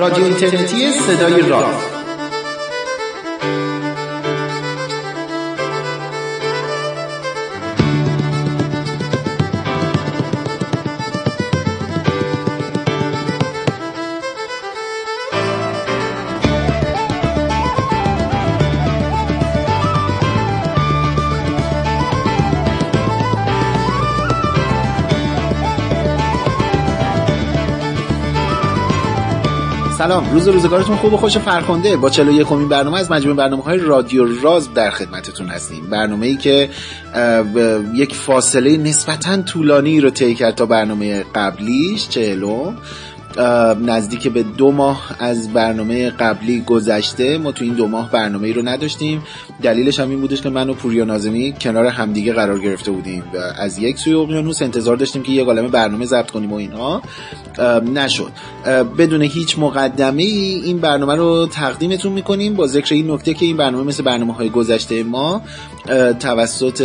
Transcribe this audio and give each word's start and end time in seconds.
رادیو 0.00 0.24
اینترنتی 0.24 0.92
صدای 0.92 1.42
راه. 1.42 1.89
سلام. 30.00 30.32
روز 30.32 30.48
روزگارتون 30.48 30.96
خوب 30.96 31.12
و 31.12 31.16
خوش 31.16 31.38
فرخنده. 31.38 31.96
با 31.96 32.10
41 32.10 32.46
کمین 32.46 32.68
برنامه 32.68 32.98
از 32.98 33.10
مجموعه 33.10 33.36
برنامه 33.36 33.62
های 33.62 33.78
رادیو 33.78 34.40
راز 34.42 34.74
در 34.74 34.90
خدمتتون 34.90 35.48
هستیم. 35.48 35.86
برنامه 35.90 36.26
ای 36.26 36.36
که 36.36 36.70
یک 37.94 38.14
فاصله 38.14 38.76
نسبتا 38.76 39.42
طولانی 39.42 40.00
رو 40.00 40.10
طی 40.10 40.34
کرد 40.34 40.54
تا 40.54 40.66
برنامه 40.66 41.24
قبلیش 41.34 42.08
چهلم. 42.08 42.76
نزدیک 43.86 44.28
به 44.28 44.42
دو 44.42 44.72
ماه 44.72 45.16
از 45.18 45.52
برنامه 45.52 46.10
قبلی 46.10 46.60
گذشته. 46.60 47.38
ما 47.38 47.52
تو 47.52 47.64
این 47.64 47.74
دو 47.74 47.86
ماه 47.86 48.10
برنامه 48.10 48.46
ای 48.46 48.52
رو 48.52 48.62
نداشتیم. 48.68 49.22
دلیلش 49.62 50.00
هم 50.00 50.10
این 50.10 50.20
بودش 50.20 50.40
که 50.40 50.50
من 50.50 50.70
و 50.70 50.74
پوریا 50.74 51.04
نازمی 51.04 51.54
کنار 51.60 51.86
همدیگه 51.86 52.32
قرار 52.32 52.58
گرفته 52.58 52.90
بودیم 52.90 53.22
و 53.34 53.36
از 53.58 53.78
یک 53.78 53.98
سوی 53.98 54.14
اقیانوس 54.14 54.62
انتظار 54.62 54.96
داشتیم 54.96 55.22
که 55.22 55.32
یه 55.32 55.44
عالمه 55.44 55.68
برنامه 55.68 56.04
ضبط 56.04 56.30
کنیم 56.30 56.52
و 56.52 56.56
اینها. 56.56 57.02
نشد. 57.94 58.32
بدون 58.98 59.22
هیچ 59.22 59.58
مقدمه 59.58 60.22
ای 60.22 60.62
این 60.64 60.78
برنامه 60.78 61.14
رو 61.14 61.46
تقدیمتون 61.46 62.12
می‌کنیم. 62.12 62.54
با 62.54 62.66
ذکر 62.66 62.94
این 62.94 63.10
نکته 63.10 63.34
که 63.34 63.46
این 63.46 63.56
برنامه 63.56 63.84
مثل 63.84 64.02
برنامه 64.02 64.34
های 64.34 64.50
گذشته 64.50 65.02
ما 65.02 65.42
توسط 66.20 66.80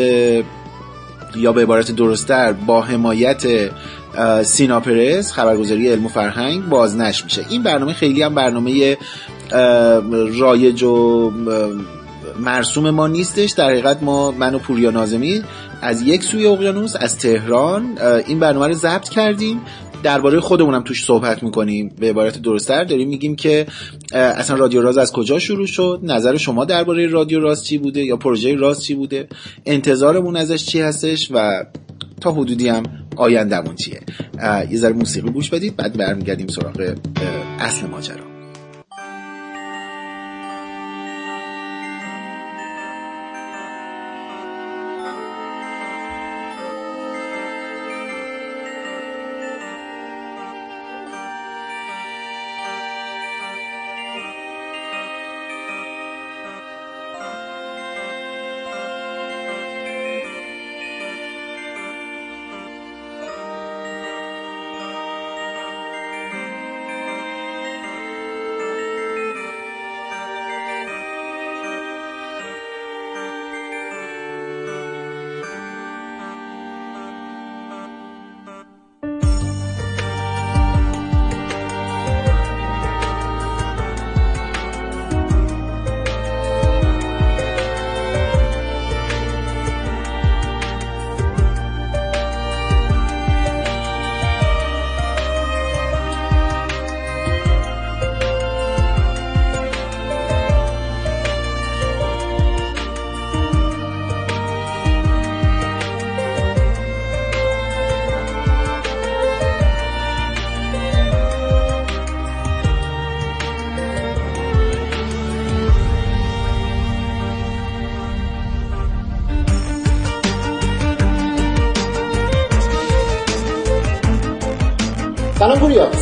یا 1.36 1.54
به 1.54 1.62
عبارت 1.62 1.92
درستتر 1.92 2.54
با 2.54 2.82
حمایت 2.82 3.44
سینا 4.44 4.80
پرس 4.80 5.32
خبرگزاری 5.32 5.90
علم 5.90 6.06
و 6.06 6.10
فرهنگ 6.10 6.70
بازنش 6.70 7.24
میشه. 7.24 7.46
این 7.50 7.64
برنامه 7.64 7.94
خیلی 7.94 8.22
هم 8.22 8.36
برنامه 8.36 8.98
رایج 10.40 10.84
و 10.84 11.32
مرسوم 12.40 12.90
ما 12.90 13.08
نیستش. 13.08 13.52
در 13.52 13.70
حقیقت 13.70 14.04
ما 14.04 14.32
من 14.32 14.56
و 14.56 14.60
پوریا 14.60 14.92
نازمی 14.92 15.42
از 15.82 16.02
یک 16.02 16.24
سوی 16.24 16.46
اقیانوس 16.46 16.96
از 17.00 17.18
تهران 17.18 17.98
این 18.28 18.40
برنامه 18.40 18.68
رو 18.68 18.74
ضبط 18.74 19.10
کردیم. 19.10 19.62
درباره 20.04 20.40
خودمونم 20.40 20.84
توش 20.84 21.06
صحبت 21.06 21.44
می‌کنیم. 21.44 21.96
به 22.00 22.10
عبارت 22.10 22.42
درستتر 22.42 22.84
داریم 22.84 23.10
میگیم 23.10 23.36
که 23.36 23.68
اصلا 24.14 24.58
رادیو 24.58 24.82
راز 24.82 24.98
از 24.98 25.12
کجا 25.12 25.40
شروع 25.40 25.66
شد؟ 25.66 26.00
نظر 26.04 26.38
شما 26.38 26.66
درباره 26.66 27.08
رادیو 27.08 27.40
راز 27.40 27.66
چی 27.66 27.78
بوده؟ 27.78 28.04
یا 28.04 28.18
پروژه 28.18 28.56
راز 28.56 28.84
چی 28.84 28.94
بوده؟ 28.94 29.28
انتظارمون 29.66 30.36
ازش 30.36 30.66
چی 30.66 30.82
هستش؟ 30.82 31.28
و 31.32 31.66
تا 32.22 32.32
حدودی 32.32 32.68
هم 32.68 32.84
آیندهمون 33.16 33.76
چیه؟ 33.76 34.00
یه 34.70 34.78
ذره 34.78 34.94
موسیقی 34.94 35.30
گوش 35.30 35.50
بدید 35.50 35.76
بعد 35.76 35.98
برمیگردیم 35.98 36.48
سراغ 36.48 36.96
اصل 37.60 37.88
ماجرا. 37.88 38.35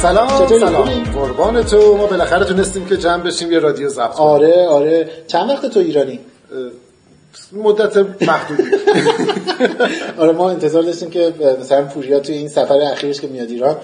سلام 0.03 0.28
چطوری؟ 0.28 0.59
سلام. 0.59 1.03
قربان 1.03 1.64
تو. 1.64 1.97
ما 1.97 2.08
بالاخره 2.08 2.46
تونستیم 2.46 2.86
که 2.86 2.97
جمع 2.97 3.24
بشیم 3.24 3.52
یه 3.52 3.59
رادیو 3.59 3.90
ضبط 3.90 4.16
آره 4.16 4.68
آره. 4.68 5.09
چند 5.28 5.50
وقت 5.50 5.66
تو 5.66 5.80
ایرانی؟ 5.80 6.19
مدت 7.52 7.97
محدودی. 7.97 8.63
آره 10.22 10.31
ما 10.31 10.50
انتظار 10.50 10.84
داشتیم 10.84 11.09
که 11.09 11.34
مثلا 11.62 11.86
پوریا 11.86 12.19
توی 12.19 12.36
این 12.36 12.47
سفر 12.47 12.81
اخیرش 12.81 13.22
که 13.22 13.28
میاد 13.28 13.50
ایران 13.50 13.78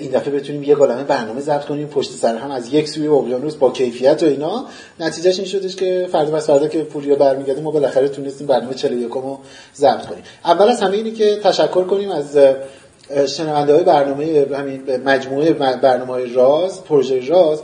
این 0.00 0.10
دفعه 0.10 0.34
بتونیم 0.34 0.62
یه 0.62 0.74
گلمه 0.74 1.04
برنامه 1.04 1.40
ضبط 1.40 1.64
کنیم. 1.64 1.88
پشت 1.88 2.10
سر 2.10 2.36
هم 2.36 2.50
از 2.50 2.72
یک 2.72 2.88
سوی 2.88 3.06
اقیانوس 3.06 3.54
با 3.54 3.70
کیفیت 3.70 4.22
و 4.22 4.26
اینا. 4.26 4.64
نتیجهش 5.00 5.38
این 5.38 5.48
شدش 5.48 5.76
که 5.76 6.08
فردا 6.12 6.30
بس 6.30 6.46
فردا 6.46 6.68
که 6.68 6.82
پوریا 6.82 7.16
برمیگرده 7.16 7.60
ما 7.60 7.70
بالاخره 7.70 8.08
تونستیم 8.08 8.46
برنامه 8.46 8.74
41 8.74 9.10
رو 9.10 9.38
ضبط 9.74 10.06
کنیم. 10.06 10.22
اول 10.44 10.68
از 10.68 10.80
همه 10.80 10.96
اینی 10.96 11.12
که 11.12 11.36
تشکر 11.36 11.84
کنیم 11.84 12.10
از 12.10 12.38
شنونده 13.26 13.74
های 13.74 13.84
برنامه 13.84 14.46
همین 14.56 14.82
مجموعه 15.04 15.52
برنامه 15.52 16.34
راز 16.34 16.84
پروژه 16.84 17.28
راز 17.28 17.62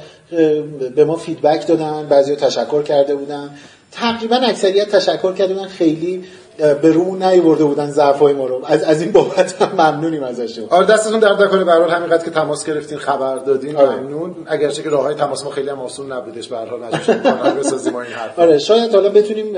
به 0.95 1.05
ما 1.05 1.17
فیدبک 1.17 1.67
دادن 1.67 2.07
بعضی 2.07 2.37
تشکر 2.37 2.83
کرده 2.83 3.15
بودن. 3.15 3.51
تقریبا 3.93 4.37
اکثریت 4.37 4.97
تشکر 4.97 5.33
کرده 5.33 5.55
بودن 5.55 5.69
خیلی 5.69 6.25
به 6.59 6.93
رومون 6.93 7.23
نیورده 7.23 7.65
بودن 7.65 7.91
ضعفای 7.91 8.33
ما 8.33 8.47
رو. 8.47 8.61
از 8.65 8.83
از 8.83 9.03
این 9.03 9.13
بابت 9.13 9.63
هم 9.63 9.73
ممنونیم 9.73 10.23
ازشون 10.23 10.65
آره 10.71 10.87
دستتون 10.87 11.21
درد 11.21 11.43
نکنه. 11.43 11.65
به 11.65 11.73
هر 11.73 11.81
همینقدر 11.81 12.25
که 12.25 12.31
تماس 12.31 12.67
گرفتین 12.67 12.99
خبر 12.99 13.37
دادین 13.37 13.77
آره. 13.77 13.97
ممنون. 13.97 14.35
اگرچه 14.47 14.83
که 14.83 14.91
راههای 14.91 15.15
تماس 15.15 15.45
ما 15.45 15.51
خیلی 15.51 15.69
هم 15.69 15.81
آسون 15.81 16.13
نبودش 16.13 16.49
به 16.49 16.57
هر 16.57 16.67
حال 16.67 16.81
بسازیم 17.61 17.97
این 17.97 18.13
حرف 18.13 18.39
آره 18.39 18.59
شاید 18.59 18.95
حالا 18.95 19.09
بتونیم 19.09 19.53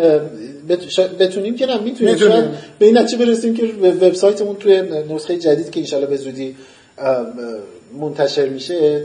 بتونیم 1.19 1.57
که 1.57 1.67
نه 1.67 1.81
می‌تونیم. 1.81 2.17
شاید 2.17 2.45
به 2.79 2.87
این 2.87 2.99
نتیجه 2.99 3.27
برسیم 3.27 3.55
که 3.55 3.65
وبسایتمون 3.83 4.57
توی 4.57 4.83
نسخه 5.11 5.37
جدید 5.37 5.71
که 5.71 5.97
ان 5.97 6.07
به 6.07 6.17
زودی 6.17 6.57
منتشر 8.01 8.49
میشه 8.49 9.05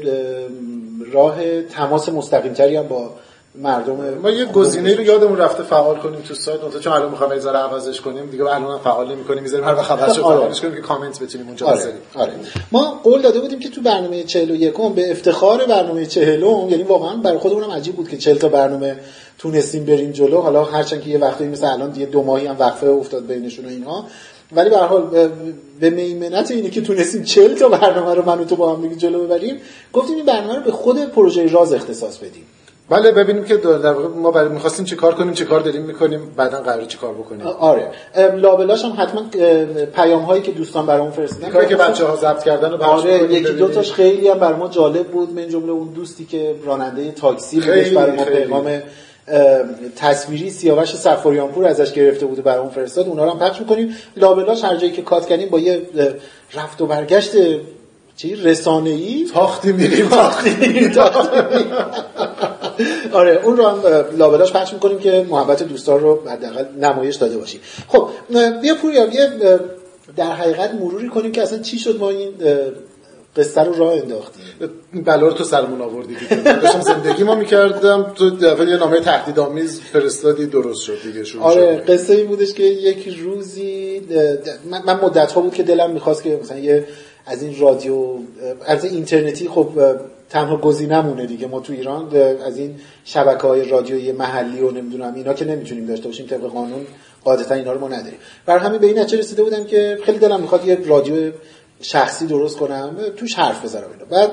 راه 1.11 1.61
تماس 1.61 2.09
مستقیم 2.09 2.53
تری 2.53 2.75
هم 2.75 2.87
با 2.87 3.09
مردم 3.57 4.17
ما 4.17 4.29
یه 4.29 4.45
گزینه 4.45 4.95
رو 4.95 5.01
یادمون 5.01 5.37
رفته 5.37 5.63
فعال 5.63 5.97
کنیم 5.97 6.21
تو 6.21 6.33
سایت 6.33 6.63
اون 6.63 6.79
چون 6.79 6.93
الان 6.93 7.11
می‌خوام 7.11 7.31
یه 7.31 7.49
عوضش 7.49 8.01
کنیم 8.01 8.29
دیگه 8.29 8.43
الان 8.43 8.79
فعال 8.79 9.11
نمی‌کنیم 9.11 9.43
می‌ذاریم 9.43 9.67
هر 9.67 9.75
وقت 9.75 9.85
خبرشو 9.85 10.23
آره. 10.23 10.39
فعالش 10.39 10.61
کنیم 10.61 10.75
که 10.75 10.81
کامنت 10.81 11.23
بتونیم 11.23 11.47
اونجا 11.47 11.67
آره. 11.67 11.77
بذاریم 11.77 11.99
آره. 12.15 12.33
ما 12.71 12.99
قول 13.03 13.21
داده 13.21 13.39
بودیم 13.39 13.59
که 13.59 13.69
تو 13.69 13.81
برنامه 13.81 14.23
41 14.23 14.73
به 14.95 15.11
افتخار 15.11 15.65
برنامه 15.65 16.05
40 16.05 16.43
یعنی 16.43 16.83
واقعا 16.83 17.15
برای 17.15 17.37
خودمون 17.37 17.63
عجیب 17.63 17.95
بود 17.95 18.09
که 18.09 18.17
40 18.17 18.37
تا 18.37 18.49
برنامه 18.49 18.95
تونستیم 19.37 19.85
بریم 19.85 20.11
جلو 20.11 20.41
حالا 20.41 20.63
هرچند 20.63 21.01
که 21.01 21.09
یه 21.09 21.17
وقتی 21.17 21.47
مثل 21.47 21.67
الان 21.67 21.89
دیگه 21.89 22.05
دو 22.05 22.23
ماهی 22.23 22.47
هم 22.47 22.55
وقفه 22.59 22.87
افتاد 22.87 23.25
بینشون 23.25 23.65
و 23.65 23.69
اینها 23.69 24.05
ولی 24.51 24.69
به 24.69 24.77
حال 24.77 25.29
به 25.79 25.89
میمنت 25.89 26.51
اینه 26.51 26.69
که 26.69 26.81
تونستیم 26.81 27.23
40 27.23 27.55
تا 27.55 27.69
برنامه 27.69 28.13
رو 28.13 28.25
من 28.25 28.39
و 28.39 28.43
تو 28.43 28.55
با 28.55 28.75
هم 28.75 28.95
جلو 28.95 29.23
ببریم 29.23 29.57
گفتیم 29.93 30.15
این 30.15 30.25
برنامه 30.25 30.55
رو 30.55 30.61
به 30.61 30.71
خود 30.71 31.05
پروژه 31.05 31.47
راز 31.47 31.73
اختصاص 31.73 32.17
بدیم 32.17 32.45
بله 32.89 33.11
ببینیم 33.11 33.43
که 33.43 33.57
در 33.57 33.93
واقع 33.93 34.07
ما 34.07 34.31
برای 34.31 34.49
می‌خواستیم 34.49 34.85
چه 34.85 34.95
کار 34.95 35.15
کنیم 35.15 35.33
چه 35.33 35.45
کار 35.45 35.59
داریم 35.59 35.81
می‌کنیم 35.81 36.33
بعدا 36.37 36.61
قرار 36.61 36.85
چه 36.85 36.97
کار 36.97 37.13
بکنیم 37.13 37.47
آره. 37.47 37.91
لابلاش 38.35 38.85
هم 38.85 38.93
حتما 38.97 39.23
پیام 39.95 40.23
هایی 40.23 40.41
که 40.41 40.51
دوستان 40.51 40.85
برامون 40.85 41.11
فرستادن 41.11 41.49
کاری 41.49 41.67
که 41.67 41.75
بچه 41.75 42.05
ها 42.05 42.15
ضبط 42.15 42.43
کردن 42.43 42.71
رو 42.71 42.83
آره 42.83 43.33
یکی 43.33 43.53
دو 43.53 43.67
تاش 43.67 43.93
خیلی 43.93 44.27
هم 44.27 44.39
برای 44.39 44.55
ما 44.55 44.67
جالب 44.67 45.07
بود 45.07 45.33
من 45.33 45.49
جمله 45.49 45.71
اون 45.71 45.87
دوستی 45.87 46.25
که 46.25 46.55
راننده 46.65 47.11
تاکسی 47.11 47.59
بودش 47.59 47.89
برای 47.89 48.17
ما 48.17 48.23
پیغام 48.23 48.81
تصویری 49.95 50.49
سیاوش 50.49 50.95
سفاریانپور 50.95 51.65
ازش 51.65 51.93
گرفته 51.93 52.25
بود 52.25 52.39
و 52.39 52.41
برامون 52.41 52.71
فرستاد 52.71 53.07
اونا 53.07 53.25
رو 53.25 53.31
هم 53.31 53.39
پخش 53.39 53.59
می‌کنیم. 53.59 53.95
لابلاش 54.17 54.63
هر 54.63 54.75
جایی 54.75 54.91
که 54.91 55.01
کات 55.01 55.27
کردیم 55.27 55.49
با 55.49 55.59
یه 55.59 55.81
رفت 56.53 56.81
و 56.81 56.85
برگشت 56.85 57.31
چی؟ 58.17 58.35
رسانه 58.35 58.89
ای 58.89 59.27
تاختی 59.33 59.71
میریم. 59.71 60.09
تاختی 60.09 60.49
آره 63.15 63.41
اون 63.43 63.57
رو 63.57 63.67
هم 63.67 63.81
لابلاش 64.17 64.53
پخش 64.53 64.73
می‌کنیم 64.73 64.99
که 64.99 65.25
محبت 65.29 65.63
دوستان 65.63 65.99
رو 65.99 66.29
حداقل 66.29 66.65
نمایش 66.81 67.15
داده 67.15 67.37
باشیم. 67.37 67.59
خب 67.87 68.09
بیا 68.61 68.75
پوریا 68.75 69.05
یه 69.05 69.29
در 70.15 70.31
حقیقت 70.31 70.73
مروری 70.73 71.09
کنیم 71.09 71.31
که 71.31 71.41
اصلا 71.41 71.59
چی 71.59 71.79
شد 71.79 71.99
ما 71.99 72.09
این 72.09 72.29
قصه 73.35 73.61
رو 73.61 73.73
راه 73.73 73.93
انداختیم؟ 73.93 74.43
بلا 75.05 75.27
رو 75.27 75.33
تو 75.33 75.43
سرمون 75.43 75.81
آوردی 75.81 76.15
داشتم 76.45 76.81
زندگی 76.81 77.23
ما 77.23 77.35
می‌کردم 77.35 78.03
تو 78.15 78.29
دفعه 78.29 78.69
یه 78.69 78.77
نامه 78.77 78.99
تهدیدآمیز 78.99 79.81
فرستادی 79.81 80.45
درست 80.45 80.81
شد 80.81 80.97
دیگه 81.03 81.23
شروع 81.23 81.43
آره 81.43 81.75
قصه 81.75 82.13
این 82.13 82.27
بودش 82.27 82.53
که 82.53 82.63
یک 82.63 83.17
روزی 83.23 84.01
من 84.85 84.99
مدت 85.03 85.31
ها 85.31 85.41
بود 85.41 85.53
که 85.53 85.63
دلم 85.63 85.91
می‌خواست 85.91 86.23
که 86.23 86.39
مثلا 86.43 86.57
یه 86.57 86.87
از 87.25 87.43
این 87.43 87.59
رادیو 87.59 88.17
از 88.65 88.85
اینترنتی 88.85 89.47
خب 89.47 89.69
تنها 90.29 90.57
گزینمونه 90.57 91.25
دیگه. 91.25 91.47
ما 91.47 91.59
تو 91.59 91.73
ایران 91.73 92.15
از 92.45 92.57
این 92.57 92.75
شبکه 93.05 93.47
های 93.47 93.69
رادیویی 93.69 94.11
محلی 94.11 94.61
و 94.61 94.71
نمی‌دونم 94.71 95.13
اینا 95.15 95.33
که 95.33 95.45
نمی‌تونیم 95.45 95.85
داشته 95.85 96.07
باشیم 96.07 96.25
طبق 96.27 96.41
قانون 96.41 96.85
قاعدتا 97.23 97.55
اینا 97.55 97.73
رو 97.73 97.79
ما 97.79 97.87
نداریم. 97.87 98.19
بر 98.45 98.57
همین 98.57 98.79
به 98.79 98.87
این 98.87 98.99
نتیجه 98.99 99.17
رسیده 99.17 99.43
بودم 99.43 99.63
که 99.63 99.97
خیلی 100.03 100.17
دلم 100.19 100.41
می‌خواد 100.41 100.67
یه 100.67 100.77
رادیو 100.85 101.31
شخصی 101.81 102.27
درست 102.27 102.57
کنم 102.57 102.95
توش 103.17 103.35
حرف 103.35 103.65
بذارم 103.65 103.87
اینو. 103.91 104.05
بعد 104.05 104.31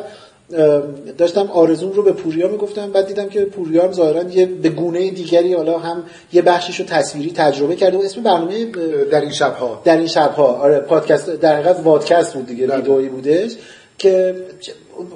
داشتم 1.19 1.47
آرزون 1.47 1.93
رو 1.93 2.03
به 2.03 2.13
پوریا 2.13 2.49
می‌گفتم. 2.49 2.93
بعد 2.93 3.07
دیدم 3.07 3.29
که 3.29 3.45
پوریا 3.45 3.85
هم 3.85 3.93
ظاهرا 3.93 4.23
یه 4.23 4.47
به 4.47 4.69
گونه 4.69 5.11
دیگری 5.11 5.55
حالا 5.55 5.79
هم 5.79 6.03
یه 6.33 6.43
بخشش 6.43 6.81
رو 6.81 6.87
تصویری 6.87 7.33
تجربه 7.33 7.77
کرده 7.77 7.97
و 7.97 8.01
اسم 8.01 8.23
برنامه 8.23 8.65
در 9.11 9.21
این 9.21 9.33
شبها. 9.33 9.83
در 9.85 9.97
این 9.97 10.07
شبها. 10.07 10.47
آره 10.47 10.79
پادکست 10.81 11.31
در 11.31 11.55
حقیقت 11.55 11.81
وادکست 11.85 12.35
بود 12.35 12.47
دیگه 12.47 12.77
ویدئویی 12.77 13.09
بودش. 13.09 13.53
که 14.03 14.35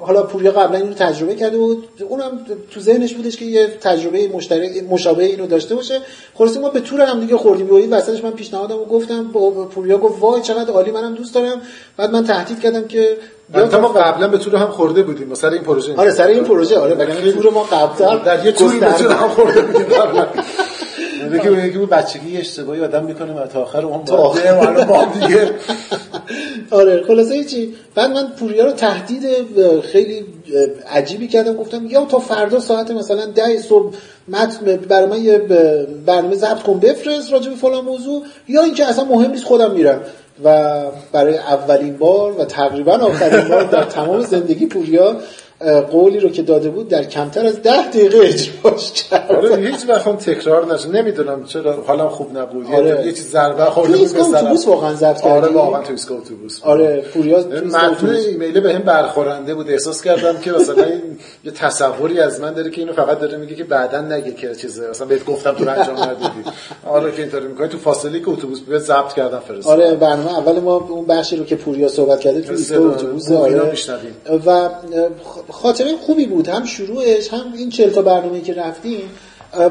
حالا 0.01 0.23
پوریا 0.23 0.51
قبلا 0.51 0.77
اینو 0.77 0.93
تجربه 0.93 1.35
کرده 1.35 1.57
بود. 1.57 1.87
اونم 2.09 2.45
تو 2.71 2.79
ذهنش 2.79 3.13
بودش 3.13 3.37
که 3.37 3.45
یه 3.45 3.67
تجربه 3.67 4.27
مشترک 4.27 4.83
مشابه 4.89 5.25
اینو 5.25 5.47
داشته 5.47 5.75
باشه. 5.75 5.99
خلاص 6.33 6.57
ما 6.57 6.69
به 6.69 6.79
طور 6.79 7.01
هم 7.01 7.19
دیگه 7.19 7.37
خوردیم. 7.37 7.69
و 7.69 7.95
وسطش 7.95 8.23
من 8.23 8.31
پیشنهادم 8.31 8.75
و 8.75 8.85
گفتم 8.85 9.31
پوریا 9.71 9.97
گفت 9.97 10.21
وای 10.21 10.41
چقدر 10.41 10.71
عالی 10.71 10.91
منم 10.91 11.15
دوست 11.15 11.35
دارم. 11.35 11.61
بعد 11.97 12.11
من 12.11 12.23
تهدید 12.23 12.59
کردم 12.59 12.87
که 12.87 13.17
یا 13.55 13.81
ما 13.81 13.87
قبلا 13.87 14.27
به 14.27 14.37
طور 14.37 14.55
هم 14.55 14.67
خورده 14.67 15.03
بودیم 15.03 15.33
سر 15.33 15.49
این 15.49 15.63
پروژه. 15.63 15.95
آره 15.95 16.11
سر 16.11 16.27
این 16.27 16.43
پروژه. 16.43 16.79
آره 16.79 16.95
ولی 16.95 17.31
تور 17.31 17.53
ما 17.53 17.63
قبلا 17.63 18.15
در 18.15 18.45
یه 18.45 18.51
توری 18.51 18.79
به 18.79 18.93
طور 18.93 19.11
هم 19.11 19.29
خورده 19.29 19.61
بودیم 19.61 19.87
که 21.29 21.51
یکی 21.51 21.77
بود 21.77 21.89
بچگی 21.89 22.37
اشتباهی 22.37 22.83
آدم 22.83 23.03
می‌کنه 23.03 23.33
و 23.33 23.47
تا 23.47 23.61
آخر 23.61 23.85
اون 23.85 24.05
تا 24.05 24.17
آخر 24.17 24.85
با 24.85 25.05
دیگه. 25.13 25.51
آره 26.71 27.03
خلاصه 27.07 27.43
چی؟ 27.43 27.73
بعد 27.95 28.11
من 28.11 28.27
پوریا 28.39 28.65
رو 28.65 28.71
تهدید 28.71 29.23
خیلی 29.81 30.25
عجیبی 30.91 31.27
کردم. 31.27 31.53
گفتم 31.53 31.85
یا 31.85 32.05
تا 32.05 32.19
فردا 32.19 32.59
ساعت 32.59 32.91
مثلا 32.91 33.25
ده 33.25 33.61
صبح 33.61 33.93
متن 34.27 34.75
برای 34.75 35.05
من 35.05 35.23
یه 35.23 35.37
برنامه 36.05 36.35
ضبط 36.35 36.63
کن 36.63 36.79
بفرست 36.79 37.33
راجع 37.33 37.49
به 37.49 37.55
فلان 37.55 37.85
موضوع 37.85 38.23
یا 38.47 38.63
اینکه 38.63 38.85
اصلا 38.85 39.05
مهم 39.05 39.31
نیست 39.31 39.43
خودم 39.43 39.71
میرم. 39.71 40.01
و 40.43 40.81
برای 41.11 41.37
اولین 41.37 41.97
بار 41.97 42.31
و 42.39 42.45
تقریبا 42.45 42.91
آخرین 42.91 43.47
بار 43.47 43.63
در 43.63 43.83
تمام 43.83 44.21
زندگی 44.21 44.65
پوریا 44.65 45.15
قولی 45.91 46.19
رو 46.19 46.29
که 46.29 46.41
داده 46.41 46.69
بود 46.69 46.89
در 46.89 47.03
کمتر 47.03 47.45
از 47.45 47.61
ده 47.61 47.87
دقیقه 47.87 48.17
اجراش 48.17 48.91
کرد. 48.91 49.16
آره 49.29 49.55
هیچ 49.55 49.89
وقت 49.89 50.17
تکرار 50.29 50.73
نشه. 50.73 50.89
نمی‌دونم 50.89 51.43
چرا 51.43 51.83
حالا 51.87 52.09
خوب 52.09 52.37
نبود. 52.37 52.65
آره. 52.73 53.05
یه 53.05 53.11
چیز 53.11 53.31
ضربه 53.31 53.65
خورده 53.65 53.97
بود 53.97 54.17
مثلا. 54.17 54.39
اتوبوس 54.39 54.67
واقعا 54.67 54.93
ضبط 54.93 55.21
کردی؟ 55.21 55.29
آره 55.29 55.47
واقعا 55.47 55.83
تو 55.83 55.91
ایستگاه 55.91 56.17
اتوبوس. 56.17 56.63
آره 56.63 57.01
پوریا 57.13 57.39
متن 57.39 58.09
ایمیل 58.09 58.59
بهم 58.59 58.81
برخورنده 58.81 59.55
بود. 59.55 59.69
احساس 59.69 60.01
کردم 60.01 60.37
که 60.37 60.51
مثلا 60.51 60.87
یه 61.43 61.51
تصوری 61.51 62.19
از 62.19 62.41
من 62.41 62.53
داره 62.53 62.69
که 62.69 62.81
اینو 62.81 62.93
فقط 62.93 63.19
داره 63.19 63.37
میگه 63.37 63.55
که 63.55 63.63
بعدا 63.63 64.01
نگه 64.01 64.31
که 64.31 64.55
چیزه 64.55 64.89
مثلا 64.89 65.07
بهت 65.07 65.25
گفتم 65.25 65.51
تو 65.51 65.69
انجام 65.69 65.97
ندادی. 65.97 66.43
آره 66.87 67.11
که 67.11 67.21
اینطوری 67.21 67.47
می‌کنه 67.47 67.67
تو 67.67 67.77
فاصله 67.77 68.19
که 68.19 68.29
اتوبوس 68.29 68.61
بیاد 68.61 68.81
ضبط 68.81 69.13
کردم 69.13 69.39
فرست 69.39 69.67
آره 69.67 69.95
برنامه 69.95 70.37
اول 70.37 70.59
ما 70.59 70.75
اون 70.89 71.05
بخشی 71.05 71.35
رو 71.35 71.45
که 71.45 71.55
پوریا 71.55 71.87
صحبت 71.87 72.19
کرده 72.19 72.41
تو 72.41 72.51
ایستگاه 72.51 72.93
اتوبوس 72.93 73.31
آره. 73.31 73.73
و 74.45 74.69
خاطره 75.49 75.87
خوبی 76.05 76.25
بود. 76.25 76.47
هم 76.47 76.65
شروعش 76.65 77.33
هم 77.33 77.53
این 77.57 77.69
چهل 77.69 77.89
تا 77.89 78.01
برنامه‌ای 78.01 78.41
که 78.41 78.53
رفتیم 78.53 79.09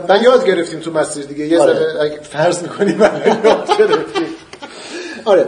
من 0.09 0.23
یاد 0.23 0.47
گرفتیم 0.47 0.81
تو 0.81 0.91
مسیر 0.91 1.25
دیگه. 1.25 1.47
یه 1.47 1.61
آره. 1.61 2.01
اگه 2.01 2.21
فرض 2.21 2.63
می‌کنیم 2.63 3.01
یاد 3.01 3.79
گرفتیم. 3.79 4.27
آره. 5.25 5.47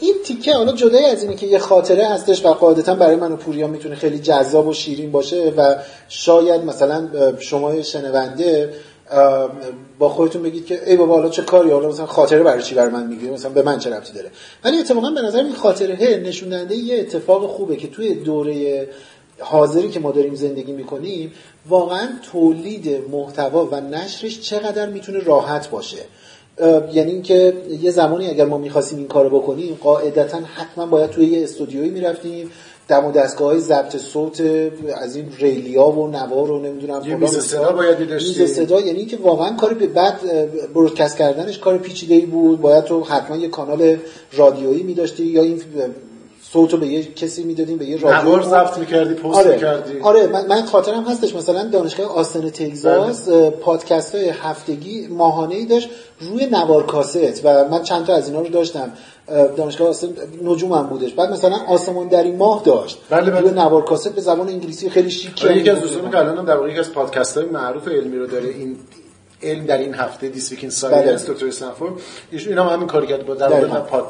این 0.00 0.14
تیکه 0.24 0.54
حالا 0.54 0.72
جدای 0.72 1.04
از 1.04 1.22
اینه 1.22 1.36
که 1.36 1.46
یه 1.46 1.58
خاطره 1.58 2.06
هستش 2.06 2.44
و 2.44 2.48
قاعدتا 2.48 2.94
برای 2.94 3.16
من 3.16 3.32
و 3.32 3.36
پوریا 3.36 3.66
می‌تونه 3.66 3.94
خیلی 3.94 4.18
جذاب 4.18 4.66
و 4.68 4.72
شیرین 4.72 5.12
باشه 5.12 5.52
و 5.56 5.76
شاید 6.08 6.64
مثلا 6.64 7.08
شما 7.38 7.82
شنونده 7.82 8.74
با 9.98 10.08
خودتون 10.08 10.42
بگید 10.42 10.66
که 10.66 10.90
ای 10.90 10.96
بابا 10.96 11.14
حالا 11.14 11.28
چه 11.28 11.42
کاری؟ 11.42 11.70
حالا 11.70 11.88
مثلا 11.88 12.06
خاطره 12.06 12.42
برای 12.42 12.62
چی 12.62 12.74
بر 12.74 12.88
من 12.88 13.06
میگی 13.06 13.30
مثلا 13.30 13.50
به 13.50 13.62
من 13.62 13.78
چه 13.78 13.90
ربطی 13.90 14.12
داره؟ 14.12 14.30
ولی 14.64 14.78
اتفاقا 14.78 15.10
به 15.10 15.20
نظر 15.20 15.38
این 15.38 15.54
خاطره 15.54 16.22
نشون 16.26 16.48
دهنده 16.48 16.76
یه 16.76 17.00
اتفاق 17.00 17.46
خوبه 17.46 17.76
که 17.76 17.88
توی 17.88 18.14
دوره 18.14 18.88
حاضری 19.38 19.88
که 19.88 20.00
ما 20.00 20.10
داریم 20.10 20.34
زندگی 20.34 20.72
می‌کنیم 20.72 21.32
واقعا 21.68 22.08
تولید 22.32 23.10
محتوا 23.10 23.68
و 23.72 23.80
نشرش 23.80 24.40
چقدر 24.40 24.88
می‌تونه 24.88 25.18
راحت 25.18 25.70
باشه. 25.70 25.98
یعنی 26.92 27.12
اینکه 27.12 27.54
یه 27.82 27.90
زمانی 27.90 28.30
اگر 28.30 28.44
ما 28.44 28.58
می‌خواستیم 28.58 28.98
این 28.98 29.08
کارو 29.08 29.40
بکنیم 29.40 29.78
قاعدتا 29.80 30.38
حتما 30.54 30.86
باید 30.86 31.10
توی 31.10 31.26
یه 31.26 31.42
استودیویی 31.42 31.90
می‌رفتیم. 31.90 32.50
دم 32.88 33.04
و 33.04 33.12
دستگاه 33.12 33.48
های 33.48 33.60
ضبط 33.60 33.96
صوت 33.96 34.40
از 34.94 35.16
این 35.16 35.32
ریلیا 35.38 35.86
و 35.86 36.06
نوار 36.06 36.50
و 36.50 36.58
نمی‌دونم 36.58 37.02
یه 37.06 37.16
میز 37.16 37.38
صدا 37.38 37.72
باید 37.72 38.12
میز 38.12 38.42
صدا 38.42 38.80
یعنی 38.80 39.04
که 39.04 39.16
واقعا 39.16 39.56
کار 39.56 39.74
به 39.74 39.86
بعد 39.86 40.20
برودکست 40.74 41.16
کردنش 41.16 41.58
کار 41.58 41.78
پیچیده 41.78 42.14
ای 42.14 42.26
بود. 42.26 42.60
باید 42.60 42.84
تو 42.84 43.00
حتما 43.00 43.36
یه 43.36 43.48
کانال 43.48 43.96
رادیویی 44.32 44.82
میداشتی 44.82 45.24
یا 45.24 45.42
این 45.42 45.62
صوتو 46.54 46.76
به 46.76 46.86
یه 46.86 47.04
کسی 47.04 47.42
می‌دادیم 47.42 47.78
به 47.78 47.84
یه 47.84 47.96
رادیو 47.96 48.42
ضبط 48.42 48.78
می‌کردی 48.78 49.14
پست 49.14 49.38
آره. 49.38 49.54
می‌کردی 49.54 50.00
آره 50.00 50.26
من, 50.26 50.46
من 50.46 50.62
خاطرم 50.62 51.04
هستش 51.04 51.34
مثلا 51.34 51.68
دانشگاه 51.68 52.16
آستن 52.16 52.50
تگزاس 52.50 53.28
بله. 53.28 53.50
پادکست 53.50 54.14
های 54.14 54.28
هفتگی 54.28 55.06
ماهانه 55.06 55.54
ای 55.54 55.66
داشت 55.66 55.88
روی 56.20 56.46
نوار 56.46 56.86
کاست 56.86 57.44
و 57.44 57.68
من 57.68 57.82
چند 57.82 58.06
تا 58.06 58.14
از 58.14 58.28
اینا 58.28 58.40
رو 58.40 58.48
داشتم 58.48 58.92
دانشگاه 59.56 59.88
آستن 59.88 60.08
نجومم 60.44 60.86
بودش 60.86 61.12
بعد 61.12 61.30
مثلا 61.30 61.56
آسمان 61.68 62.08
در 62.08 62.22
این 62.22 62.36
ماه 62.36 62.62
داشت 62.64 62.98
بله 63.10 63.30
بله. 63.30 63.40
روی 63.40 63.50
نوار 63.50 63.84
کاست 63.84 64.14
به 64.14 64.20
زبان 64.20 64.48
انگلیسی 64.48 64.90
خیلی 64.90 65.10
شیک 65.10 65.44
آره، 65.44 65.58
یکی 65.58 65.70
از 65.70 65.80
دوستان 65.80 66.10
که 66.10 66.18
الان 66.18 66.44
در 66.44 66.56
واقع 66.56 66.70
یکی 66.70 66.78
از 66.78 66.92
پادکست 66.92 67.38
های 67.38 67.46
معروف 67.46 67.88
علمی 67.88 68.16
رو 68.16 68.26
داره 68.26 68.48
این 68.48 68.76
علم 69.42 69.66
در 69.66 69.78
این 69.78 69.94
هفته 69.94 70.28
This 70.28 70.50
Week 70.50 70.60
in 70.60 70.70
Science 70.70 71.30
دکتر 71.30 71.46
استنفورد. 71.46 71.92
ایشون 72.30 72.58
هم 72.58 72.66
همین 72.66 72.86
کار 72.86 73.06
کرد 73.06 73.26
با 73.26 73.34
در 73.34 73.48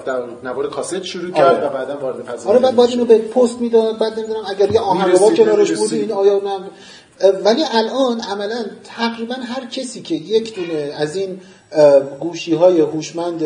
در 0.07 0.23
نوار 0.45 0.71
کاست 0.71 1.03
شروع 1.03 1.31
کرد 1.31 1.55
آره. 1.55 1.67
و 1.67 1.69
بعدا 1.69 1.97
وارد 1.97 2.25
فضا 2.25 2.51
آره 2.51 2.59
بعد 2.59 2.81
اینو 2.81 3.05
به 3.05 3.19
پست 3.19 3.61
می‌داد 3.61 3.99
بعد 3.99 4.19
نمی‌دونم 4.19 4.45
اگر 4.49 4.73
یه 4.73 4.81
آهنگ 4.81 5.37
کنارش 5.37 5.73
بود 5.73 5.93
این 5.93 6.13
آیا 6.13 6.35
نه. 6.35 6.71
ولی 7.45 7.63
الان 7.73 8.21
عملا 8.21 8.65
تقریبا 8.85 9.35
هر 9.35 9.67
کسی 9.67 10.03
که 10.03 10.15
یک 10.15 10.55
دونه 10.55 10.95
از 10.99 11.17
این 11.17 11.41
گوشی 12.21 12.55
های 12.55 12.81
هوشمند 12.81 13.45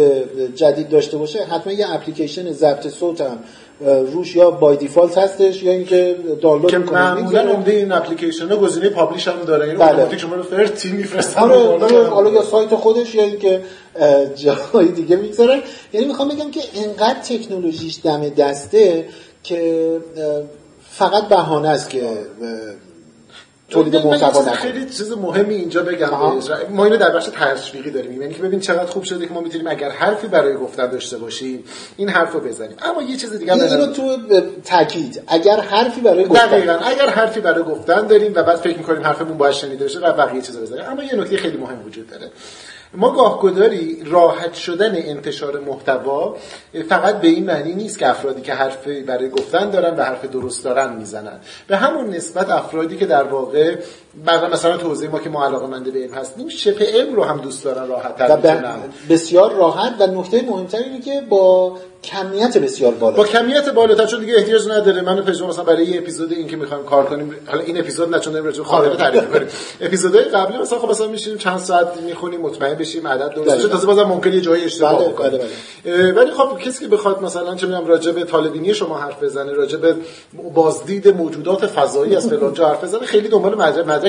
جدید 0.55 0.89
داشته 0.89 1.17
باشه 1.17 1.45
حتما 1.45 1.73
یه 1.73 1.95
اپلیکیشن 1.95 2.53
ضبط 2.53 2.89
صوت 2.89 3.21
هم 3.21 3.39
روش 3.81 4.37
یا 4.37 4.51
بای 4.51 4.77
دیفالت 4.77 5.19
هستش 5.19 5.63
یا 5.63 5.73
اینکه 5.73 6.17
دانلود 6.43 6.71
که 6.71 6.79
معمولا 6.79 7.41
عمده 7.41 7.73
این 7.73 7.93
اپلیکیشن 7.93 8.49
گزینه 8.49 8.89
پابلیش 8.89 9.29
هم 9.29 9.45
داره. 9.47 9.67
یعنی 9.67 9.79
بله. 9.79 10.19
شما 10.19 10.35
رو 10.35 10.43
فرتی 10.43 10.93
میفرستن. 10.93 11.41
آره 11.41 12.05
حالا 12.05 12.31
یا 12.31 12.43
سایت 12.43 12.75
خودش 12.75 13.15
یا 13.15 13.25
اینکه 13.25 13.61
جای 14.35 14.89
دیگه 14.89 15.17
می‌گذارن. 15.17 15.61
یعنی 15.93 16.07
می‌خوام 16.07 16.29
بگم 16.29 16.51
که 16.51 16.61
انقدر 16.75 17.21
تکنولوژیش 17.21 17.99
دم 18.05 18.29
دسته 18.29 19.05
که 19.43 19.97
فقط 20.91 21.29
بهانه 21.29 21.69
است 21.69 21.91
که 21.91 22.03
تولید 23.71 23.97
محتوا 23.97 24.53
خیلی 24.53 24.85
چیز 24.85 25.13
مهمی 25.13 25.55
اینجا 25.55 25.83
بگم 25.83 26.11
ما 26.71 26.85
اینو 26.85 26.97
در 26.97 27.11
بخش 27.11 27.29
تشویقی 27.35 27.91
داریم. 27.91 28.23
یعنی 28.23 28.35
که 28.35 28.43
ببین 28.43 28.61
چقدر 28.61 28.87
خوب 28.87 29.03
شده 29.03 29.27
که 29.27 29.35
ما 29.35 29.41
می‌تونیم 29.41 29.67
اگر 29.67 29.91
حرفی 29.91 30.27
برای 30.27 30.57
گفتن 30.57 30.87
داشته 30.87 31.19
باشیم 31.19 31.65
این 31.97 32.09
حرفو 32.09 32.41
بزنیم. 32.41 32.77
اما 32.83 33.03
یه 33.03 33.17
چیز 33.17 33.33
دیگه 33.33 33.53
اینو 33.53 33.87
تو 33.87 34.17
تاکید. 34.65 35.23
اگر 35.27 35.61
حرفی 35.61 36.01
برای 36.01 36.25
گفتن 36.25 36.47
دقیقاً. 36.47 36.73
اگر 36.73 37.09
حرفی 37.09 37.41
برای 37.41 37.63
گفتن 37.65 38.07
داریم 38.07 38.33
و 38.35 38.43
بعد 38.43 38.57
فکر 38.57 38.79
می‌کنیم 38.79 39.03
حرفمون 39.03 39.39
باید 39.39 39.55
شنیده 39.55 39.85
بشه 39.85 39.99
و 39.99 40.13
بقیه 40.13 40.43
چیزا 40.43 40.61
بزنیم. 40.61 40.85
اما 40.91 41.03
یه 41.03 41.15
نکته 41.15 41.37
خیلی 41.37 41.57
مهم 41.57 41.87
وجود 41.87 42.11
داره. 42.11 42.31
ما 42.95 43.11
گاهگداری 43.11 44.02
راحت 44.04 44.54
شدن 44.54 44.97
انتشار 44.97 45.61
محتوا 45.61 46.37
فقط 46.88 47.21
به 47.21 47.28
این 47.28 47.45
معنی 47.45 47.75
نیست 47.75 47.99
که 47.99 48.09
افرادی 48.09 48.42
که 48.42 48.54
حرف 48.54 48.88
برای 48.88 49.28
گفتن 49.28 49.71
دارن 49.71 49.97
و 49.97 50.02
حرف 50.02 50.25
درست 50.25 50.64
دارن 50.64 50.97
می‌زنن. 50.97 51.40
به 51.66 51.76
همون 51.76 52.11
نسبت 52.11 52.50
افرادی 52.50 52.97
که 52.97 53.07
در 53.07 53.23
واقع 53.23 53.76
بعد 54.25 54.45
مثلا 54.45 54.77
توضیح 54.77 55.11
ما 55.11 55.19
که 55.19 55.31
ما 55.31 55.45
علاقه 55.45 55.67
منده 55.67 55.91
به 55.91 56.01
علم 56.01 56.15
هستیم 56.15 56.49
شبه 56.49 56.87
علم 56.87 57.15
رو 57.15 57.25
هم 57.25 57.41
دوست 57.41 57.65
دارن 57.65 57.89
راحت 57.89 58.17
تر 58.17 58.77
بسیار 59.11 59.53
راحت 59.53 59.95
و 60.01 60.07
نکته 60.07 60.43
مهمتر 60.43 60.79
اینه 60.79 61.01
که 61.01 61.23
با 61.29 61.77
کمیت 62.05 62.59
بسیار 62.59 62.95
بالا 62.95 63.17
با 63.17 63.25
کمیت 63.25 63.69
بالاتر 63.69 64.07
چون 64.07 64.21
دیگه 64.21 64.35
احتیاج 64.37 64.69
نداره. 64.69 65.01
من 65.01 65.19
و 65.19 65.47
مثلا 65.47 65.65
برای 65.65 65.87
یه 65.87 65.99
اپیزود 65.99 66.33
این 66.33 66.47
که 66.47 66.57
می‌خوایم 66.57 66.85
کار 66.85 67.07
کنیم 67.07 67.35
حالا 67.47 67.63
این 67.63 67.79
اپیزود 67.79 68.15
نه 68.15 68.21
چون 68.21 68.37
راجع 68.37 68.63
خارقه 68.63 68.97
تعریف 68.97 69.31
کنیم 69.33 69.49
اپیزودهای 69.81 70.25
قبلی 70.25 70.59
مثلا 70.59 70.79
خب 70.79 70.91
مثلا 70.91 71.07
میشیم 71.07 71.39
چند 71.39 71.59
ساعت 71.59 71.97
می‌خونیم 71.97 72.41
مطمئن 72.41 72.75
بشیم 72.75 73.07
عدد 73.07 73.35
درست 73.35 73.51
بله. 73.51 73.69
تازه 73.69 73.87
بازم 73.87 74.03
ممکنه 74.03 74.35
یه 74.35 74.41
جایی 74.41 74.65
اشتباه 74.65 75.05
بله، 75.05 75.13
کنه 75.13 75.41
بله، 75.85 76.13
ولی 76.13 76.31
خب 76.31 76.59
کسی 76.59 76.85
که 76.85 76.89
بخواد 76.91 77.23
مثلا 77.23 77.55
چه 77.55 77.67
میگم 77.67 77.87
راجع 77.87 78.13
به 78.13 78.25
طالبینی 78.25 78.75
شما 78.75 78.99
حرف 78.99 79.23
بزنه 79.23 79.53
راجع 79.53 79.79
به 79.79 79.95
بازدید 80.55 81.09
موجودات 81.09 81.67
فضایی 81.67 82.17
از 82.17 82.29
فلان 82.29 82.55
جا 82.55 82.69
حرف 82.69 82.85
بزنه 82.85 83.07
خیلی 83.07 83.29
دنبال 83.29 83.55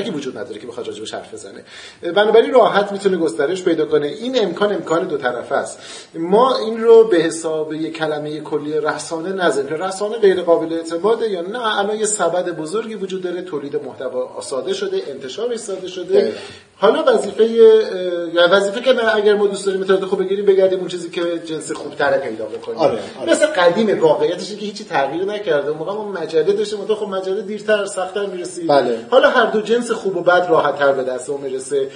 مدرکی 0.00 0.16
وجود 0.16 0.38
نداره 0.38 0.60
که 0.60 0.66
بخواد 0.66 0.86
راجع 0.86 1.00
به 1.00 1.08
حرف 1.12 1.34
بزنه. 1.34 1.64
بنابراین 2.02 2.52
راحت 2.52 2.92
می‌تونه 2.92 3.16
گسترش 3.16 3.62
پیدا 3.62 3.86
کنه. 3.86 4.06
این 4.06 4.42
امکان 4.42 4.72
امکان 4.72 5.08
دو 5.08 5.16
طرفه 5.18 5.54
است. 5.54 5.78
ما 6.14 6.56
این 6.56 6.80
رو 6.80 7.04
به 7.04 7.16
حساب 7.16 7.72
یک 7.72 7.96
کلمه 7.96 8.40
کلی 8.40 8.80
رسانه 8.80 9.32
نزن 9.32 9.68
رسانه 9.68 10.18
غیر 10.18 10.42
قابل 10.42 10.72
اعتماده 10.72 11.30
یا 11.30 11.40
نه؟ 11.40 11.78
الان 11.78 11.98
یه 11.98 12.06
سبد 12.06 12.56
بزرگی 12.56 12.94
وجود 12.94 13.22
داره. 13.22 13.42
تولید 13.42 13.76
محتوا 13.76 14.40
ساده 14.40 14.72
شده 14.72 15.02
انتشارش 15.08 15.58
ساده 15.58 15.88
شده. 15.88 16.32
حالا 16.80 17.04
وظیفه 17.06 17.44
یا 17.44 18.48
وظیفه 18.50 18.80
که 18.80 19.16
اگر 19.16 19.34
ما 19.34 19.46
دوست 19.46 19.66
داریم 19.66 19.82
اطلاعات 19.82 20.04
خوب 20.04 20.22
بگیریم 20.24 20.46
بگردیم 20.46 20.78
اون 20.78 20.88
چیزی 20.88 21.10
که 21.10 21.38
جنس 21.44 21.72
خوبتره 21.72 22.18
پیدا 22.18 22.44
بکنیم 22.44 22.78
آره، 22.78 22.98
آره. 23.20 23.32
مثل 23.32 23.46
قدیم 23.46 24.00
واقعیتش 24.00 24.50
که 24.50 24.66
هیچی 24.66 24.84
تغییر 24.84 25.24
نکرده 25.24 25.70
موقع 25.70 25.92
ما 25.92 26.12
مجله 26.12 26.52
داشتیم 26.52 26.84
تو 26.84 26.94
خب 26.94 27.08
مجله 27.08 27.42
دیرتر 27.42 27.86
سختتر 27.86 28.26
می‌رسید 28.26 28.68
بله. 28.68 28.98
حالا 29.10 29.30
هر 29.30 29.46
دو 29.46 29.60
جنس 29.60 29.90
خوب 29.90 30.16
و 30.16 30.22
بد 30.22 30.46
راحت 30.50 30.78
تر 30.78 30.92
به 30.92 31.02
دست 31.02 31.30
می‌رسه 31.30 31.88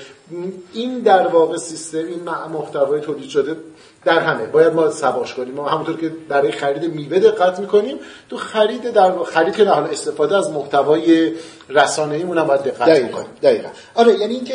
این 0.73 0.99
در 0.99 1.27
واقع 1.27 1.57
سیستم 1.57 1.99
این 1.99 2.21
محتوای 2.53 3.01
تولید 3.01 3.29
شده 3.29 3.57
در 4.05 4.19
همه. 4.19 4.47
باید 4.47 4.73
ما 4.73 4.91
سواش 4.91 5.35
کنیم. 5.35 5.55
ما 5.55 5.69
همونطور 5.69 6.01
که 6.01 6.13
برای 6.29 6.53
خرید 6.53 6.85
میوه 6.85 7.19
دقت 7.19 7.59
می‌کنیم 7.59 7.97
تو 8.31 8.37
خرید 8.37 8.91
در 8.93 9.13
خرید 9.23 9.57
که 9.57 9.65
حالا 9.65 9.87
استفاده 9.87 10.37
از 10.37 10.51
محتوای 10.51 11.33
رسانه‌ای 11.69 12.23
هم 12.23 12.45
باید 12.45 12.63
دقت 12.63 13.13
کنیم. 13.13 13.27
دقیقاً. 13.43 13.69
آره 13.95 14.19
یعنی 14.19 14.35
اینکه 14.35 14.55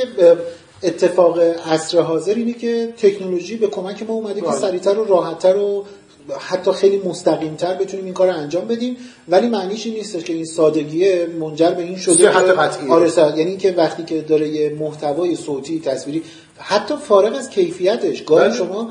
اتفاق 0.84 1.40
عصر 1.72 2.02
حاضر 2.02 2.34
اینه 2.34 2.54
که 2.54 2.94
تکنولوژی 2.98 3.58
به 3.58 3.68
کمک 3.68 4.04
ما 4.04 4.14
اومده 4.14 4.42
که 4.42 4.48
بله. 4.48 4.56
سریعتر 4.56 5.00
و 5.00 5.06
راحتتر 5.06 5.58
و 5.58 5.86
حتی 6.40 6.72
خیلی 6.72 7.02
مستقیمتر 7.06 7.74
بتونیم 7.74 8.06
این 8.06 8.14
کار 8.14 8.28
رو 8.28 8.38
انجام 8.38 8.68
بدیم. 8.68 8.98
ولی 9.28 9.48
معنیش 9.48 9.86
این 9.86 9.96
نیست 9.96 10.26
که 10.26 10.34
این 10.34 10.46
سادگیه 10.46 11.28
منجر 11.40 11.72
به 11.72 11.84
این 11.84 11.98
شده 11.98 12.32
آره 12.90 13.38
یعنی 13.38 13.58
که 13.58 13.72
وقتی 13.72 14.04
که 14.04 14.22
داره 14.22 14.48
یه 14.48 14.70
محتوای 14.80 15.36
صوتی 15.36 15.80
تصویری 15.80 16.24
حتی 16.60 16.96
فارغ 16.96 17.36
از 17.36 17.50
کیفیتش 17.50 18.24
گاهی 18.24 18.48
بله. 18.48 18.58
شما 18.58 18.90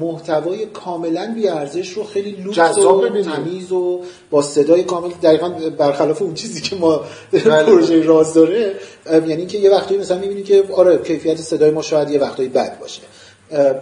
محتوای 0.00 0.66
کاملا 0.66 1.32
بی 1.34 1.48
ارزش 1.48 1.88
رو 1.88 2.04
خیلی 2.04 2.30
لوکس 2.30 2.78
و 2.78 3.22
تمیز 3.22 3.72
و 3.72 4.00
با 4.30 4.42
صدای 4.42 4.84
کامل 4.84 5.10
دقیقا 5.22 5.48
برخلاف 5.78 6.22
اون 6.22 6.34
چیزی 6.34 6.60
که 6.60 6.76
ما 6.76 7.00
بله. 7.32 7.64
پروژه 7.64 8.02
راز 8.02 8.34
داره. 8.34 8.74
یعنی 9.26 9.46
که 9.46 9.58
یه 9.58 9.70
وقتی 9.70 9.96
مثلا 9.96 10.18
می‌بینی 10.18 10.42
که 10.42 10.64
آره 10.72 10.98
کیفیت 10.98 11.36
صدای 11.36 11.70
ما 11.70 11.82
شاید 11.82 12.10
یه 12.10 12.20
وقتی 12.20 12.48
بد 12.48 12.80
باشه. 12.80 13.02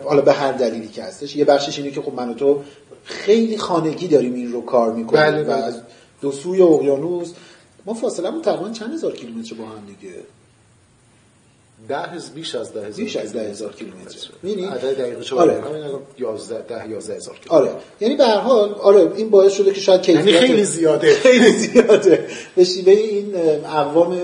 حالا 0.04 0.20
به 0.20 0.32
هر 0.32 0.52
دلیلی 0.52 0.88
که 0.88 1.02
هستش. 1.02 1.36
یه 1.36 1.44
بخشش 1.44 1.78
اینه 1.78 1.90
که 1.90 2.02
خب 2.02 2.14
من 2.14 2.30
و 2.30 2.34
تو 2.34 2.60
خیلی 3.04 3.58
خانگی 3.58 4.08
داریم 4.08 4.34
این 4.34 4.52
رو 4.52 4.64
کار 4.64 4.92
می‌کنیم 4.92 5.22
بله 5.22 5.42
و 5.42 5.44
بله. 5.44 5.54
از 5.54 5.80
دو 6.20 6.32
سوی 6.32 6.62
اقیانوس. 6.62 7.32
ما 7.86 7.94
فاصله 7.94 8.40
تقریبا 8.42 8.70
چند 8.70 8.92
هزار 8.92 9.12
کیلومتر 9.12 9.54
با 9.54 9.64
هم 9.64 9.82
دیگه؟ 9.86 10.14
ده 11.88 11.98
هز 11.98 12.30
بیش 12.30 12.54
از 12.54 12.72
ده 12.72 12.80
هزار 12.80 13.04
بیش 13.04 13.16
از 13.16 13.32
ده 13.32 13.50
هزار 13.50 13.72
کیلومتر. 13.72 14.18
می‌بینی؟ 14.42 14.66
عدد 14.66 14.98
دقیق 14.98 15.20
چه 15.20 15.36
آره. 15.36 15.62
11 16.18 16.62
ده 16.62 16.90
11 16.90 17.14
هزار 17.16 17.34
کیلومتر. 17.34 17.68
آره. 17.70 17.70
یعنی 18.00 18.16
به 18.16 18.24
هر 18.26 18.38
حال 18.38 18.72
آره 18.72 19.12
این 19.16 19.30
باعث 19.30 19.52
شده 19.52 19.72
که 19.72 19.80
شاید 19.80 20.02
کیفیت 20.02 20.26
یعنی 20.26 20.46
خیلی 20.46 20.64
زیاده. 20.64 21.14
خیلی 21.26 21.50
زیاده. 21.50 22.26
به 22.56 22.64
شیوه 22.64 22.92
این 22.92 23.34
اقوام 23.66 24.18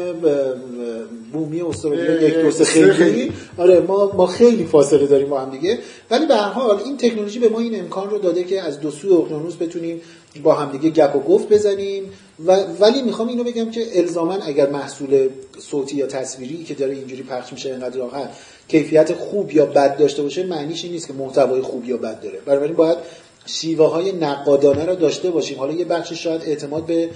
بومی 1.32 1.62
استرالیا 1.62 2.23
یک 2.23 2.35
دو 2.35 2.50
سه 2.50 2.64
خیلی. 2.92 3.32
آره 3.59 3.80
ما 3.80 4.12
ما 4.14 4.26
خیلی 4.26 4.64
فاصله 4.64 5.06
داریم 5.06 5.28
با 5.28 5.40
هم 5.40 5.50
دیگه. 5.50 5.78
ولی 6.11 6.26
به 6.26 6.37
هر 6.37 6.49
حال 6.49 6.80
این 6.85 6.97
تکنولوژی 6.97 7.38
به 7.38 7.49
ما 7.49 7.61
این 7.61 7.80
امکان 7.80 8.11
رو 8.11 8.18
داده 8.18 8.44
که 8.44 8.61
از 8.62 8.80
دو 8.80 8.90
سوی 8.90 9.12
اقیانوس 9.12 9.56
بتونیم 9.56 10.00
با 10.42 10.54
هم 10.54 10.78
دیگه 10.78 10.90
گپ 10.90 11.16
و 11.16 11.20
گفت 11.20 11.48
بزنیم. 11.48 12.10
و 12.46 12.56
ولی 12.80 13.02
می‌خوام 13.02 13.28
اینو 13.28 13.44
بگم 13.44 13.70
که 13.70 13.98
الزاما 13.98 14.34
اگر 14.34 14.70
محصول 14.70 15.28
صوتی 15.58 15.96
یا 15.96 16.06
تصویری 16.06 16.64
که 16.64 16.74
داره 16.74 16.94
اینجوری 16.94 17.22
پخش 17.22 17.52
میشه 17.52 17.72
انقدر 17.72 17.98
راحت 17.98 18.30
کیفیت 18.68 19.14
خوب 19.14 19.52
یا 19.52 19.66
بد 19.66 19.96
داشته 19.96 20.22
باشه 20.22 20.46
معنیش 20.46 20.84
این 20.84 20.92
نیست 20.92 21.06
که 21.06 21.12
محتوای 21.12 21.60
خوب 21.60 21.84
یا 21.84 21.96
بد 21.96 22.20
داره. 22.20 22.38
بنابراین 22.46 22.74
باید 22.74 22.98
شیوه 23.46 23.90
های 23.90 24.12
نقادانه 24.12 24.84
رو 24.84 24.94
داشته 24.94 25.30
باشیم. 25.30 25.58
حالا 25.58 25.72
یه 25.72 25.84
بخش 25.84 26.12
شاید 26.12 26.42
اعتماد 26.42 26.86
به 26.86 27.10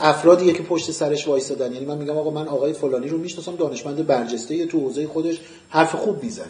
افرادی 0.00 0.52
که 0.52 0.62
پشت 0.62 0.90
سرش 0.90 1.28
وایسادن 1.28 1.72
یعنی 1.72 1.86
من 1.86 1.98
میگم 1.98 2.18
آقا 2.18 2.30
من 2.30 2.48
آقای 2.48 2.72
فلانی 2.72 3.08
رو 3.08 3.18
می‌شناسم 3.18 3.56
دانشمند 3.56 4.06
برجسته 4.06 4.66
تو 4.66 4.80
حوزه 4.80 5.06
خودش 5.06 5.40
حرف 5.68 5.94
خوب 5.94 6.22
می‌زنه. 6.22 6.46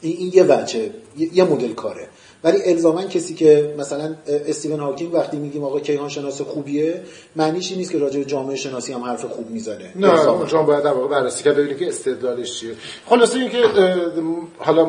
این 0.00 0.30
یه 0.34 0.44
وجه 0.44 0.90
یه 1.32 1.44
مدل 1.44 1.72
کاره. 1.72 2.08
ولی 2.44 2.58
الزاما 2.64 3.02
کسی 3.02 3.34
که 3.34 3.74
مثلا 3.78 4.14
استیون 4.26 4.80
هاکینگ 4.80 5.14
وقتی 5.14 5.36
میگیم 5.36 5.64
آقا 5.64 5.80
کیهان 5.80 6.08
شناس 6.08 6.40
خوبیه 6.40 7.02
معنیش 7.36 7.70
این 7.70 7.78
نیست 7.78 7.92
که 7.92 7.98
راجع 7.98 8.18
به 8.18 8.24
جامعه 8.24 8.56
شناسی 8.56 8.92
هم 8.92 9.02
حرف 9.02 9.24
خوب 9.24 9.50
می‌زنه. 9.50 9.92
نه 9.96 10.28
اونجا 10.28 10.62
باید 10.62 10.84
در 10.84 10.92
واقع 10.92 11.08
بررسی 11.08 11.44
کرد 11.44 11.56
ببینیم 11.56 11.78
که 11.78 11.88
استدلالش 11.88 12.60
چیه. 12.60 12.74
خلاصه 13.06 13.38
اینکه 13.38 13.58
حالا 14.58 14.84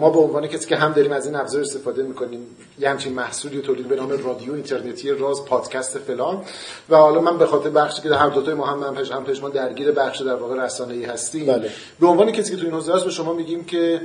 ما 0.00 0.10
به 0.10 0.18
عنوان 0.18 0.46
کسی 0.46 0.68
که 0.68 0.76
هم 0.76 0.92
داریم 0.92 1.12
از 1.12 1.26
این 1.26 1.34
ابزار 1.34 1.60
استفاده 1.60 2.02
می‌کنیم 2.02 2.46
یه 2.80 2.90
همچین 2.90 3.12
محصولی 3.12 3.60
تولید 3.60 3.88
به 3.88 3.96
نام 3.96 4.10
رادیو 4.24 4.54
اینترنتی 4.54 5.10
راز 5.10 5.44
پادکست 5.44 5.98
فلان. 5.98 6.42
و 6.88 6.96
حالا 6.96 7.20
من 7.20 7.38
به 7.38 7.46
خاطر 7.46 7.70
بخشی 7.70 8.02
که 8.02 8.14
هر 8.14 8.28
دو 8.28 8.42
تای 8.42 8.54
ما 8.54 8.66
هم 8.66 8.82
هم 8.82 9.24
ما 9.42 9.48
درگیر 9.48 9.90
بخش 9.90 10.22
در 10.22 10.34
واقع 10.34 10.64
رسانه‌ای 10.64 11.04
هستیم 11.04 11.46
بله. 11.46 11.70
به 12.00 12.06
عنوان 12.06 12.32
کسی 12.32 12.50
که 12.50 12.56
تو 12.56 12.64
این 12.64 12.74
حوزه 12.74 12.94
هست 12.94 13.04
به 13.04 13.10
شما 13.10 13.32
میگیم 13.32 13.64
که 13.64 14.00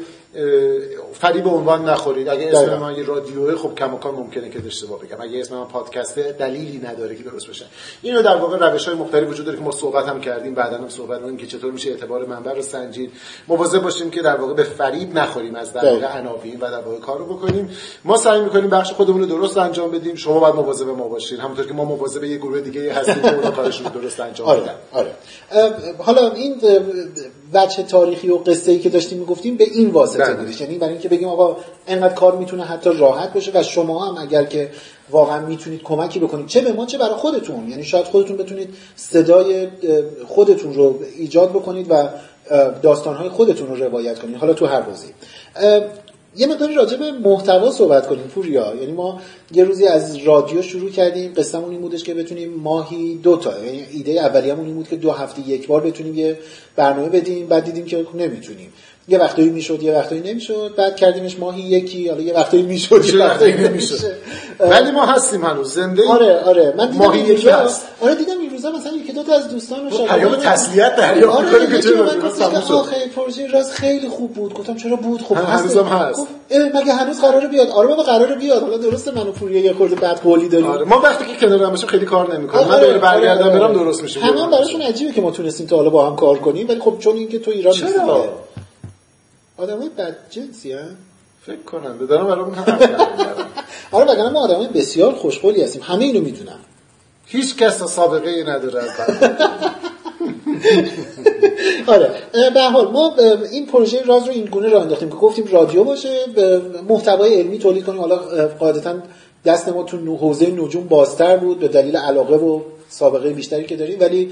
فریب 1.13 1.47
عنوان 1.47 1.89
نخورید. 1.89 2.29
اگه 2.29 2.49
اسم 2.49 2.77
من 2.77 2.95
یه 2.95 3.03
رادیوه 3.03 3.55
خب 3.55 3.75
کماکان 3.75 4.15
ممکنه 4.15 4.49
که 4.49 4.59
اشتباه 4.65 4.99
بگم. 4.99 5.21
اگه 5.21 5.39
اسم 5.39 5.55
من 5.55 5.65
پادکسته 5.65 6.35
دلیلی 6.39 6.87
نداره 6.87 7.15
که 7.15 7.23
درست 7.23 7.47
بشه. 7.47 7.65
اینو 8.01 8.21
در 8.21 8.35
واقع 8.35 8.71
روش 8.71 8.85
های 8.87 8.95
مختلف 8.95 9.29
وجود 9.29 9.45
داره 9.45 9.57
که 9.57 9.63
ما 9.63 9.71
صحبت 9.71 10.07
هم 10.07 10.21
کردیم. 10.21 10.53
بعدا 10.55 10.77
هم 10.77 10.89
صحبت 10.89 11.21
کنیم 11.21 11.37
که 11.37 11.47
چطور 11.47 11.71
میشه 11.71 11.89
اعتبار 11.89 12.25
منبع 12.25 12.53
رو 12.53 12.61
سنجید. 12.61 13.11
مواظب 13.47 13.81
باشیم 13.81 14.11
که 14.11 14.21
در 14.21 14.35
واقع 14.35 14.53
به 14.53 14.63
فریب 14.63 15.17
نخوریم 15.17 15.55
از 15.55 15.73
در 15.73 15.93
واقع 15.93 16.19
عناوین 16.19 16.59
و 16.59 16.71
در 16.71 16.81
واقع 16.81 16.99
کار 16.99 17.17
رو 17.17 17.25
بکنیم. 17.25 17.69
ما 18.03 18.17
سعی 18.17 18.41
می‌کنیم 18.41 18.64
بخش 18.69 18.91
خودمون 18.93 19.19
رو 19.21 19.25
درست 19.25 19.57
انجام 19.57 19.91
بدیم. 19.91 20.15
شما 20.15 20.39
باید 20.39 20.55
مواظب 20.55 20.87
ما 20.87 21.07
باشید 21.07 21.39
همونطور 21.39 21.67
که 21.67 21.73
ما 21.73 21.85
مواظب 21.85 22.23
یه 22.23 22.37
گروه 22.37 22.61
دیگه 22.61 22.93
هستیم 22.93 23.21
که 23.21 23.35
اونا 23.35 23.51
کارشون 23.51 23.93
رو 23.93 24.01
درست 24.01 24.19
انجام 24.19 24.47
آره. 24.47 24.61
بدن. 24.61 24.73
آره. 24.91 25.11
حالا 25.97 26.31
این 26.31 26.55
وجه 27.53 27.83
تاریخی 27.83 28.29
و 28.29 28.35
قصه 28.35 28.71
ای 28.71 28.79
که 28.79 28.89
داشتیم 28.89 29.17
می‌گفتیم 29.17 29.55
به 29.55 29.63
این 29.63 29.89
واسطه 29.89 30.23
بله. 30.23 30.35
بودش. 30.35 30.61
یعنی 30.61 30.77
برای 30.77 30.93
اینکه 30.93 31.09
بگیم 31.09 31.27
آقا 31.27 31.57
انقدر 31.87 32.13
کار 32.13 32.35
می‌تونه 32.35 32.63
حتی 32.63 32.89
راحت 32.97 33.33
باشه 33.33 33.51
و 33.55 33.63
شما 33.63 34.05
هم 34.05 34.17
اگر 34.17 34.43
که 34.43 34.71
واقعا 35.09 35.45
می‌تونید 35.45 35.83
کمکی 35.83 36.19
بکنید. 36.19 36.47
چه 36.47 36.61
به 36.61 36.73
ما 36.73 36.85
چه 36.85 36.97
برای 36.97 37.15
خودتون. 37.15 37.69
یعنی 37.69 37.83
شاید 37.83 38.05
خودتون 38.05 38.37
بتونید 38.37 38.75
صدای 38.95 39.67
خودتون 40.27 40.73
رو 40.73 40.99
ایجاد 41.17 41.49
بکنید 41.49 41.87
و 41.89 42.07
داستانهای 42.81 43.29
خودتون 43.29 43.67
رو 43.67 43.75
روایت 43.75 44.19
کنید. 44.19 44.35
حالا 44.35 44.53
تو 44.53 44.65
هر 44.65 44.81
بازی. 44.81 45.07
یه 46.37 46.47
مقداری 46.47 46.75
راجع 46.75 46.97
به 46.97 47.11
محتوا 47.11 47.71
صحبت 47.71 48.07
کنیم 48.07 48.23
پوریا. 48.23 48.75
یعنی 48.81 48.91
ما 48.91 49.21
یه 49.51 49.63
روزی 49.63 49.87
از 49.87 50.15
رادیو 50.15 50.61
شروع 50.61 50.89
کردیم 50.89 51.33
قصهمون 51.37 51.71
این 51.71 51.81
بودش 51.81 52.03
که 52.03 52.13
بتونیم 52.13 52.53
ماهی 52.53 53.15
دو 53.15 53.37
تا 53.37 53.65
یعنی 53.65 53.85
ایده 53.91 54.11
اولیه‌مون 54.11 54.65
این 54.65 54.75
بود 54.75 54.87
که 54.87 54.95
دو 54.95 55.11
هفته 55.11 55.49
یک 55.49 55.67
بار 55.67 55.81
بتونیم 55.81 56.15
یه 56.15 56.39
برنامه 56.75 57.09
بدیم 57.09 57.47
بعد 57.47 57.63
دیدیم 57.65 57.85
که 57.85 58.05
نمی‌تونیم. 58.13 58.73
یه 59.07 59.17
وقتایی 59.17 59.49
می‌شد 59.49 59.83
یه 59.83 59.93
وقتایی 59.93 60.21
نمی‌شد 60.21 60.73
بعد 60.77 60.95
کردیمش 60.95 61.39
ماهی 61.39 61.61
یکی 61.61 62.09
حالا 62.09 62.21
یه 62.21 62.33
وقتایی 62.33 62.63
می‌شد 62.63 63.05
یه 63.05 63.19
وقتایی 63.19 63.53
نمی‌شد 63.53 64.11
ولی 64.59 64.91
ما 64.91 65.05
هستیم 65.05 65.45
هنوز 65.45 65.73
زنده 65.73 66.07
آره 66.07 66.39
آره. 66.39 66.73
من 66.77 66.91
ماهی 66.91 67.19
یکی 67.19 67.49
هست. 67.49 67.81
آره 68.01 68.15
دیدم 68.15 68.41
روزا 68.65 68.77
مثلا 68.77 68.97
یکی 68.97 69.13
دو 69.13 69.23
تا 69.23 69.33
از 69.35 69.49
دوستان 69.49 69.89
رو 69.91 69.97
پیام 70.05 70.35
تسلیت 70.35 70.95
دریافت 70.95 71.53
آره 71.53 71.67
که 71.67 71.79
چرا 71.81 72.03
به 72.03 72.15
من 72.15 72.55
آخه 72.71 73.07
پروژه 73.15 73.47
راز 73.47 73.71
خیلی 73.71 74.09
خوب 74.09 74.33
بود. 74.33 74.53
گفتم 74.53 74.75
چرا 74.75 74.95
بود 74.95 75.21
خب 75.21 75.35
هم- 75.35 75.45
هست. 75.45 75.77
گفت 75.77 76.27
اه، 76.49 76.81
مگه 76.81 76.93
هنوز 76.93 77.21
قراره 77.21 77.47
بیاد؟ 77.47 77.69
آره 77.69 77.87
بابا 77.87 78.03
قراره 78.03 78.35
بیاد. 78.35 78.61
حالا 78.61 78.77
درسته 78.77 79.11
منو 79.11 79.31
پوریه 79.31 79.61
یه 79.61 79.73
خورده 79.73 79.95
بد 79.95 80.19
قولی 80.21 80.49
داریم. 80.49 80.67
آره 80.67 80.85
ما 80.85 80.99
وقتی 80.99 81.25
که 81.25 81.45
کنار 81.47 81.63
هم 81.63 81.69
باشیم 81.69 81.87
خیلی 81.89 82.05
کار 82.05 82.37
نمی‌کنه 82.37 82.61
من 82.61 82.71
آره، 82.71 82.79
دوباره 82.81 82.99
برگردم 82.99 83.43
آره، 83.43 83.59
برم 83.59 83.63
آره. 83.63 83.73
درست 83.73 84.03
میشه. 84.03 84.19
همه 84.19 84.41
هم 84.41 84.51
براشون 84.51 84.81
عجیبه 84.81 85.11
که 85.11 85.21
ما 85.21 85.31
تونستیم 85.31 85.67
تا 85.67 85.75
حالا 85.75 85.89
با 85.89 86.09
هم 86.09 86.15
کار 86.15 86.37
کنیم. 86.37 86.67
ولی 86.67 86.79
خب 86.79 86.95
چون 86.99 87.15
اینکه 87.15 87.39
تو 87.39 87.51
ایران؟ 87.51 87.73
نیستی. 87.73 87.99
آدمای 89.57 89.89
بد 89.89 90.15
جنسی 90.29 90.73
هم 90.73 90.97
فکر 91.45 91.61
کنم 91.61 92.05
دارم 92.09 92.27
برام. 92.27 92.55
آره 93.91 94.11
وگرنه 94.11 94.29
ما 94.29 94.43
آدمای 94.43 94.67
بسیار 94.67 95.13
خوشقولی 95.13 95.61
هستیم. 95.63 95.81
همه 95.81 96.05
اینو 96.05 96.21
می‌دونم 96.21 96.59
هیچ 97.25 97.55
کس 97.55 97.83
سابقه 97.83 98.29
ای 98.29 98.43
نداره 98.43 98.79
از. 98.79 98.89
آره 101.87 102.09
به 102.53 102.61
حال 102.61 102.91
ما 102.91 103.15
این 103.51 103.65
پروژه 103.65 104.01
راز 104.05 104.25
رو 104.25 104.31
این 104.31 104.45
گونه 104.45 104.69
راه 104.69 104.81
انداختیم 104.81 105.09
که 105.09 105.15
گفتیم 105.15 105.45
رادیو 105.51 105.83
باشه 105.83 106.09
محتوای 106.89 107.33
علمی 107.33 107.59
تولید 107.59 107.85
کنیم 107.85 108.01
حالا 108.01 108.17
قاعدتا 108.59 108.93
دست 109.45 109.69
ما 109.69 109.83
تو 109.83 110.15
حوزه 110.15 110.51
نجوم 110.51 110.87
بازتر 110.87 111.37
بود 111.37 111.59
به 111.59 111.67
دلیل 111.67 111.97
علاقه 111.97 112.35
و 112.35 112.59
سابقه 112.89 113.29
بیشتری 113.29 113.65
که 113.65 113.75
داریم 113.75 113.99
ولی 113.99 114.31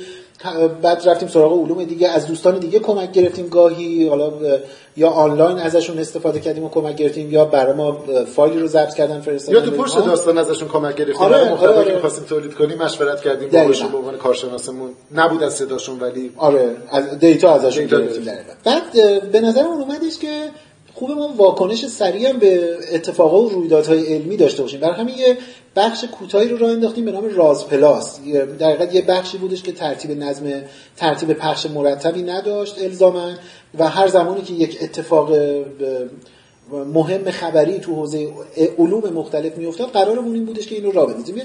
بعد 0.81 1.10
رفتیم 1.10 1.29
سراغ 1.29 1.63
علوم 1.63 1.83
دیگه 1.83 2.07
از 2.07 2.27
دوستان 2.27 2.60
دیگه 2.60 2.79
کمک 2.79 3.12
گرفتیم 3.12 3.48
گاهی 3.48 4.07
حالا 4.07 4.31
یا 4.98 5.10
آنلاین 5.10 5.57
ازشون 5.57 6.00
استفاده 6.00 6.39
کردیم 6.39 6.63
و 6.63 6.69
کمک 6.69 6.95
گرفتیم 6.95 7.31
یا 7.31 7.45
برای 7.45 7.74
ما 7.74 8.03
فایلی 8.36 8.60
رو 8.60 8.67
ضبط 8.67 8.93
کردن 8.93 9.22
فرستادن 9.22 9.57
یا 9.57 9.65
تو 9.65 9.72
پشت. 9.72 10.05
داستان 10.05 10.38
ازشون 10.38 10.67
کمک 10.67 10.95
گرفتیم 10.95 11.15
آره، 11.15 11.51
محتوایی 11.51 11.63
آره، 11.65 11.75
که 11.75 11.79
آره. 11.79 11.95
می‌خواستیم 11.95 12.24
تولید 12.24 12.53
کنیم 12.53 12.77
مشورت 12.77 13.22
کردیم. 13.22 13.50
باهاشون 13.50 13.91
به 13.91 13.98
عنوان 13.98 14.17
کارشناسمون 14.17 14.89
نبود 15.15 15.43
از 15.43 15.53
صداشون 15.53 16.00
ولی 16.00 16.31
آره 16.38 16.75
از 16.91 17.19
دیتا 17.19 17.53
ازشون 17.53 17.86
گرفتیم. 17.86 18.25
بعد 18.63 19.31
به 19.31 19.41
نظر 19.41 19.63
من 19.63 19.81
اومدش 19.81 20.17
که 20.17 20.50
خوب 20.95 21.12
ما 21.12 21.33
واکنش 21.38 21.85
سریع 21.85 22.29
هم 22.29 22.39
به 22.39 22.77
اتفاقا 22.93 23.41
و 23.41 23.50
رویدادهای 23.50 24.13
علمی 24.13 24.38
داشته 24.38 24.62
باشیم. 24.62 24.79
برای 24.79 24.95
همین 24.95 25.17
یه 25.17 25.38
بخش 25.75 26.03
کوتاهی 26.03 26.47
رو 26.47 26.57
راه 26.57 26.71
انداختیم 26.71 27.05
به 27.05 27.12
نام 27.12 27.25
راز 27.35 27.67
پلاس. 27.67 28.19
در 28.59 28.71
حقیقت 28.71 28.95
یه 28.95 29.01
بخشی 29.01 29.38
بودش 29.38 29.63
که 29.63 29.71
ترتیب 29.71 30.12
نظم 30.12 30.62
ترتیب 30.97 31.33
پخش 31.33 31.65
مرتبی 31.65 32.21
نداشت 32.21 32.81
الزاما 32.81 33.33
و 33.79 33.89
هر 33.89 34.07
زمانی 34.07 34.41
که 34.41 34.53
یک 34.53 34.77
اتفاق 34.81 35.31
مهم 36.93 37.31
خبری 37.31 37.79
تو 37.79 37.95
حوزه 37.95 38.27
علوم 38.77 39.13
مختلف 39.13 39.57
میافتاد 39.57 39.89
قرارمون 39.89 40.33
این 40.33 40.45
بودش 40.45 40.67
که 40.67 40.75
اینو 40.75 40.91
راه 40.91 41.07
بندازیم. 41.07 41.41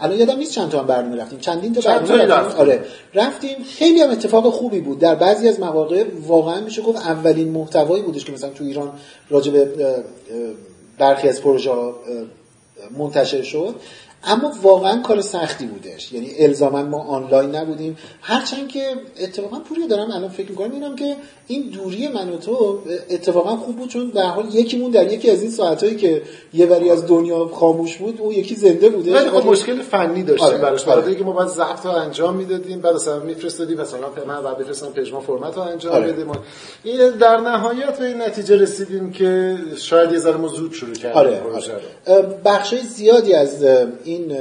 الان 0.00 0.18
یادم 0.18 0.36
نیست 0.36 0.52
چند 0.52 0.70
تا 0.70 0.78
هم 0.78 0.86
برنامه 0.86 1.16
رفتیم. 1.16 1.38
چندین 1.38 1.72
تا 1.74 1.80
چند 1.80 2.00
برنامه 2.00 2.24
رفتیم. 2.24 2.46
رفتیم. 2.46 2.60
آره. 2.60 2.84
رفتیم. 3.14 3.56
خیلی 3.78 4.00
هم 4.00 4.10
اتفاق 4.10 4.50
خوبی 4.50 4.80
بود. 4.80 4.98
در 4.98 5.14
بعضی 5.14 5.48
از 5.48 5.60
مواقع 5.60 6.04
واقعا 6.26 6.60
میشه 6.60 6.82
گفت 6.82 6.98
اولین 6.98 7.48
محتوایی 7.48 8.02
بودش 8.02 8.24
که 8.24 8.32
مثلا 8.32 8.50
تو 8.50 8.64
ایران 8.64 8.92
راجع 9.30 9.52
به 9.52 9.68
برخی 10.98 11.28
از 11.28 11.42
پروژه 11.42 11.70
منتشر 12.98 13.42
شد. 13.42 13.74
اما 14.24 14.52
واقعا 14.62 15.02
کار 15.02 15.20
سختی 15.20 15.66
بودش 15.66 16.12
یعنی 16.12 16.30
الزاما 16.38 16.82
ما 16.82 17.02
آنلاین 17.02 17.54
نبودیم 17.54 17.98
هرچند 18.20 18.68
که 18.68 18.86
اتفاقا 19.20 19.58
پوری 19.58 19.86
دارم 19.86 20.10
الان 20.10 20.28
فکر 20.28 20.50
می‌کنم 20.50 20.72
اینم 20.72 20.96
که 20.96 21.16
این 21.46 21.62
دوری 21.62 22.08
من 22.08 22.28
و 22.28 22.36
تو 22.36 22.78
اتفاقا 23.10 23.56
خوب 23.56 23.76
بود 23.76 23.88
چون 23.88 24.10
به 24.10 24.22
حال 24.22 24.54
یکیمون 24.54 24.90
در 24.90 25.12
یکی 25.12 25.30
از 25.30 25.42
این 25.42 25.50
ساعتایی 25.50 25.96
که 25.96 26.22
یه 26.54 26.66
وری 26.66 26.90
از 26.90 27.06
دنیا 27.06 27.46
خاموش 27.46 27.96
بود 27.96 28.20
اون 28.20 28.32
یکی 28.32 28.54
زنده 28.54 28.88
بوده 28.88 29.14
ولی 29.14 29.30
خب 29.30 29.46
مشکل 29.46 29.82
فنی 29.82 30.22
داشتیم 30.22 30.48
آره، 30.48 30.58
براش 30.58 30.88
آره. 30.88 31.00
برای 31.00 31.16
که 31.16 31.24
ما 31.24 31.32
باید 31.32 31.48
ضبط 31.48 31.86
رو 31.86 31.92
انجام 31.92 32.36
می‌دادیم 32.36 32.80
بعد 32.80 32.94
مثلا 32.94 33.18
میفرستادیم 33.18 33.80
مثلا 33.80 34.00
من 34.26 34.42
بعد 34.42 34.58
بفرستم 34.58 34.86
پژما 34.86 35.20
فرمت 35.20 35.56
رو 35.56 35.62
انجام 35.62 35.92
آره. 35.92 36.12
بدیم 36.12 36.32
این 36.82 37.10
در 37.10 37.36
نهایت 37.36 37.98
به 37.98 38.06
این 38.06 38.22
نتیجه 38.22 38.56
رسیدیم 38.56 39.12
که 39.12 39.58
شاید 39.76 40.12
یه 40.12 40.18
ذره 40.18 40.36
ما 40.36 40.48
زود 40.48 40.72
شروع 40.72 40.94
کردیم 40.94 41.18
آره. 41.18 41.42
آره. 42.06 42.22
بخش 42.44 42.74
زیادی 42.74 43.34
از 43.34 43.64
این 44.10 44.32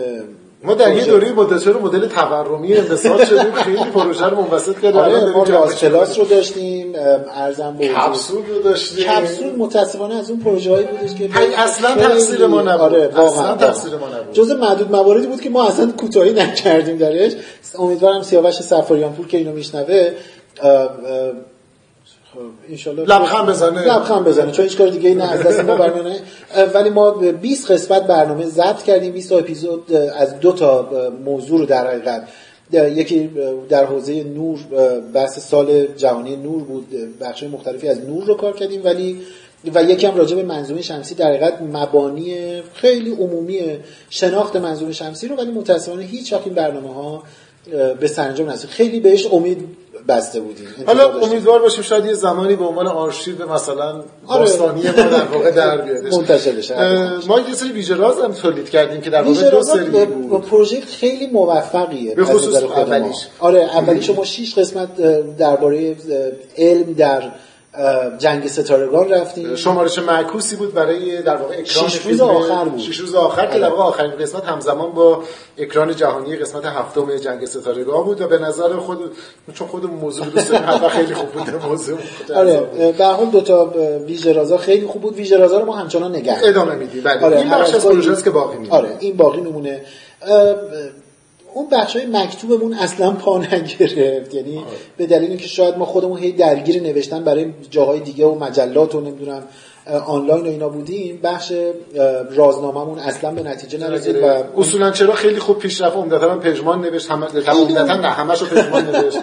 ما 0.63 0.73
در 0.73 0.95
یه 0.95 1.05
دوره 1.05 1.31
مدت 1.31 1.67
مدل 1.67 2.07
تورمی 2.07 2.73
انبساط 2.73 3.25
شدیم 3.25 3.51
خیلی 3.51 3.83
پروژه 3.83 4.25
رو 4.25 4.41
منبسط 4.41 4.79
کردیم 4.79 4.99
آره 4.99 5.29
ما 5.29 5.45
کلاس 5.67 6.19
رو 6.19 6.25
داشتیم 6.25 6.93
ارزم 7.35 7.75
حضور. 7.79 7.87
کپسول 7.87 8.45
رو 8.45 8.61
داشتیم 8.61 9.05
کپسول 9.05 9.55
متاسفانه 9.55 10.15
از 10.15 10.29
اون 10.29 10.39
پروژه 10.39 10.71
هایی 10.71 10.85
بودش 10.85 11.15
که 11.15 11.29
اصلا 11.57 11.95
تقصیر 11.95 12.47
ما 12.47 12.61
نبود. 12.61 12.81
آره 12.81 13.09
اصلا 13.13 13.25
واقعا 13.25 13.55
تقصیر 13.55 13.91
ما 13.95 14.07
نبود. 14.07 14.33
جز 14.33 14.51
معدود 14.51 14.91
مواردی 14.91 15.27
بود 15.27 15.41
که 15.41 15.49
ما 15.49 15.67
اصلا 15.67 15.91
کوتاهی 15.97 16.33
نکردیم 16.33 16.97
درش 16.97 17.31
امیدوارم 17.79 18.21
سیاوش 18.21 18.53
سفاریان 18.53 19.13
پور 19.13 19.27
که 19.27 19.37
اینو 19.37 19.51
میشنوه 19.51 20.11
انشالله 22.69 23.03
لبخند 23.03 23.49
بزنه. 23.49 23.81
لبخند 23.81 24.25
بزنه 24.25 24.51
چون 24.51 24.65
هیچ 24.65 24.77
کار 24.77 24.87
دیگه 24.87 25.09
ای 25.09 25.15
نه 25.15 25.31
از 25.31 25.43
دست 25.43 25.59
ما 25.59 25.75
برنامه. 25.75 26.19
ولی 26.73 26.89
ما 26.89 27.11
20 27.11 27.71
قسمت 27.71 28.07
برنامه 28.07 28.45
ضبط 28.45 28.83
کردیم 28.83 29.13
20 29.13 29.29
تا 29.29 29.37
اپیزود 29.37 29.93
از 29.93 30.39
دو 30.39 30.51
تا 30.51 30.89
موضوع 31.25 31.59
رو 31.59 31.65
در 31.65 31.87
حقیقت. 31.87 32.27
یکی 32.71 33.29
در 33.69 33.85
حوزه 33.85 34.23
نور 34.23 34.59
بحث 35.13 35.39
سال 35.39 35.85
جهانی 35.85 36.35
نور 36.35 36.63
بود 36.63 36.87
بخش 37.21 37.43
مختلفی 37.43 37.87
از 37.87 38.05
نور 38.05 38.23
رو 38.23 38.35
کار 38.35 38.53
کردیم 38.53 38.81
ولی 38.83 39.21
و 39.75 39.83
یکی 39.83 40.07
هم 40.07 40.15
راجع 40.15 40.35
به 40.35 40.43
منظومه 40.43 40.81
شمسی 40.81 41.15
در 41.15 41.27
حقیقت 41.27 41.61
مبانی 41.61 42.61
خیلی 42.73 43.11
عمومی 43.11 43.59
شناخت 44.09 44.55
منظومه 44.55 44.91
شمسی 44.91 45.27
رو 45.27 45.35
ولی 45.35 45.51
متاسفانه 45.51 46.03
هیچ 46.03 46.33
وقت 46.33 46.45
این 46.45 46.55
برنامه 46.55 46.93
ها 46.93 47.23
به 47.99 48.07
سرانجام 48.07 48.49
نرسید. 48.49 48.69
خیلی 48.69 48.99
بهش 48.99 49.27
امید 49.31 49.67
بسته 50.09 50.39
بودیم 50.39 50.67
حالا. 50.87 51.19
امیدوار 51.21 51.61
باشیم 51.61 51.81
شاید 51.83 52.05
یه 52.05 52.13
زمانی 52.13 52.55
به 52.55 52.65
عنوان 52.65 52.87
آرشیو 52.87 53.53
مثلا 53.53 54.03
آره. 54.27 54.45
داستانی 54.45 54.83
ما 54.83 54.91
در 54.91 55.23
واقع 55.23 55.51
در 55.51 55.77
بیادش 55.77 56.13
منتشر 56.17 56.51
بشه. 56.51 56.75
ما 57.27 57.39
یه 57.39 57.53
سری 57.53 57.71
ویژه 57.71 57.95
راز 57.95 58.19
هم 58.19 58.33
تولید 58.33 58.69
کردیم 58.69 59.01
که 59.01 59.09
در 59.09 59.21
واقع 59.21 59.49
دو 59.49 59.63
سری 59.63 59.89
بود 59.89 60.41
پروژه 60.45 60.81
خیلی 60.81 61.27
موفقیه 61.27 62.15
به 62.15 62.25
خصوص. 62.25 62.63
اولیش. 62.63 63.27
آره 63.39 63.61
اولیش 63.61 64.09
ما 64.09 64.25
شیش 64.25 64.57
قسمت 64.57 64.99
اه، 64.99 65.21
درباره 65.21 65.95
علم 66.57 66.93
در 66.93 67.31
جنگ 68.17 68.47
ستارگان 68.47 69.09
رفتیم. 69.09 69.55
شمارش 69.55 69.99
معکوسی 69.99 70.55
بود 70.55 70.73
برای 70.73 71.21
در 71.21 71.35
واقع 71.35 71.53
اکران 71.53 71.87
شش 71.87 72.05
روز 72.05 72.21
آخر 72.21 72.65
بود. 72.65 72.79
شش 72.79 72.97
روز 72.97 73.15
آخر 73.15 73.45
که 73.45 73.51
آره. 73.51 73.59
در 73.59 73.69
واقع 73.69 73.83
آخرین 73.83 74.11
قسمت 74.11 74.45
همزمان 74.45 74.91
با 74.91 75.23
اکران 75.57 75.95
جهانی 75.95 76.35
قسمت 76.35 76.65
هفتم 76.65 77.17
جنگ 77.17 77.45
ستارگان 77.45 78.03
بود 78.03 78.21
و 78.21 78.27
به 78.27 78.37
نظر 78.37 78.77
خود 78.77 79.11
چون 79.53 79.67
خود 79.67 79.85
موضوع 79.85 80.25
دوست 80.25 80.53
خیلی 80.87 81.13
خوب 81.13 81.29
بوده 81.29 81.67
موضوع 81.67 81.97
آره 82.35 82.59
بود. 82.59 82.97
به 82.97 83.05
حال 83.05 83.25
دو 83.25 83.41
تا 83.41 83.73
ویژه 84.05 84.33
رازا 84.33 84.57
خیلی 84.57 84.87
خوب 84.87 85.01
بود. 85.01 85.15
ویژه 85.15 85.37
رازا 85.37 85.59
رو 85.59 85.65
ما 85.65 85.75
همچنان 85.75 86.15
نگه 86.15 86.37
ادامه 86.43 86.75
میدیم. 86.75 87.03
بله. 87.03 87.25
آره 87.25 87.37
این 87.37 87.49
بخش 87.49 87.73
از 87.73 87.85
پروژه 87.85 88.21
که 88.23 88.29
باقی 88.29 88.57
میمونه. 88.57 88.73
آره 88.73 88.97
این 88.99 89.17
باقی 89.17 89.41
میمونه. 89.41 89.81
اون 91.53 91.69
بخش 91.69 91.95
های 91.95 92.05
مکتوبمون 92.05 92.73
اصلا 92.73 93.11
پا 93.11 93.37
نگرفت. 93.37 94.33
یعنی 94.33 94.63
به 94.97 95.05
دلیل 95.05 95.29
اینکه 95.29 95.47
شاید 95.47 95.77
ما 95.77 95.85
خودمون 95.85 96.19
هی 96.19 96.31
درگیر 96.31 96.83
نوشتن 96.83 97.23
برای 97.23 97.45
جاهای 97.69 97.99
دیگه 97.99 98.25
و 98.25 98.39
مجلات 98.39 98.95
و 98.95 99.01
نمی‌دونم 99.01 99.43
آنلاین 100.05 100.43
و 100.45 100.47
اینا 100.49 100.69
بودیم 100.69 101.19
بخش 101.23 101.51
اه، 101.51 102.35
رازنامهمون 102.35 102.99
اصلا 102.99 103.31
به 103.31 103.43
نتیجه 103.43 103.77
نرسید 103.77 104.15
و 104.23 104.43
اصولا 104.57 104.91
چرا 104.91 105.13
خیلی 105.13 105.39
خوب 105.39 105.59
پیشرفت 105.59 105.95
عمدتا 105.95 106.31
هم 106.31 106.39
پژمان 106.39 106.81
نوشت 106.81 107.11
هم 107.11 107.23
عمدتا 107.23 107.95
نه 107.95 108.07
همشو 108.07 108.45
پژمان 108.45 108.85
نوشت 108.95 109.19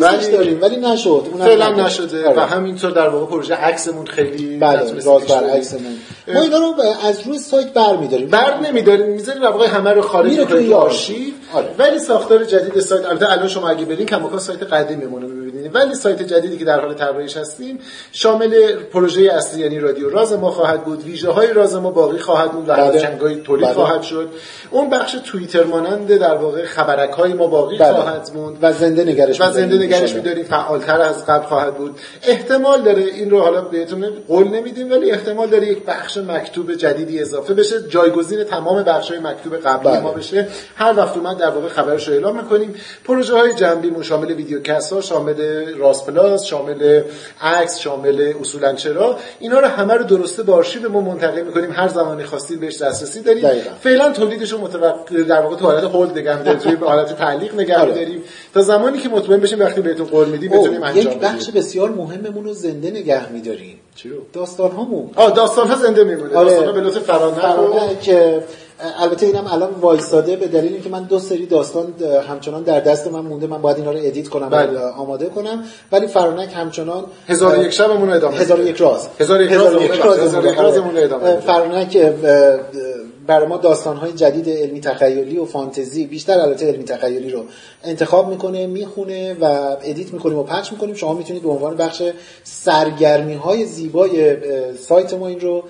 ولی 0.00 0.32
داریم 0.32 0.62
ولی 0.62 0.76
نشد 0.76 1.26
اونم 1.32 1.44
فعلا 1.44 1.68
نشد. 1.70 1.80
نشده 2.02 2.28
آره. 2.28 2.36
و 2.36 2.40
همینطور 2.40 2.90
در 2.90 3.08
واقع 3.08 3.26
پروژه 3.26 3.54
عکسمون 3.54 4.06
خیلی 4.06 4.58
بله 4.58 4.78
راز 4.78 4.92
پیش 4.92 5.04
بریم. 5.04 5.48
برعکسمون 5.48 5.92
ما 6.34 6.40
اینا 6.40 6.58
رو 6.58 6.74
از 7.04 7.20
روی 7.26 7.38
سایت 7.38 7.72
برمیداریم 7.72 8.28
بر 8.28 8.60
نمیداریم 8.60 9.06
می‌ذاریم 9.06 9.42
در 9.42 9.50
واقع 9.50 9.66
همه 9.66 9.90
رو 9.90 10.02
خارج 10.02 10.38
می‌کنیم 10.38 10.72
آرشیو. 10.72 11.32
آره. 11.54 11.66
ولی 11.78 11.98
ساختار 11.98 12.44
جدید 12.44 12.80
سایت 12.80 13.06
البته 13.06 13.32
الان 13.32 13.48
شما 13.48 13.68
اگه 13.68 13.84
برین 13.84 14.06
کماکان 14.06 14.38
سایت 14.38 14.62
قدیمیمون 14.62 15.22
رو 15.22 15.28
ببینید 15.68 15.86
ولی 15.86 15.94
سایت 15.94 16.22
جدیدی 16.22 16.58
که 16.58 16.64
در 16.64 16.80
حال 16.80 16.94
طراحیش 16.94 17.36
هستیم 17.36 17.78
شامل 18.12 18.72
پروژه 18.92 19.32
اصلی 19.32 19.62
یعنی 19.62 19.78
رادیو 19.78 20.10
راز 20.10 20.32
ما 20.32 20.50
خواهد 20.50 20.84
بود 20.84 21.04
ویژه 21.04 21.30
های 21.30 21.52
راز 21.52 21.74
ما 21.74 21.90
باقی 21.90 22.18
خواهد 22.18 22.52
بود 22.52 22.68
و 22.68 22.72
بله. 22.72 23.00
چنگای 23.00 23.36
تولید 23.36 23.64
بله. 23.64 23.74
خواهد 23.74 24.02
شد 24.02 24.28
اون 24.70 24.90
بخش 24.90 25.16
توییتر 25.24 25.64
مانند 25.64 26.16
در 26.16 26.34
واقع 26.34 26.64
خبرک 26.64 27.10
های 27.10 27.32
ما 27.32 27.46
باقی 27.46 27.78
بله. 27.78 27.92
خواهد 27.92 28.30
موند 28.34 28.58
و 28.62 28.72
زنده 28.72 29.04
نگرش 29.04 29.40
و 29.40 29.50
زنده 29.50 29.78
نگرش. 29.78 30.14
میداریم 30.14 30.44
فعالتر 30.44 31.00
از 31.00 31.26
قبل 31.26 31.46
خواهد 31.46 31.74
بود 31.74 31.98
احتمال 32.22 32.82
داره 32.82 33.02
این 33.02 33.30
رو 33.30 33.40
حالا 33.40 33.60
بهتون 33.60 34.06
قول 34.28 34.48
نمیدیم 34.48 34.90
ولی 34.90 35.10
احتمال 35.10 35.48
داره 35.48 35.66
یک 35.66 35.84
بخش 35.84 36.16
مکتوب 36.16 36.74
جدیدی 36.74 37.20
اضافه 37.20 37.54
بشه 37.54 37.88
جایگزین 37.88 38.44
تمام 38.44 38.82
بخش 38.82 39.10
های 39.10 39.20
مکتوب 39.20 39.56
قبلی 39.56 39.88
بله. 39.88 40.00
ما 40.00 40.12
بشه 40.12 40.48
هر 40.76 40.94
وقت 40.96 41.16
اومد 41.16 41.38
در 41.38 41.50
واقع 41.50 41.68
خبرش 41.68 42.08
رو 42.08 42.14
اعلام 42.14 42.36
می‌کنیم 42.36 42.74
پروژه 43.04 43.34
های 43.34 43.54
جنبی 43.54 43.90
شامل 44.02 44.32
ویدیوکست 44.32 44.92
ها 44.92 45.00
شامل 45.00 45.40
راست 45.78 46.06
پلاس 46.06 46.44
شامل 46.44 47.02
عکس 47.40 47.78
شامل 47.78 48.32
اصولا 48.40 48.74
چرا 48.74 49.16
اینا 49.40 49.60
رو 49.60 49.66
همه 49.66 49.94
رو 49.94 50.04
درسته 50.04 50.42
با 50.42 50.54
آرشیو 50.54 50.88
ما 50.88 51.00
منتقل 51.00 51.42
می‌کنیم. 51.42 51.70
هر 51.72 51.88
زمانی 51.88 52.24
خواستید 52.24 52.60
بهش 52.60 52.82
دسترسی 52.82 53.20
داریم. 53.20 53.48
فعلا 53.80 54.12
تولیدش 54.12 54.52
رو 54.52 54.58
متوقع 54.60 55.22
در 55.22 55.40
واقع 55.40 55.56
تو 55.56 55.64
حالت 55.64 55.84
هولد 55.84 56.18
نگه 56.18 56.42
داریم 56.42 56.80
به 56.80 56.86
حالت 56.92 57.18
تعلیق 57.18 57.54
نگه 57.54 57.78
آره. 57.78 57.94
داریم 57.94 58.22
تا 58.54 58.62
زمانی 58.62 58.98
که 58.98 59.08
مطمئن 59.08 59.40
بشیم 59.40 59.60
وقتی 59.60 59.80
بهتون 59.80 60.06
قول 60.06 60.28
میدیم 60.28 60.50
بتونیم 60.50 60.82
انجام 60.82 61.12
یک 61.12 61.18
بخش 61.18 61.50
بسیار 61.50 61.90
مهممون 61.90 62.44
رو 62.44 62.52
زنده 62.52 62.90
نگه 62.90 63.32
میداریم. 63.32 63.78
داستان 64.32 64.70
هامون 64.70 65.10
آه 65.14 65.30
داستان 65.30 65.68
ها 65.68 65.76
زنده 65.76 66.04
میمونه. 66.04 66.36
آره. 66.36 66.48
داستان 66.48 66.66
ها 66.66 66.72
به 66.72 66.80
لطف 66.80 66.98
فرانه 66.98 67.96
که 68.02 68.42
البته 68.98 69.26
اینم 69.26 69.46
الان 69.46 69.70
وایساده 69.80 70.36
به 70.36 70.46
دلیل 70.46 70.72
اینکه 70.72 70.88
من 70.88 71.02
دو 71.02 71.18
سری 71.18 71.46
داستان 71.46 71.94
همچنان 72.28 72.62
در 72.62 72.80
دست 72.80 73.06
من 73.06 73.20
مونده 73.20 73.46
من 73.46 73.62
باید 73.62 73.76
اینا 73.76 73.92
رو 73.92 73.98
edit 74.02 74.28
کنم 74.28 74.48
بله. 74.48 74.80
آماده 74.80 75.26
کنم. 75.26 75.64
ولی 75.92 76.06
فرانک 76.06 76.50
همچنان 76.54 77.04
هزار 77.28 77.64
یک 77.64 77.70
شبمون 77.70 78.10
ادامه 78.10 78.36
هزار 78.36 78.60
یک 78.60 78.76
راز. 78.76 79.08
هزار 79.20 79.42
یک 79.42 79.52
رازمون 80.58 80.98
ادامه 80.98 81.36
فرانک 81.36 81.96
برای 83.26 83.46
ما 83.46 83.56
داستانهای 83.56 84.12
جدید 84.12 84.48
علمی 84.48 84.80
تخیلی 84.80 85.38
و 85.38 85.44
فانتزی 85.44 86.06
بیشتر 86.06 86.40
البته 86.40 86.66
علمی 86.66 86.84
تخیلی 86.84 87.30
رو 87.30 87.44
انتخاب 87.84 88.28
می‌کنه 88.28 88.66
می‌خونه 88.66 89.36
و 89.40 89.76
edit 89.82 90.12
می‌کنیم 90.12 90.38
و 90.38 90.42
پخش 90.42 90.72
می‌کنیم. 90.72 90.94
شما 90.94 91.14
می‌تونید 91.14 91.42
به 91.42 91.48
عنوان 91.48 91.76
بخش 91.76 92.02
سرگرمی 92.44 93.34
های 93.34 93.64
زیبای 93.64 94.36
سایت 94.76 95.14
ما 95.14 95.26
این 95.26 95.40
رو 95.40 95.64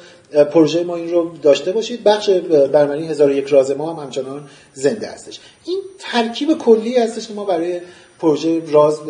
پروژه 0.53 0.85
ما 0.85 0.97
این 0.97 1.11
رو 1.11 1.37
داشته 1.43 1.73
باشید. 1.73 2.05
بخش 2.05 2.29
هزار 2.29 3.33
یک 3.33 3.47
راز 3.47 3.71
ما 3.71 3.93
هم 3.93 4.03
همچنان 4.03 4.49
زنده 4.73 5.07
هستش. 5.07 5.41
این 5.65 5.81
ترکیب 5.99 6.59
کلی 6.59 6.99
هستش 6.99 7.29
که 7.29 7.35
ما 7.35 7.45
برای 7.45 7.81
پروژه 8.21 8.63
راز 8.71 9.01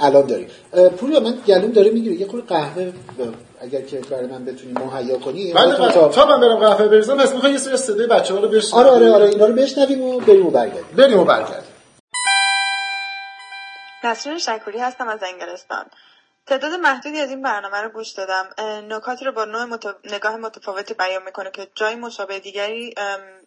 الان 0.00 0.26
داریم. 0.26 0.48
پول 0.96 1.18
من 1.18 1.38
گلوم 1.46 1.72
داره 1.72 1.90
می‌گیره. 1.90 2.20
یه 2.20 2.26
خورده 2.26 2.46
قهوه 2.46 2.92
اگر 3.60 3.80
که 3.80 4.00
برای 4.10 4.26
من 4.26 4.44
بتونی 4.44 4.72
مهیا 4.72 5.18
کنی 5.18 5.52
بله 5.52 5.76
تا... 5.76 6.08
تا 6.08 6.26
من 6.26 6.40
برم 6.40 6.56
قهوه 6.56 6.88
بریزم 6.88 7.16
پس 7.16 7.32
می‌خوام 7.32 7.52
یه 7.52 7.58
سری 7.58 7.76
صدای 7.76 8.06
بچه‌ها 8.06 8.40
رو 8.40 8.48
بشنویم 8.48 8.86
آره 8.86 8.90
آره 8.90 9.10
آره. 9.10 9.28
اینا 9.28 9.46
رو 9.46 9.54
بشنویم 9.54 10.02
و 10.02 10.20
بریم 10.20 10.46
و 10.46 10.50
برگردیم. 10.50 10.96
بریم 10.96 11.18
و 11.18 11.24
برگردیم. 11.24 11.68
نسرین 14.04 14.38
شکوری 14.38 14.78
هستم 14.78 15.08
از 15.08 15.18
انگلستان. 15.22 15.84
تعداد 16.48 16.72
محدودی 16.72 17.20
از 17.20 17.30
این 17.30 17.42
برنامه 17.42 17.76
رو 17.82 17.88
گوش 17.88 18.10
دادم. 18.10 18.48
نکاتی 18.88 19.24
رو 19.24 19.32
با 19.32 19.44
نوع 19.44 19.78
نگاه 20.04 20.36
متفاوتی 20.36 20.94
بیان 20.94 21.22
می‌کنه 21.22 21.50
که 21.50 21.68
جای 21.74 21.94
مشابه 21.94 22.40
دیگری 22.40 22.94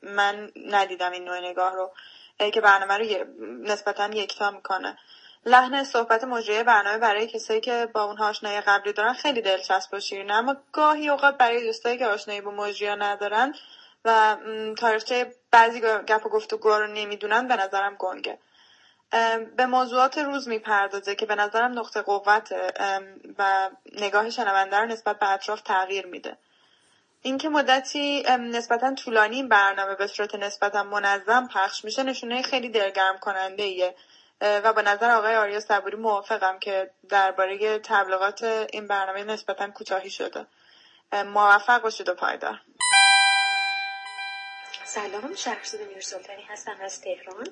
من 0.03 0.51
ندیدم 0.55 1.11
این 1.11 1.23
نوع 1.23 1.39
نگاه 1.39 1.75
رو 1.75 1.91
که 2.53 2.61
برنامه 2.61 2.97
رو 2.97 3.25
نسبتا 3.63 4.09
یکتا 4.13 4.51
می‌کنه. 4.51 4.97
لحن 5.45 5.83
صحبت 5.83 6.23
مجریه 6.23 6.63
برنامه 6.63 6.97
برای 6.97 7.27
کسایی 7.27 7.61
که 7.61 7.87
با 7.93 8.03
اون 8.03 8.21
آشنایی 8.21 8.61
قبلی 8.61 8.93
دارن 8.93 9.13
خیلی 9.13 9.41
دلچسب 9.41 9.93
و 9.93 9.99
شیرینه 9.99 10.33
اما 10.33 10.55
گاهی 10.73 11.09
اوقات 11.09 11.37
برای 11.37 11.65
دوستایی 11.65 11.97
که 11.97 12.07
آشنایی 12.07 12.41
با 12.41 12.51
مجریا 12.51 12.95
ندارن 12.95 13.53
و 14.05 14.37
تاریخچه 14.77 15.31
بعضی 15.51 15.81
گپ 15.81 16.25
و 16.25 16.29
گفتگو 16.29 16.69
رو 16.69 16.87
نمی‌دونن 16.87 17.47
به 17.47 17.55
نظرم 17.55 17.95
گنگه. 17.99 18.37
به 19.57 19.65
موضوعات 19.65 20.17
روز 20.17 20.47
می‌پردازه 20.47 21.15
که 21.15 21.25
به 21.25 21.35
نظرم 21.35 21.79
نقطه 21.79 22.01
قوت 22.01 22.53
و 23.37 23.69
نگاه 23.91 24.29
شنونده 24.29 24.77
رو 24.77 24.85
نسبت 24.85 25.19
به 25.19 25.31
اطراف 25.31 25.61
تغییر 25.61 26.05
میده. 26.05 26.37
اینکه 27.21 27.49
مدتی 27.49 28.23
نسبتا 28.39 28.95
طولانی 28.95 29.35
این 29.35 29.49
برنامه 29.49 29.95
به 29.95 30.07
صورت 30.07 30.35
نسبتا 30.35 30.83
منظم 30.83 31.47
پخش 31.47 31.85
میشه 31.85 32.03
نشونه 32.03 32.41
خیلی 32.41 32.69
دلگرم 32.69 33.17
کننده 33.17 33.63
ایه 33.63 33.95
و 34.41 34.73
به 34.73 34.81
نظر 34.81 35.11
آقای 35.11 35.35
آریا 35.35 35.59
صبوری 35.59 35.97
موافقم 35.97 36.59
که 36.59 36.89
درباره 37.09 37.79
تبلیغات 37.79 38.43
این 38.43 38.87
برنامه 38.87 39.23
نسبتا 39.23 39.67
کوتاهی 39.67 40.09
شده. 40.09 40.45
موفق 41.13 41.81
باشید 41.81 42.09
و 42.09 42.13
پایدار. 42.13 42.61
سلام 44.93 45.35
شهرزاد 45.35 45.81
میر 45.81 45.99
سلطانی 45.99 46.41
هستم 46.41 46.75
از 46.81 47.01
تهران. 47.01 47.47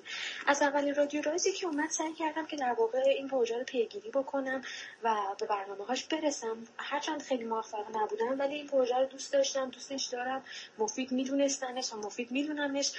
از 0.47 0.61
اولین 0.61 0.95
رادیو 0.95 1.21
رازی 1.21 1.51
که 1.51 1.67
اومد 1.67 1.89
سعی 1.89 2.13
کردم 2.13 2.45
که 2.45 2.57
در 2.57 2.73
واقع 2.73 2.99
این 2.99 3.27
پروژه 3.27 3.57
رو 3.57 3.63
پیگیری 3.63 4.09
بکنم 4.09 4.61
و 5.03 5.15
به 5.39 5.45
برنامه 5.45 5.85
هاش 5.85 6.03
برسم. 6.03 6.57
هرچند 6.77 7.21
خیلی 7.21 7.43
موفق 7.43 7.85
نبودم 7.95 8.39
ولی 8.39 8.55
این 8.55 8.67
پروژه 8.67 8.95
رو 8.97 9.05
دوست 9.05 9.33
داشتم 9.33 9.69
دوستش 9.69 10.05
دارم. 10.05 10.43
مفید 10.77 11.11
میدونستنش 11.11 11.93
و 11.93 11.97
مفید 11.97 12.31
میدونمش 12.31 12.91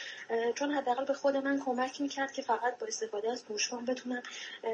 چون 0.54 0.70
حداقل 0.70 1.04
به 1.04 1.14
خود 1.14 1.36
من 1.36 1.60
کمک 1.64 2.00
می‌کرد 2.00 2.32
که 2.32 2.42
فقط 2.42 2.78
با 2.78 2.86
استفاده 2.86 3.30
از 3.30 3.44
گوشفون 3.46 3.84
بتونم 3.84 4.22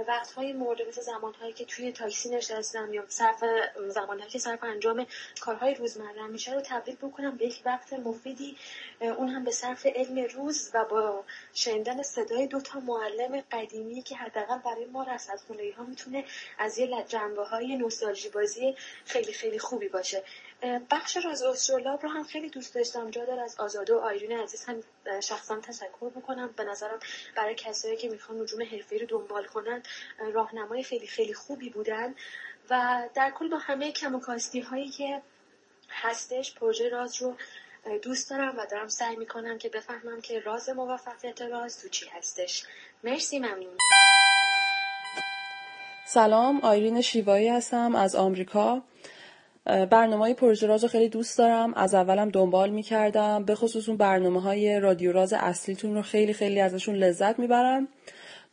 وقتهای 0.09 0.52
مورد 0.52 0.88
مثل 0.88 1.02
زمانهایی 1.02 1.52
که 1.52 1.64
توی 1.64 1.92
تاکسی 1.92 2.29
نشستم 2.31 2.94
یا 2.94 3.05
صرف 3.09 3.44
زمانهایی 3.88 4.31
که 4.31 4.38
صرف 4.38 4.64
انجام 4.64 5.07
کارهای 5.40 5.74
روزمره 5.74 6.26
میشه 6.26 6.55
رو 6.55 6.61
تبدیل 6.61 6.96
بکنم 6.96 7.37
به 7.37 7.46
یک 7.46 7.62
وقت 7.64 7.92
مفیدی. 7.92 8.57
اون 9.00 9.29
هم 9.29 9.44
به 9.44 9.50
صرف 9.57 9.87
علم 9.87 10.29
روز 10.35 10.71
و 10.75 10.85
با 10.85 11.25
شنیدن 11.55 12.03
صدای 12.03 12.47
دو 12.47 12.61
تا 12.61 12.81
معلم 12.81 13.40
قدیمی 13.53 14.03
که 14.03 14.16
حداقل 14.16 14.59
برای 14.59 14.85
ما 14.85 15.03
رصدخونه‌ای 15.03 15.71
ها 15.71 15.85
می‌تونه 15.85 16.25
از 16.59 16.79
یه 16.79 17.05
جنبه 17.09 17.45
های 17.45 17.77
نوستالژی 17.77 18.29
بازی 18.29 18.77
خیلی 19.05 19.33
خیلی 19.33 19.59
خوبی 19.59 19.88
باشه. 19.88 20.23
بخش 20.90 21.16
راز 21.16 21.42
استرولاب 21.42 22.03
رو 22.03 22.09
هم 22.09 22.25
خیلی 22.25 22.51
دوست 22.51 22.75
داشتم. 22.75 23.11
جا 23.11 23.25
دار 23.25 23.40
از 23.40 23.61
آزاده 23.61 23.95
و 23.95 23.99
آیرین 23.99 24.40
عزیز 24.40 24.64
هم 24.64 24.83
شخصا 25.21 25.61
تشکر 25.61 26.09
بکنم. 26.09 26.55
به 26.57 26.64
نظرم 26.64 26.99
برای 27.37 27.55
کسایی 27.55 27.97
که 27.97 28.09
می‌خوان 28.09 28.40
نجوم 28.40 28.62
حرفی 28.62 28.99
رو 28.99 29.07
دنبال 29.07 29.45
کنن 29.45 29.83
راهنمای 30.33 30.83
خیلی 30.83 31.07
خیلی 31.07 31.35
خوبی 31.35 31.71
بودن 31.71 32.14
و 32.71 33.03
در 33.14 33.31
کل 33.31 33.49
با 33.49 33.59
همه 33.59 33.92
کم 33.92 34.21
هایی 34.71 34.88
که 34.88 35.23
هستش 35.90 36.55
پروژه 36.55 36.88
راز 36.88 37.23
رو 37.23 37.37
دوست 37.94 38.31
دارم 38.31 38.55
و 38.59 38.66
دارم 38.70 38.88
سعی 38.88 39.16
می‌کنم 39.16 39.59
که 39.59 39.68
بفهمم 39.68 40.20
که 40.20 40.40
راز 40.40 40.68
موفقیت 40.68 41.42
راز 41.42 41.83
تو 41.83 41.88
چی 41.88 42.07
هستش. 42.18 42.64
مرسی 43.05 43.38
ممنون. 43.38 43.77
سلام 46.07 46.61
آیرین 46.61 47.01
شیوایی 47.01 47.49
هستم 47.49 47.94
از 47.94 48.14
آمریکا. 48.14 48.83
برنامه 49.64 50.35
پروژه 50.35 50.66
راز 50.66 50.83
رو 50.83 50.88
خیلی 50.88 51.09
دوست 51.09 51.38
دارم. 51.38 51.75
از 51.75 51.94
اولم 51.94 52.29
دنبال 52.29 52.70
می‌کردم. 52.70 53.44
به 53.44 53.55
خصوص 53.55 53.88
اون 53.88 53.99
برنامه 53.99 54.42
های 54.42 54.81
رادیو 54.81 55.12
راز 55.12 55.33
اصلیتون 55.33 55.94
رو 55.94 56.03
خیلی 56.03 56.33
خیلی 56.33 56.61
ازشون 56.61 56.94
لذت 56.94 57.38
می‌برم. 57.38 57.88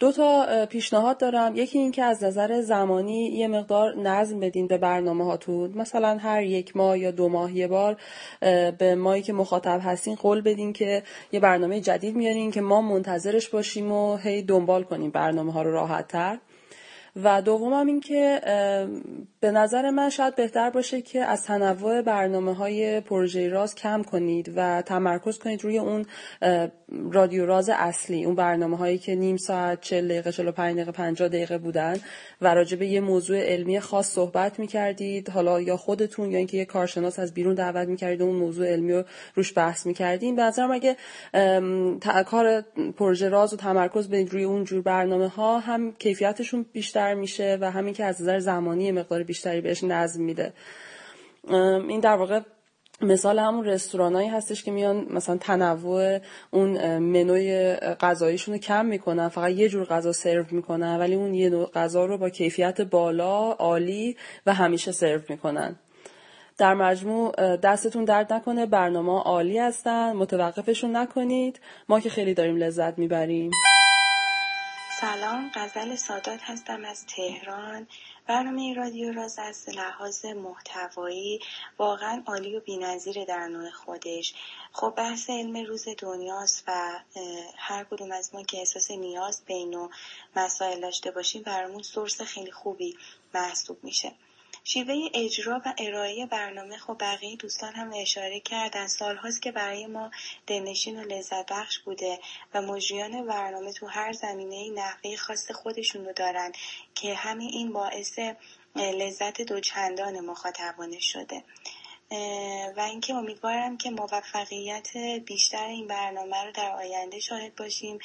دو 0.04 0.12
تا 0.12 0.66
پیشنهاد 0.66 1.18
دارم. 1.18 1.56
یکی 1.56 1.80
این 1.80 1.92
که 1.92 2.04
از 2.04 2.24
نظر 2.24 2.62
زمانی 2.62 3.26
یه 3.26 3.48
مقدار 3.48 3.96
نظم 3.98 4.40
بدین 4.40 4.68
به 4.68 4.78
برنامه 4.78 5.26
هاتون. 5.26 5.72
مثلا 5.76 6.18
هر 6.18 6.44
یک 6.44 6.78
ماه 6.78 7.00
یا 7.00 7.12
دو 7.12 7.30
ماه 7.30 7.58
یه 7.58 7.68
بار 7.68 7.98
به 8.78 8.96
مایی 8.96 9.22
که 9.22 9.34
مخاطب 9.34 9.80
هستین 9.84 10.16
قول 10.16 10.42
بدین 10.42 10.74
که 10.74 11.04
یه 11.32 11.40
برنامه 11.40 11.82
جدید 11.82 12.16
میارین 12.16 12.52
که 12.52 12.62
ما 12.62 12.82
منتظرش 12.82 13.50
باشیم 13.50 13.92
و 13.92 14.18
هی 14.18 14.42
دنبال 14.42 14.84
کنیم 14.84 15.12
برنامه 15.12 15.54
ها 15.54 15.62
رو 15.62 15.72
راحت 15.72 16.08
تر 16.08 16.40
و 17.16 17.42
دومم 17.42 17.88
این 17.88 18.00
که 18.00 18.42
به 19.40 19.52
نظر 19.52 19.90
من 19.90 20.10
شاید 20.10 20.36
بهتر 20.36 20.70
باشه 20.70 21.02
که 21.02 21.20
از 21.20 21.44
تنوع 21.44 22.02
برنامه 22.02 22.54
های 22.54 23.02
پروژه 23.02 23.50
راز 23.50 23.76
کم 23.76 24.04
کنید 24.04 24.54
و 24.56 24.82
تمرکز 24.82 25.40
کنید 25.40 25.64
روی 25.64 25.78
اون 25.78 26.06
رادیو 27.12 27.46
راز 27.46 27.70
اصلی 27.70 28.26
اون 28.26 28.36
برنامه 28.36 28.78
هایی 28.78 28.98
که 28.98 29.16
نیم 29.16 29.38
ساعت 29.38 29.82
40 29.82 30.08
دقیقه 30.08 30.32
45 30.32 30.76
دقیقه 30.76 30.92
50 30.92 31.28
دقیقه 31.28 31.58
بودن 31.58 31.96
و 32.42 32.54
راجع 32.54 32.78
به 32.78 32.88
یه 32.88 33.02
موضوع 33.02 33.40
علمی 33.40 33.80
خاص 33.80 34.10
صحبت 34.10 34.60
می‌کردید. 34.60 35.30
حالا 35.30 35.62
یا 35.62 35.78
خودتون 35.78 36.32
یا 36.32 36.38
اینکه 36.38 36.58
یه 36.58 36.66
کارشناس 36.66 37.20
از 37.20 37.34
بیرون 37.34 37.56
دعوت 37.56 37.88
می‌کردید 37.88 38.22
اون 38.22 38.36
موضوع 38.36 38.68
علمی 38.68 38.94
رو 38.94 39.04
روش 39.36 39.58
بحث 39.58 39.86
می‌کردیم 39.86 40.36
به 40.36 40.42
نظرم 40.42 40.72
اگه 40.72 40.96
کار 42.26 42.62
پروژه 42.98 43.30
راز 43.30 43.54
و 43.54 43.58
تمرکز 43.58 44.10
بدید 44.10 44.34
روی 44.34 44.44
اون 44.44 44.64
جور 44.64 44.82
برنامه 44.82 45.28
ها 45.28 45.60
هم 45.60 45.92
کیفیتشون 45.92 46.66
بیشتر 46.72 47.03
میشه 47.12 47.58
و 47.62 47.72
همین 47.72 47.94
که 47.94 48.06
از 48.06 48.22
نظر 48.22 48.40
زمانی 48.40 48.92
مقدار 48.92 49.24
بیشتری 49.24 49.62
بهش 49.62 49.84
نظم 49.84 50.22
میده. 50.24 50.54
این 51.90 52.00
در 52.00 52.16
واقع 52.16 52.40
مثال 53.02 53.40
همون 53.40 53.66
رستورانایی 53.66 54.30
هستش 54.30 54.64
که 54.64 54.72
میان 54.72 55.08
مثلا 55.10 55.38
تنوع 55.38 56.20
اون 56.52 56.98
منوی 56.98 57.76
غذاییشون 57.76 58.54
رو 58.54 58.60
کم 58.60 58.86
می‌کنن 58.86 59.30
فقط 59.30 59.52
یه 59.52 59.70
جور 59.70 59.86
غذا 59.86 60.12
سرو 60.12 60.46
می‌کنن 60.52 61.00
ولی 61.00 61.16
اون 61.16 61.34
یه 61.34 61.50
نوع 61.50 61.72
غذا 61.72 62.06
رو 62.06 62.18
با 62.18 62.30
کیفیت 62.30 62.82
بالا 62.82 63.52
عالی 63.52 64.18
و 64.46 64.54
همیشه 64.54 64.92
سرو 64.92 65.22
می‌کنن. 65.30 65.76
در 66.58 66.74
مجموع 66.74 67.56
دستتون 67.56 68.06
درد 68.06 68.34
نکنه 68.34 68.66
برنامه 68.66 69.22
عالی 69.22 69.58
هستن 69.58 70.14
متوقفشون 70.14 70.96
نکنید 70.96 71.60
ما 71.90 72.00
که 72.00 72.10
خیلی 72.10 72.34
داریم 72.34 72.56
لذت 72.58 72.98
می‌بریم. 72.98 73.52
سلام 75.04 75.52
غزل 75.56 75.96
سادات 75.96 76.40
هستم 76.44 76.86
از 76.86 77.06
تهران. 77.06 77.88
برنامه 78.28 78.74
رادیو 78.74 79.14
راز 79.14 79.40
از 79.40 79.70
لحاظ 79.70 80.26
محتوایی 80.26 81.40
واقعا 81.78 82.24
عالی 82.26 82.56
و 82.56 82.60
بینظیره 82.60 83.26
در 83.26 83.48
نوع 83.48 83.70
خودش. 83.70 84.34
خب 84.72 84.94
بحث 84.98 85.30
علم 85.30 85.66
روز 85.66 85.86
دنیاست 85.98 86.64
و 86.68 87.00
هر 87.58 87.84
کدوم 87.84 88.12
از 88.12 88.36
ما 88.36 88.44
که 88.44 88.58
احساس 88.58 88.92
نیاز 88.92 89.42
بین 89.46 89.74
و 89.74 89.90
مسائل 90.36 90.82
داشته 90.82 91.12
باشیم 91.12 91.42
برامون 91.42 91.82
سورس 91.82 92.22
خیلی 92.22 92.52
خوبی 92.52 92.98
محسوب 93.34 93.84
میشه. 93.84 94.12
شیوه 94.66 95.10
اجرا 95.14 95.62
و 95.66 95.74
ارائه 95.78 96.26
برنامه 96.26 96.78
خب 96.78 96.98
بقیه 97.00 97.36
دوستان 97.36 97.74
هم 97.74 97.92
اشاره 97.96 98.40
کردن. 98.40 98.88
سالهاست 98.88 99.42
که 99.42 99.52
برای 99.52 99.88
ما 99.88 100.12
دلنشین 100.48 101.00
و 101.00 101.08
لذت 101.08 101.52
بخش 101.52 101.80
بوده 101.80 102.20
و 102.54 102.62
مجریان 102.62 103.28
برنامه 103.28 103.74
تو 103.74 103.88
هر 103.88 104.14
زمینه 104.14 104.70
نحوه 104.70 105.16
خاص 105.16 105.52
خودشون 105.52 106.06
رو 106.06 106.14
دارن 106.14 106.52
که 106.96 107.14
همین 107.14 107.50
این 107.50 107.74
باعث 107.74 108.20
لذت 108.76 109.42
دوچندان 109.42 110.20
مخاطبانه 110.20 111.00
شده. 111.00 111.44
و 112.78 112.88
اینکه 112.90 113.14
امیدوارم 113.14 113.78
که 113.78 113.90
موفقیت 113.90 114.98
بیشتر 115.26 115.68
این 115.68 115.88
برنامه 115.88 116.44
رو 116.44 116.52
در 116.52 116.72
آینده 116.72 117.20
شاهد 117.20 117.56
باشیم 117.56 118.00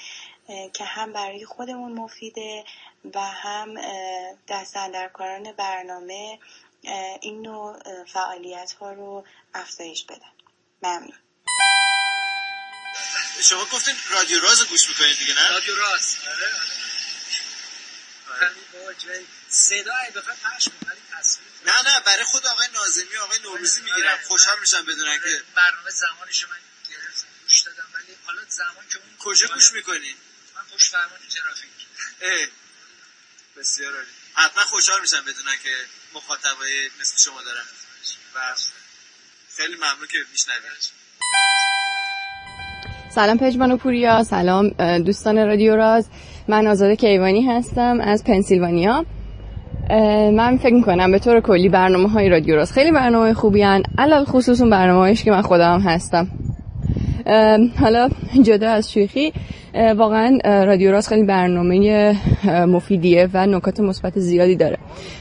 که 0.72 0.84
هم 0.84 1.12
برای 1.12 1.44
خودمون 1.44 1.92
مفیده 1.92 2.64
و 3.14 3.20
هم 3.20 3.74
دستندرکاران 4.48 5.52
برنامه 5.52 6.38
این 7.20 7.42
نوع 7.42 8.04
فعالیت 8.04 8.72
ها 8.72 8.92
رو 8.92 9.26
افزایش 9.54 10.04
بدن. 10.04 10.32
ممنون. 10.82 11.18
شما 13.42 13.64
گفتین 13.64 13.94
رادیو 14.10 14.40
راز 14.40 14.64
گوش 14.64 14.88
می‌کنید 14.88 15.18
دیگه 15.18 15.34
نه؟ 15.34 15.48
رادیو 15.48 15.74
راز. 15.76 16.16
آره 16.30 16.46
آره. 18.40 19.24
صدا 19.48 19.92
دفعه 20.14 20.34
پخش 20.34 20.68
نه 21.66 21.82
نه 21.82 22.00
برای 22.00 22.24
خود 22.24 22.46
آقای 22.46 22.68
نازمی 22.74 23.16
آقای 23.16 23.38
نوروزی 23.38 23.80
می‌گیرم. 23.80 24.12
آره. 24.12 24.24
خوشحال 24.28 24.60
میشم 24.60 24.84
بدونن 24.84 25.18
که 25.18 25.42
برنامه 25.54 25.90
زمانش 25.90 26.44
من 26.44 26.56
گرفتم 26.90 27.26
گوش 27.42 27.60
دادم 27.60 27.88
ولی 27.94 28.16
حالا 28.26 28.42
زمان 28.48 28.88
که 28.92 28.98
اون 28.98 29.16
کجا 29.18 29.46
گوش 29.54 29.72
می‌کنی؟ 29.72 30.14
من 30.54 30.62
پشت 30.76 30.90
فرمان 30.90 31.18
ترافیک. 31.34 31.70
بسیار 33.60 33.92
عالی. 33.92 34.06
حتما 34.34 34.62
خوشحال 34.70 35.00
میشم 35.00 35.22
بدونن 35.22 35.56
که 35.62 35.74
مخاطبای 36.16 36.74
مثل 37.00 37.16
شما 37.24 37.42
دارن. 37.42 37.66
و 38.34 38.38
خیلی 39.56 39.74
ممنون 39.74 40.08
که 40.12 40.18
میشنوید. 40.32 40.84
سلام 43.14 43.38
پژمان 43.38 43.72
و 43.72 43.76
پوریا. 43.76 44.24
سلام 44.24 44.68
دوستان 44.98 45.46
رادیو 45.46 45.76
راز. 45.76 46.08
من 46.48 46.66
آزاده 46.66 46.96
کیوانی 46.96 47.46
هستم 47.46 48.00
از 48.00 48.24
پنسیلوانیا. 48.24 49.06
من 50.38 50.58
فکر 50.58 50.74
می‌کنم 50.74 51.12
به 51.12 51.18
طور 51.18 51.40
کلی 51.40 51.68
برنامه 51.68 52.08
های 52.10 52.28
رادیو 52.28 52.56
راست 52.56 52.72
خیلی 52.72 52.92
برنامه 52.92 53.34
خوبی 53.34 53.62
هن. 53.62 53.82
علال 53.98 54.24
خصوص 54.24 54.60
اون 54.60 54.70
برنامه 54.70 55.14
که 55.14 55.30
من 55.30 55.42
خودم 55.42 55.80
هستم. 55.80 56.28
حالا 57.80 58.08
جدا 58.42 58.70
از 58.70 58.92
شوخی 58.92 59.32
واقعا 59.96 60.38
رادیو 60.44 60.92
راست 60.92 61.08
خیلی 61.08 61.22
برنامه 61.22 62.16
مفیدیه 62.46 63.28
و 63.34 63.46
نکات 63.46 63.80
مثبت 63.80 64.18
زیادی 64.18 64.56
داره. 64.56 64.78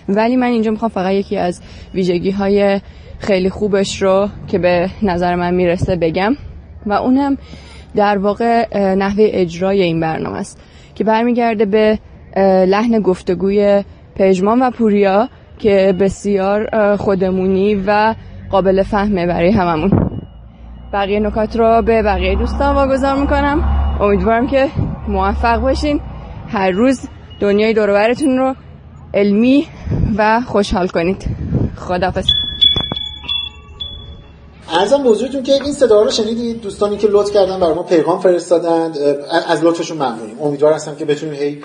ولی 0.10 0.36
من 0.36 0.48
اینجا 0.48 0.72
می‌خوام 0.72 0.89
فقط 0.89 1.12
یکی 1.12 1.38
از 1.38 1.62
ویژگی 1.93 2.32
های 2.32 2.82
خیلی 3.20 3.50
خوبش 3.50 4.02
رو 4.02 4.30
که 4.48 4.60
به 4.60 4.89
نظر 5.02 5.36
من 5.36 5.54
می‌رسه 5.54 5.96
بگم 5.96 6.36
و 6.86 6.93
اونم 6.93 7.38
در 7.96 8.17
واقع 8.17 8.76
نحوه 8.96 9.28
اجرای 9.32 9.82
این 9.84 10.00
برنامه 10.00 10.38
است 10.38 10.62
که 10.96 11.04
برمیگرده 11.04 11.65
به 11.65 12.00
لحن 12.67 13.00
گفتگوی 13.00 13.84
پژمان 14.15 14.62
و 14.62 14.72
پوریا 14.72 15.30
که 15.60 15.96
بسیار 16.00 16.96
خودمونی 16.96 17.84
و 17.88 18.15
قابل 18.50 18.84
فهمه 18.84 19.28
برای 19.28 19.52
هممون. 19.52 20.07
بقیه 20.93 21.19
نکات 21.19 21.56
رو 21.56 21.82
به 21.82 22.04
بقیه 22.04 22.36
دوستان 22.36 22.76
واگذار 22.76 23.15
می‌کنم. 23.15 23.63
امیدوارم 24.02 24.47
که 24.47 24.69
موفق 25.08 25.60
باشین. 25.60 26.02
هر 26.47 26.71
روز 26.71 27.00
دنیای 27.39 27.73
دورورتون 27.73 28.38
رو 28.38 28.56
علمی 29.13 29.67
و 30.17 30.41
خوشحال 30.41 30.88
کنید. 30.88 31.26
خدافز 31.76 32.26
ارزم 34.69 35.04
بزرگتون 35.04 35.43
که 35.43 35.54
این 35.54 35.73
صدا 35.73 36.02
رو 36.02 36.12
شنیدید 36.12 36.62
دوستانی 36.62 36.97
که 36.97 37.08
لطف 37.08 37.34
کردن 37.34 37.60
برای 37.60 37.73
ما 37.73 37.84
پیغام 37.84 38.19
فرستادند 38.19 38.97
از 39.47 39.63
لطفشون 39.63 39.97
ممنونیم. 39.97 40.41
امیدوار 40.41 40.73
هستم 40.73 40.95
که 40.95 41.06
بتونیم 41.06 41.36
هی 41.36 41.62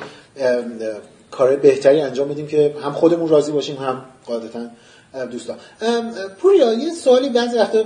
کار 1.31 1.57
بهتری 1.57 2.01
انجام 2.01 2.29
بدیم 2.29 2.47
که 2.47 2.75
هم 2.85 2.93
خودمون 2.93 3.29
راضی 3.29 3.53
باشیم 3.53 3.77
هم 3.77 4.03
قاعدتا 4.27 4.59
دوستان. 5.31 5.57
پوریا 6.43 6.73
یه 6.73 6.91
سوالی 6.91 7.29
بعضی 7.29 7.59
وقتا 7.59 7.79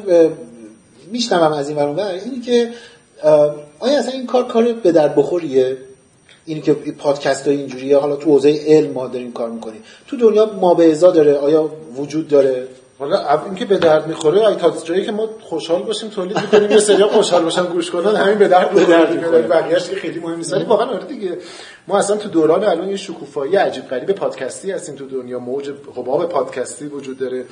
میشنوم 1.12 1.52
از 1.52 1.68
این 1.68 1.76
برون 1.76 1.98
اینی 1.98 2.40
که 2.40 2.70
آیا 3.78 3.98
اصلا 3.98 4.12
این 4.12 4.26
کار 4.26 4.46
کار 4.46 4.72
به 4.72 4.92
در 4.92 5.08
بخوریه؟ 5.08 5.76
اینی 6.46 6.60
که 6.60 6.72
پادکست 6.74 7.46
های 7.48 7.56
اینجوریه 7.56 7.98
حالا 7.98 8.16
تو 8.16 8.30
حوزه 8.30 8.60
علم 8.66 8.90
ما 8.90 9.06
داریم 9.06 9.32
کار 9.32 9.50
می‌کنیم. 9.50 9.82
تو 10.06 10.16
دنیا 10.16 10.50
ما 10.60 10.74
به 10.74 10.94
داره 10.94 11.34
آیا 11.34 11.70
وجود 11.96 12.28
داره؟ 12.28 12.68
حالا 12.98 13.42
اینکه 13.44 13.64
به 13.64 13.78
درد 13.78 14.06
می‌خوره 14.06 14.48
ای 14.48 14.54
تا 14.54 14.74
جایی 14.84 15.04
که 15.04 15.12
ما 15.12 15.28
خوشحال 15.40 15.82
باشیم 15.82 16.08
تولید 16.08 16.40
می‌کنیم 16.40 16.70
یه 16.70 16.78
سری 16.78 17.04
خوشحال 17.04 17.42
باشن 17.42 17.64
گوش 17.64 17.90
کنن 17.90 18.16
همین 18.16 18.38
به 18.38 18.48
درد 18.48 18.70
به 18.70 18.84
درد 18.84 19.12
می‌خوره. 19.12 19.42
بقیه‌اش 19.42 19.88
که 19.88 19.96
خیلی 19.96 20.20
مهم 20.20 20.36
نیست. 20.36 20.52
ولی 20.52 20.64
واقعا 20.64 20.86
آره 20.86 21.04
دیگه. 21.04 21.38
ما 21.88 21.98
اصلا 21.98 22.16
تو 22.16 22.28
دوران 22.28 22.64
الان 22.64 22.88
یه 22.88 22.96
شکوفایی 22.96 23.56
عجیب 23.56 23.88
غریب 23.88 24.12
پادکستی 24.12 24.70
هستیم 24.70 24.94
تو 24.94 25.06
دنیا. 25.06 25.38
موج 25.38 25.70
حباب 25.96 26.28
پادکستی 26.28 26.86
وجود 26.86 27.18
داره. 27.18 27.44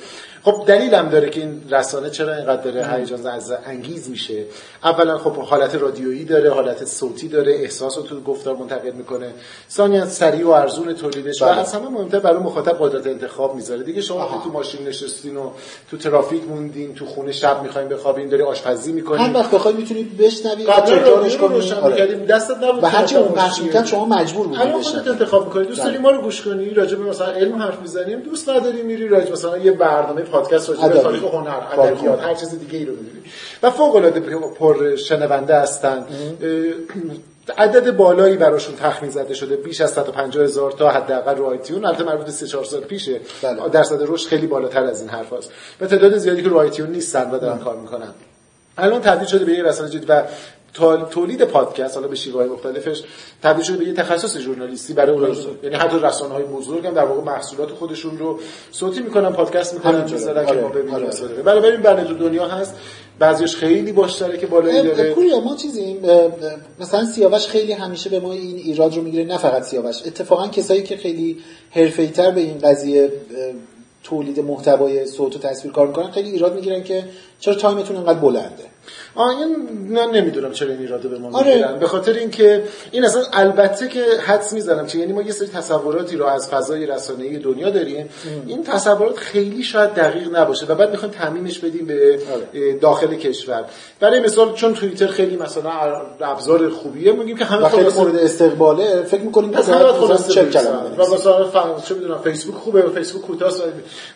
خب 0.43 0.63
دلیلم 0.67 1.09
داره 1.09 1.29
که 1.29 1.39
این 1.39 1.61
رسانه 1.69 2.09
چرا 2.09 2.35
اینقدر 2.35 2.61
داره 2.61 2.87
هیجان 2.93 3.19
انگیز 3.65 4.09
میشه. 4.09 4.43
اولا 4.83 5.17
خب 5.17 5.31
حالت 5.31 5.75
رادیویی 5.75 6.25
داره 6.25 6.53
حالت 6.53 6.85
صوتی 6.85 7.27
داره 7.27 7.53
احساس 7.53 7.97
رو 7.97 8.03
تو 8.03 8.21
گفتار 8.21 8.55
منتقل 8.55 8.91
می‌کنه. 8.91 9.33
ثانیا 9.71 10.05
سریع 10.05 10.47
و 10.47 10.49
ارزون 10.49 10.93
تولیدش. 10.93 11.41
و 11.41 11.45
بله. 11.45 11.59
از 11.59 11.73
همه 11.73 11.89
مهمتر 11.89 12.19
برای 12.19 12.39
مخاطب 12.39 12.77
قدرت 12.79 13.07
انتخاب 13.07 13.55
می‌ذاره. 13.55 13.83
دیگه 13.83 14.01
شما 14.01 14.25
که 14.25 14.43
تو 14.43 14.51
ماشین 14.51 14.87
نشستین 14.87 15.37
و 15.37 15.49
تو 15.91 15.97
ترافیک 15.97 16.43
موندین 16.49 16.95
تو 16.95 17.05
خونه 17.05 17.31
شب 17.31 17.63
می‌خواین 17.63 17.87
بخوابین 17.87 18.29
داری 18.29 18.43
آشپزی 18.43 18.91
می‌کنین 18.91 19.21
هر 19.21 19.33
وقت 19.33 19.51
بخوای 19.51 19.73
می‌تونید 19.73 20.17
بشنوید. 20.17 20.67
قبل 20.67 21.03
کنید. 21.03 22.27
دستت 22.27 22.63
نبود 22.63 22.83
و 22.83 22.87
هرچی 22.87 23.15
اون 23.15 23.85
شما 23.85 24.24
مجبور 24.25 24.47
بودی 24.47 24.61
الان 24.61 24.81
خودت 24.81 25.07
انتخاب 25.07 25.45
می‌کنی. 25.45 25.65
دوست 25.65 25.83
داری 25.83 25.97
بله. 25.97 26.01
ما 26.01 26.11
رو 26.11 26.21
گوش 26.21 26.41
کنی؟ 26.41 26.69
راجع 26.69 26.95
به 26.95 27.03
مثلا 27.03 27.31
علم 27.31 27.61
حرف 27.61 27.81
می‌زنیم. 27.81 28.19
دوست 28.19 28.49
نداری 28.49 28.81
میری 28.81 29.07
راجع 29.07 29.31
مثلا 29.31 29.57
یه 29.57 29.71
برنامه 29.71 30.21
پادکست 30.21 30.69
راجع 30.69 30.87
به 30.87 30.99
تاریخ 30.99 31.23
هنر 31.23 31.61
ادبیات 31.71 32.21
هر 32.21 32.33
چیز 32.33 32.59
دیگه 32.59 32.77
ای 32.79 32.85
رو 32.85 32.93
می‌بینی 32.93 33.23
و 33.63 33.71
فوق 33.71 33.95
العاده 33.95 34.19
پر 34.59 34.95
شنونده 34.95 35.55
هستن. 35.55 36.05
عدد 37.57 37.97
بالایی 37.97 38.37
براشون 38.37 38.75
تخمین 38.75 39.11
زده 39.11 39.33
شده. 39.33 39.55
بیش 39.55 39.81
از 39.81 39.91
150 39.91 40.43
هزار 40.43 40.71
تا 40.71 40.89
حداقل 40.89 41.35
رو 41.35 41.45
آیتیون 41.45 41.85
البته 41.85 42.03
مربوط 42.03 42.29
3 42.29 42.47
4 42.47 42.63
سال 42.63 42.81
پیشه. 42.81 43.19
بله. 43.41 43.69
درصد 43.69 43.99
رشد 44.01 44.27
خیلی 44.27 44.47
بالاتر 44.47 44.83
از 44.83 45.01
این 45.01 45.09
حرف 45.09 45.33
هست 45.33 45.51
و 45.81 45.87
تعداد 45.87 46.17
زیادی 46.17 46.43
که 46.43 46.49
رو 46.49 46.57
آیتیون 46.57 46.89
نیستن 46.89 47.31
و 47.31 47.39
دارن 47.39 47.57
کار 47.57 47.75
می‌کنن. 47.75 48.13
الان 48.77 49.01
تبدیل 49.01 49.27
شده 49.27 49.45
به 49.45 49.51
یه 49.51 49.63
رسانه 49.63 49.89
جدید 49.89 50.05
و 50.09 50.23
تولید 51.11 51.43
پادکست 51.43 51.95
حالا 51.95 52.07
به 52.07 52.15
شیوه 52.15 52.45
مختلفش 52.45 53.03
تبدیل 53.43 53.63
شده 53.63 53.77
به 53.77 53.85
یه 53.85 53.93
تخصص 53.93 54.37
ژورنالیستی 54.37 54.93
برای 54.93 55.15
اون 55.15 55.35
یعنی 55.63 55.75
حتی 55.75 55.97
رسانه 55.99 56.33
های 56.33 56.43
بزرگ 56.43 56.87
هم 56.87 56.93
در 56.93 57.05
واقع 57.05 57.21
محصولات 57.21 57.71
خودشون 57.71 58.17
رو 58.17 58.39
صوتی 58.71 58.99
می‌کنن 58.99 59.29
پادکست 59.33 59.73
می‌کنن 59.73 60.03
مثلا 60.03 60.45
که 60.45 60.53
ما 60.53 60.67
ببینیم 60.67 60.93
آره. 60.93 61.41
برای 61.45 61.71
این 61.71 61.81
برنامه 61.81 62.13
دنیا 62.13 62.47
هست. 62.47 62.75
بعضیش 63.19 63.55
خیلی 63.55 63.91
باشه 63.91 64.37
که 64.37 64.47
بالایی 64.47 64.81
داره. 64.81 65.13
پوریا 65.13 65.39
ما 65.39 65.55
چیزی 65.55 65.97
مثلا 66.79 67.05
سیاوش 67.05 67.47
خیلی 67.47 67.73
همیشه 67.73 68.09
به 68.09 68.19
ما 68.19 68.33
این 68.33 68.57
ایراد 68.57 68.95
رو 68.95 69.01
می‌گیره 69.01 69.23
نه 69.23 69.37
فقط 69.37 69.63
سیاوش. 69.63 70.01
اتفاقا 70.05 70.47
کسایی 70.47 70.83
که 70.83 70.97
خیلی 70.97 71.37
حرفه‌ای‌تر 71.71 72.31
به 72.31 72.41
این 72.41 72.57
قضیه 72.57 73.11
تولید 74.03 74.39
محتوای 74.39 75.05
صوت 75.05 75.35
و 75.35 75.39
تصویر 75.39 75.73
کار 75.73 75.87
می‌کنن 75.87 76.11
خیلی 76.11 76.31
ایراد 76.31 76.55
می‌گیرن 76.55 76.83
که 76.83 77.03
چرا 77.39 77.53
تایمتون 77.53 77.95
انقدر 77.97 78.19
بلنده؟ 78.19 78.63
آین 79.15 79.67
نه 79.89 80.05
نمی‌دونم 80.05 80.51
چرا 80.51 80.69
این 80.69 80.79
ایراده 80.79 81.07
به 81.07 81.17
ما 81.17 81.39
آره. 81.39 81.77
به 81.79 81.87
خاطر 81.87 82.13
اینکه 82.13 82.63
این 82.91 83.05
اصلا 83.05 83.23
البته 83.33 83.87
که 83.87 84.03
حدس 84.25 84.53
می‌زنم 84.53 84.87
چه 84.87 84.99
یعنی 84.99 85.13
ما 85.13 85.21
یه 85.21 85.31
سری 85.31 85.47
تصوراتی 85.47 86.17
رو 86.17 86.25
از 86.25 86.49
فضای 86.49 86.85
رسانه‌ای 86.85 87.37
دنیا 87.37 87.69
داریم. 87.69 87.99
ام. 87.99 88.47
این 88.47 88.63
تصورات 88.63 89.17
خیلی 89.17 89.63
شاید 89.63 89.93
دقیق 89.93 90.35
نباشه 90.35 90.65
و 90.65 90.75
بعد 90.75 90.91
می‌خوایم 90.91 91.13
تعمیمش 91.13 91.59
بدیم 91.59 91.85
به 91.85 92.19
آره. 92.33 92.73
داخل 92.73 93.15
کشور. 93.15 93.65
برای 93.99 94.19
مثال 94.19 94.53
چون 94.53 94.73
توییتر 94.73 95.07
خیلی 95.07 95.37
مثلا 95.37 95.71
ابزار 96.21 96.69
خوبیه 96.69 97.11
میگیم 97.11 97.37
که 97.37 97.45
همه 97.45 97.69
خیلی 97.69 97.89
مورد 97.89 98.15
استقباله 98.15 99.03
فکر 99.03 99.21
می‌کنیم 99.21 99.51
که 99.51 99.61
خلاص 99.61 100.27
چه 100.27 100.45
کلمه 100.45 100.95
و 100.97 101.13
مثلا 101.13 101.79
چه 101.87 101.95
می‌دونم 101.95 102.21
فیسبوک 102.21 102.55
خوبه 102.55 102.81
و 102.81 102.91
فیسبوک 102.91 103.21
کوتاست 103.21 103.63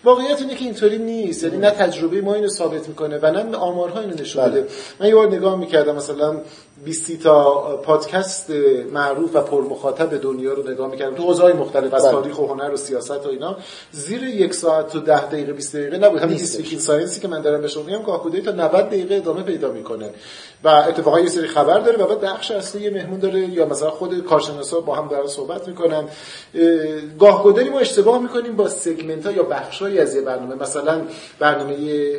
واقعیت 0.04 0.42
اینه 0.42 0.56
که 0.56 0.66
اینطوری 0.66 0.98
نیست. 0.98 1.44
یعنی 1.44 1.58
نه 1.58 1.72
تجربه 1.72 2.22
ما 2.22 2.34
اینو 2.34 2.48
ثابت 2.48 2.88
می‌کنه 2.88 3.09
و 3.18 3.32
نه 3.32 3.58
آمارها 3.58 4.00
اینو 4.00 4.14
نشون 4.14 4.64
من 5.00 5.08
یه 5.08 5.16
بار 5.16 5.28
نگاه 5.28 5.60
می‌کردم 5.60 5.96
مثلا 5.96 6.42
20 6.86 7.12
تا 7.12 7.62
پادکست 7.78 8.50
معروف 8.94 9.36
و 9.36 9.42
پرمخاطب 9.42 10.22
دنیا 10.22 10.54
رو 10.54 10.72
نگاه 10.72 10.92
می‌کردم. 10.92 11.16
تو 11.16 11.24
حوزه‌های 11.24 11.54
مختلف 11.54 11.94
از 11.94 12.04
بله. 12.04 12.12
تاریخ 12.12 12.40
و 12.40 12.48
هنر 12.48 12.74
و 12.74 12.78
سیاست 12.78 13.26
و 13.26 13.30
اینا. 13.30 13.58
زیر 13.92 14.24
یک 14.24 14.54
ساعت 14.54 14.96
و 14.96 15.00
ده 15.00 15.26
دقیقه 15.26 15.54
20 15.54 15.76
دقیقه 15.76 15.98
نبود. 15.98 16.22
همین. 16.22 16.38
This 16.38 16.54
Week 16.54 16.71
in 16.71 16.80
Science 16.80 17.15
ی 17.15 17.20
که 17.20 17.28
من 17.28 17.42
دارم 17.42 17.62
بهش 17.62 17.78
میگم 17.78 18.04
گاهی 18.04 18.42
تا 18.42 18.52
90 18.52 18.72
دقیقه 18.72 19.16
ادامه 19.16 19.44
پیدا 19.44 19.72
می‌کنه. 19.72 20.10
و 20.64 20.68
اتفاقا 20.68 21.20
یه 21.20 21.30
سری 21.30 21.48
خبر 21.48 21.80
داره 21.80 21.98
و 21.98 22.08
بعد 22.08 22.20
بخش 22.20 22.52
اصلی 22.52 22.82
یه 22.82 22.90
مهمون 22.90 23.20
داره 23.20 23.40
یا 23.40 23.66
مثلا 23.66 23.90
خود 23.90 24.24
کارشناسا 24.24 24.80
با 24.80 24.96
هم 24.96 25.08
دارن 25.08 25.28
صحبت 25.28 25.68
می‌کنن. 25.68 26.04
گاه 27.20 27.44
گداری 27.44 27.70
ما 27.70 27.80
اشتباه 27.80 28.22
می‌کنیم 28.22 28.56
با 28.56 28.70
segment 28.70 29.26
ها 29.26 29.32
یا 29.32 29.44
بخشهایی 29.44 30.00
از 30.00 30.16
یه 30.16 30.22
برنامه. 30.22 30.56
مثلا 30.56 31.02
برنامه 31.40 31.76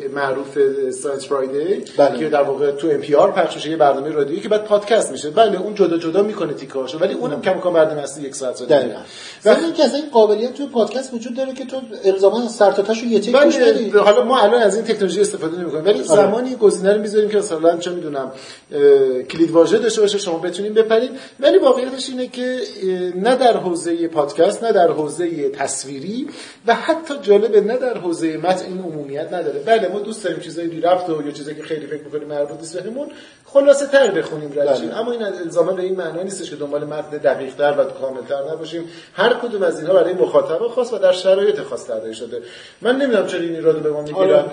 معروف 0.09 0.59
Science 1.03 1.27
Friday 1.27 1.85
بله. 1.97 2.19
که 2.19 2.29
در 2.29 2.43
واقع 2.43 2.71
تو 2.71 2.89
NPR 2.89 3.33
پخش 3.33 3.55
میشه 3.55 3.71
یه 3.71 3.77
برنامه 3.77 4.11
رادیویی 4.11 4.41
که 4.41 4.49
بعد 4.49 4.65
پادکست 4.65 5.13
میشه. 5.13 5.31
بله 5.31 5.61
اون 5.61 5.75
جدا 5.75 5.99
جدا 5.99 6.23
می‌کنه 6.23 6.53
تیکاشو 6.53 6.99
ولی 6.99 7.15
اونم 7.15 7.41
کم 7.41 7.61
کم 7.61 7.73
برنامه 7.73 8.03
اصلی 8.03 8.27
یک 8.27 8.35
ساعت 8.35 8.57
ساعت 8.57 8.71
دقیقاً. 8.71 9.01
ضمن 9.43 9.65
اینکه 9.65 9.85
اصلا 9.85 9.97
این 9.97 10.11
قابلیت 10.11 10.55
توی 10.55 10.67
پادکست 10.67 11.15
وجود 11.15 11.37
داره 11.37 11.53
که 11.53 11.65
تو 11.65 11.77
الزاما 12.05 12.49
سر 12.49 12.71
تا 12.71 12.83
تاشو 12.83 13.07
یه 13.07 13.21
تیک 13.21 13.37
گوش 13.37 13.59
بدی. 13.59 13.91
بله 13.91 14.01
حالا 14.01 14.25
ما 14.25 14.41
الان 14.41 14.63
از 14.63 14.77
این 14.77 14.85
تکنولوژی 14.85 15.21
استفاده 15.21 15.59
نمی‌کنیم. 15.59 15.85
ولی 15.85 16.03
زمانی 16.03 16.55
گزینه 16.55 16.93
رو 16.95 17.01
می‌ذاریم 17.01 17.29
که 17.29 17.39
مثلا 17.39 17.77
چه 17.77 17.91
می‌دونم 17.91 18.33
کلید 19.31 19.51
واژه 19.51 19.79
داشته 19.79 20.01
باشه 20.01 20.19
شما 20.19 20.39
بتونید 20.39 20.75
بپرید. 20.75 21.11
ولی 21.41 21.59
واقعیتش 21.59 22.09
اینه 22.09 22.27
که 22.27 22.59
نه 23.15 23.37
در 23.37 23.57
حوزه 23.57 24.09
پادکست 24.09 24.65
نه 24.65 24.73
در 24.73 24.91
حوزه 24.91 25.49
تصویری 25.49 26.29
و 26.67 26.75
حتی 26.75 27.15
جالبه 27.23 27.61
نه 27.61 27.77
در 27.77 27.99
حوزه 27.99 28.37
متن 28.37 28.65
این 28.67 28.79
عمومیت 28.79 29.33
نداره. 29.33 29.61
بله 29.67 29.89
ما 29.89 30.01
دوست 30.01 30.25
داریم 30.25 30.41
چیزای 30.41 30.67
بی 30.71 30.81
ربط 30.81 31.09
و 31.09 31.27
یا 31.27 31.31
چیزایی 31.33 31.57
که 31.57 31.63
خیلی 31.63 31.87
فکر 31.87 32.03
می‌کنیم 32.03 32.29
مربوط 32.29 32.59
نیست 32.61 32.83
بهمون 32.83 33.09
خلاصه 33.45 33.87
تر 33.87 34.11
بخونیم 34.11 34.53
رد 34.57 34.69
بله. 34.69 34.99
اما 34.99 35.13
این 35.13 35.23
الزاما 35.23 35.73
به 35.73 35.83
این 35.83 35.97
معنا 35.97 36.23
نیستش 36.23 36.51
که 36.51 36.57
دنبال 36.57 36.85
متن 36.85 37.17
دقیق 37.17 37.55
تر 37.55 37.75
و 37.79 37.85
کاملتر 37.85 38.53
نباشیم 38.53 38.85
هر 39.15 39.35
کدوم 39.35 39.63
از 39.63 39.79
اینها 39.79 39.95
برای 39.95 40.13
مخاطب 40.13 40.69
خاص 40.69 40.93
و 40.93 40.99
در 40.99 41.13
شرایط 41.13 41.61
خاص 41.61 41.87
طراحی 41.87 42.15
شده 42.15 42.43
من 42.81 42.97
نمی‌دونم 42.97 43.27
چرا 43.27 43.41
این 43.41 43.55
ایرادو 43.55 43.81
به 43.81 43.91
ما 43.91 44.03
می‌گیرن 44.03 44.45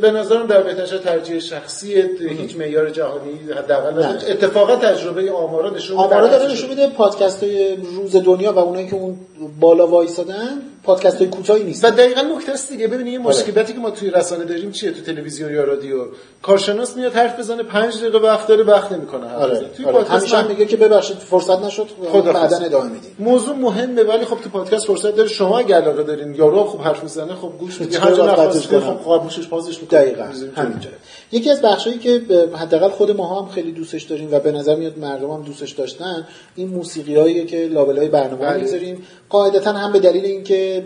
به 0.00 0.10
نظرم 0.10 0.46
در 0.46 0.62
بهترش 0.62 0.90
ترجیح 0.90 1.40
شخصی 1.40 2.02
هیچ 2.20 2.56
معیار 2.56 2.90
جهانی 2.90 3.38
حداقل. 3.56 4.02
اتفاقا 4.28 4.76
تجربه 4.76 5.32
آمارا 5.32 5.70
نشون 5.70 5.96
آمارا 5.96 6.28
داره. 6.28 6.52
نشون 6.52 6.68
میده 6.68 6.86
پادکست 6.88 7.42
های 7.42 7.76
روز 7.76 8.16
دنیا 8.16 8.52
و 8.52 8.58
اونایی 8.58 8.86
که 8.86 8.94
اون 8.94 9.16
بالا 9.60 9.86
وایسادن 9.86 10.62
پادکست 10.82 11.16
های 11.18 11.26
کوتاهی 11.26 11.64
نیست. 11.64 11.84
و 11.84 11.90
دقیقا 11.90 12.20
نکته 12.20 12.52
است 12.52 12.68
دیگه. 12.72 12.88
ببینید 12.88 13.12
یه 13.12 13.18
مشکلاتی 13.18 13.72
که 13.72 13.78
ما 13.78 13.90
توی 13.90 14.10
رسانه 14.10 14.44
داریم 14.44 14.70
چیه؟ 14.72 14.90
تو 14.90 15.00
تلویزیون 15.02 15.54
یا 15.54 15.64
رادیو. 15.64 16.04
کارشناس 16.42 16.96
میاد 16.96 17.12
حرف 17.12 17.38
بزنه 17.38 17.62
پنج 17.62 17.98
دقیقه 17.98 18.18
وقت 18.18 18.46
داره 18.46 18.64
وقت 18.64 18.92
نمی‌کنه 18.92 19.28
حرف 19.28 19.40
آره. 19.42 19.60
توی 19.76 19.84
آره. 19.84 19.94
پادکست 20.04 20.34
من- 20.34 20.48
میگه 20.48 20.66
که 20.66 20.76
ببخشید 20.76 21.16
فرصت 21.16 21.64
نشد 21.64 21.88
خدا 22.12 22.32
بعدا. 22.32 22.56
ادامه 22.56 22.90
میدیم. 22.90 23.16
موضوع 23.18 23.56
مهمه 23.56 24.02
ولی 24.02 24.24
خب 24.24 24.36
تو 24.40 24.50
پادکست 24.50 24.86
فرصت 24.86 25.16
داره. 25.16 25.28
شما 25.28 25.58
اگه 25.58 25.74
علاقه 25.74 26.02
دارین 26.02 26.34
یارو 26.34 26.64
خوب 26.64 26.80
حرف 26.80 27.02
می‌زنه 27.02 27.34
خب 27.34 27.52
گوش 27.58 27.80
میدی 27.80 27.96
چرا 27.96 28.26
هر 28.26 28.50
جا؟ 28.52 28.80
خب 28.80 29.00
خاموشش 29.04 29.48
پازش 29.48 29.80
می‌کنه. 29.82 30.00
دقیقا 30.00 30.24
همینطوره 30.56 30.94
یکی 31.32 31.50
از 31.50 31.62
بخشایی 31.62 31.98
که 31.98 32.22
حداقل 32.54 32.88
خود 32.88 33.10
ما 33.10 33.40
هم 33.40 33.48
خیلی 33.48 33.72
دوستش 33.72 34.02
داریم 34.02 34.28
و 34.32 34.38
به 34.38 34.52
نظر 34.52 34.76
میاد 34.76 34.98
مردم 34.98 35.30
هم 35.30 35.42
دوستش 35.42 35.70
داشتن 35.70 36.26
این 36.56 36.68
موسیقی 36.68 37.16
هایی 37.16 37.46
که 37.46 37.56
لابلای 37.66 38.08
برنامه 38.08 38.46
بله. 38.46 38.56
می‌گذاریم 38.56 39.06
قاعدتا 39.28 39.72
هم 39.72 39.92
به 39.92 39.98
دلیل 39.98 40.24
اینکه 40.24 40.84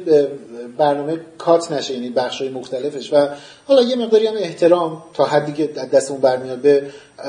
برنامه 0.79 1.21
کات 1.39 1.73
نشه 1.73 1.95
یعنی 1.95 2.11
بخش 2.11 2.41
های 2.41 2.51
مختلفش 2.51 3.13
و 3.13 3.29
حالا 3.67 3.83
یه 3.83 3.97
مقداری 3.97 4.27
هم 4.27 4.35
احترام 4.37 5.03
تا 5.15 5.25
حدی 5.25 5.53
که 5.53 5.67
دستمون 5.67 6.21
برمیاد 6.21 6.59
به 6.59 6.83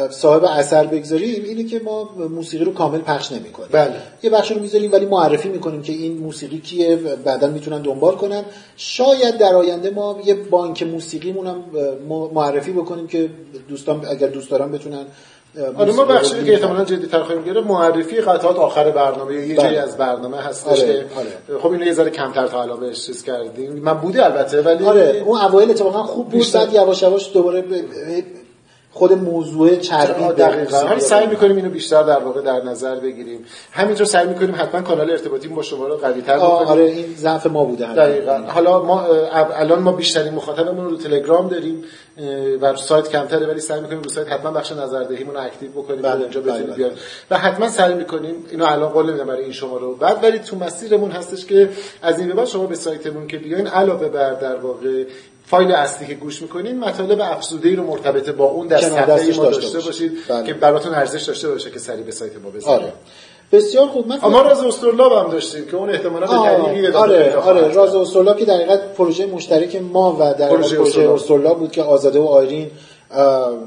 صاحب 0.09 0.43
اثر 0.43 0.85
بگذاریم 0.85 1.43
اینه 1.43 1.63
که 1.63 1.79
ما 1.79 2.09
موسیقی 2.29 2.65
رو 2.65 2.73
کامل 2.73 2.99
پخش 2.99 3.31
نمی‌کنیم 3.31 3.69
بله. 3.71 3.93
یه 4.23 4.29
بخش 4.29 4.51
رو 4.51 4.59
می‌ذاریم 4.59 4.91
ولی 4.91 5.05
معرفی 5.05 5.49
می‌کنیم 5.49 5.81
که 5.81 5.93
این 5.93 6.17
موسیقی 6.17 6.59
کیه 6.59 6.95
بعدا 6.95 7.47
می‌تونن 7.47 7.81
دنبال 7.81 8.15
کنن 8.15 8.43
شاید 8.77 9.37
در 9.37 9.55
آینده 9.55 9.89
ما 9.89 10.19
یه 10.25 10.33
بانک 10.33 10.83
موسیقیمون 10.83 11.47
هم 11.47 11.63
معرفی 12.33 12.71
بکنیم 12.71 13.07
که 13.07 13.29
دوستان 13.69 14.05
اگر 14.09 14.27
دوست 14.27 14.51
دارن 14.51 14.71
بتونن 14.71 15.05
آره 15.77 15.93
ما 15.93 16.05
بخشی 16.05 16.43
که. 16.43 16.53
احتمالاً 16.53 16.83
جدی‌تر 16.83 17.23
خواهیم 17.23 17.43
گرفت 17.43 17.67
معرفی 17.67 18.15
قطعات 18.15 18.59
آخر 18.59 18.91
برنامه 18.91 19.33
یه 19.33 19.55
بله. 19.55 19.55
جایی 19.55 19.77
از 19.77 19.97
برنامه 19.97 20.37
هستش 20.37 20.67
آره، 20.67 20.93
که 20.93 21.05
آره. 21.15 21.59
خب 21.59 21.71
اینو 21.71 21.85
یه 21.85 21.93
ذره 21.93 22.09
کمتر 22.09 22.47
تا 22.47 22.61
الان 22.61 22.79
بهش 22.79 23.05
چیز 23.05 23.23
کردیم 23.23 23.73
من 23.73 23.93
بوده 23.93 24.25
البته 24.25 24.61
ولی 24.61 24.85
آره 24.85 25.23
اون 25.25 25.41
اوایل 25.41 25.69
اتفاقا 25.69 26.03
خوب 26.03 26.29
بود 26.29 26.45
بعد 26.53 26.73
یواش 26.73 27.01
یواش 27.01 27.33
دوباره 27.33 27.63
خود 28.95 29.13
موضوع 29.13 29.75
چربی 29.75 30.23
دقیقاً. 30.23 30.77
حالا 30.77 30.99
سعی 30.99 31.27
می‌کنیم 31.27 31.55
اینو 31.55 31.69
بیشتر 31.69 32.03
در 32.03 32.19
واقع 32.19 32.41
در 32.41 32.63
نظر 32.63 32.95
بگیریم. 32.95 33.45
همینطور 33.71 34.05
سعی 34.05 34.27
می‌کنیم 34.27 34.55
حتما 34.55 34.81
کانال 34.81 35.11
ارتباطی 35.11 35.47
با 35.47 35.61
شما 35.61 35.87
رو 35.87 35.97
قوی 35.97 36.21
تر 36.21 36.33
آه، 36.33 36.55
بکنیم. 36.55 36.67
آره 36.67 36.83
این 36.83 37.15
ضعف 37.15 37.47
ما 37.47 37.65
بوده. 37.65 37.93
دقیقا. 37.93 38.43
حالا 38.47 38.83
ما 38.83 39.01
الان 39.55 39.79
ما 39.79 39.91
بیشترین 39.91 40.33
مخاطبمون 40.33 40.89
رو 40.89 40.97
تلگرام 40.97 41.47
داریم 41.47 41.83
و 42.61 42.65
رو 42.65 42.77
سایت 42.77 43.09
کمتره 43.09 43.47
ولی 43.47 43.59
سعی 43.59 43.81
می‌کنیم 43.81 44.01
رو 44.01 44.09
سایت 44.09 44.31
حتما 44.31 44.51
بخش 44.51 44.71
نظردهیمون 44.71 45.35
رو 45.35 45.41
اکتیو 45.41 45.71
بکنیم 45.71 46.01
بله، 46.01 46.21
اونجا 46.21 46.41
بتونید 46.41 46.65
بله. 46.65 46.75
بیاد 46.75 46.91
و 47.31 47.37
حتما 47.37 47.69
سعی 47.69 47.93
می‌کنیم 47.93 48.35
اینو 48.51 48.65
الان 48.65 48.89
قول 48.89 49.09
نمیدم 49.09 49.25
برای 49.25 49.43
این 49.43 49.51
شما 49.51 49.77
رو. 49.77 49.95
بعد 49.95 50.23
ولی 50.23 50.39
تو 50.39 50.55
مسیرمون 50.55 51.11
هستش 51.11 51.45
که 51.45 51.69
از 52.01 52.19
این 52.19 52.27
به 52.27 52.33
بعد 52.33 52.47
شما 52.47 52.65
به 52.65 52.75
سایتمون 52.75 53.27
که 53.27 53.37
بیاین 53.37 53.67
علاوه 53.67 54.07
بر 54.07 54.33
در 54.33 54.55
واقع 54.55 55.03
فایل 55.45 55.71
اصلی 55.71 56.07
که 56.07 56.13
گوش 56.13 56.41
می‌کنین 56.41 56.79
مطالب 56.79 57.21
افزوده 57.21 57.69
ای 57.69 57.75
رو 57.75 57.83
مرتبط 57.83 58.29
با 58.29 58.45
اون 58.45 58.67
در 58.67 58.81
صفحه 58.81 59.37
ما 59.37 59.43
داشته 59.43 59.61
داشته 59.61 59.79
باشید. 59.79 60.11
بله. 60.29 60.47
که 60.47 60.53
براتون 60.53 60.93
ارزش 60.93 61.23
داشته 61.23 61.49
باشه 61.49 61.71
که 61.71 61.79
سری 61.79 62.03
به 62.03 62.11
سایت 62.11 62.31
ما 62.43 62.49
بزنید 62.49 62.67
آره 62.67 62.93
بسیار 63.51 63.87
خوب 63.87 64.07
من 64.07 64.19
ما 64.21 64.41
راز 64.41 64.63
استرلاب 64.63 65.11
هم 65.11 65.31
داشتیم 65.31 65.65
که 65.65 65.77
اون 65.77 65.89
احتمالاً 65.89 66.27
به 66.27 66.97
آره 66.97 67.35
آره. 67.35 67.73
راز 67.73 67.95
استرلاب 67.95 68.37
که 68.37 68.45
در 68.45 68.55
حقیقت 68.55 68.93
پروژه 68.93 69.25
مشترک 69.25 69.75
ما 69.75 70.17
و 70.19 70.33
در 70.33 70.49
پروژه 70.49 70.77
پروژه, 70.77 71.09
استرلاب. 71.09 71.59
بود 71.59 71.71
که 71.71 71.81
آزاده 71.81 72.19
و 72.19 72.25
آیرین 72.25 72.71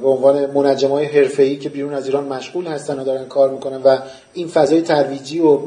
به 0.02 0.08
عنوان 0.08 0.46
منجمای 0.50 1.04
حرفه‌ای 1.04 1.56
که 1.56 1.68
بیرون 1.68 1.94
از 1.94 2.06
ایران 2.06 2.24
مشغول 2.24 2.66
هستن 2.66 3.00
و 3.00 3.04
دارن 3.04 3.24
کار 3.24 3.50
می‌کنن 3.50 3.82
و 3.82 3.98
این 4.34 4.48
فضای 4.48 4.82
ترویجی 4.82 5.40
و 5.40 5.58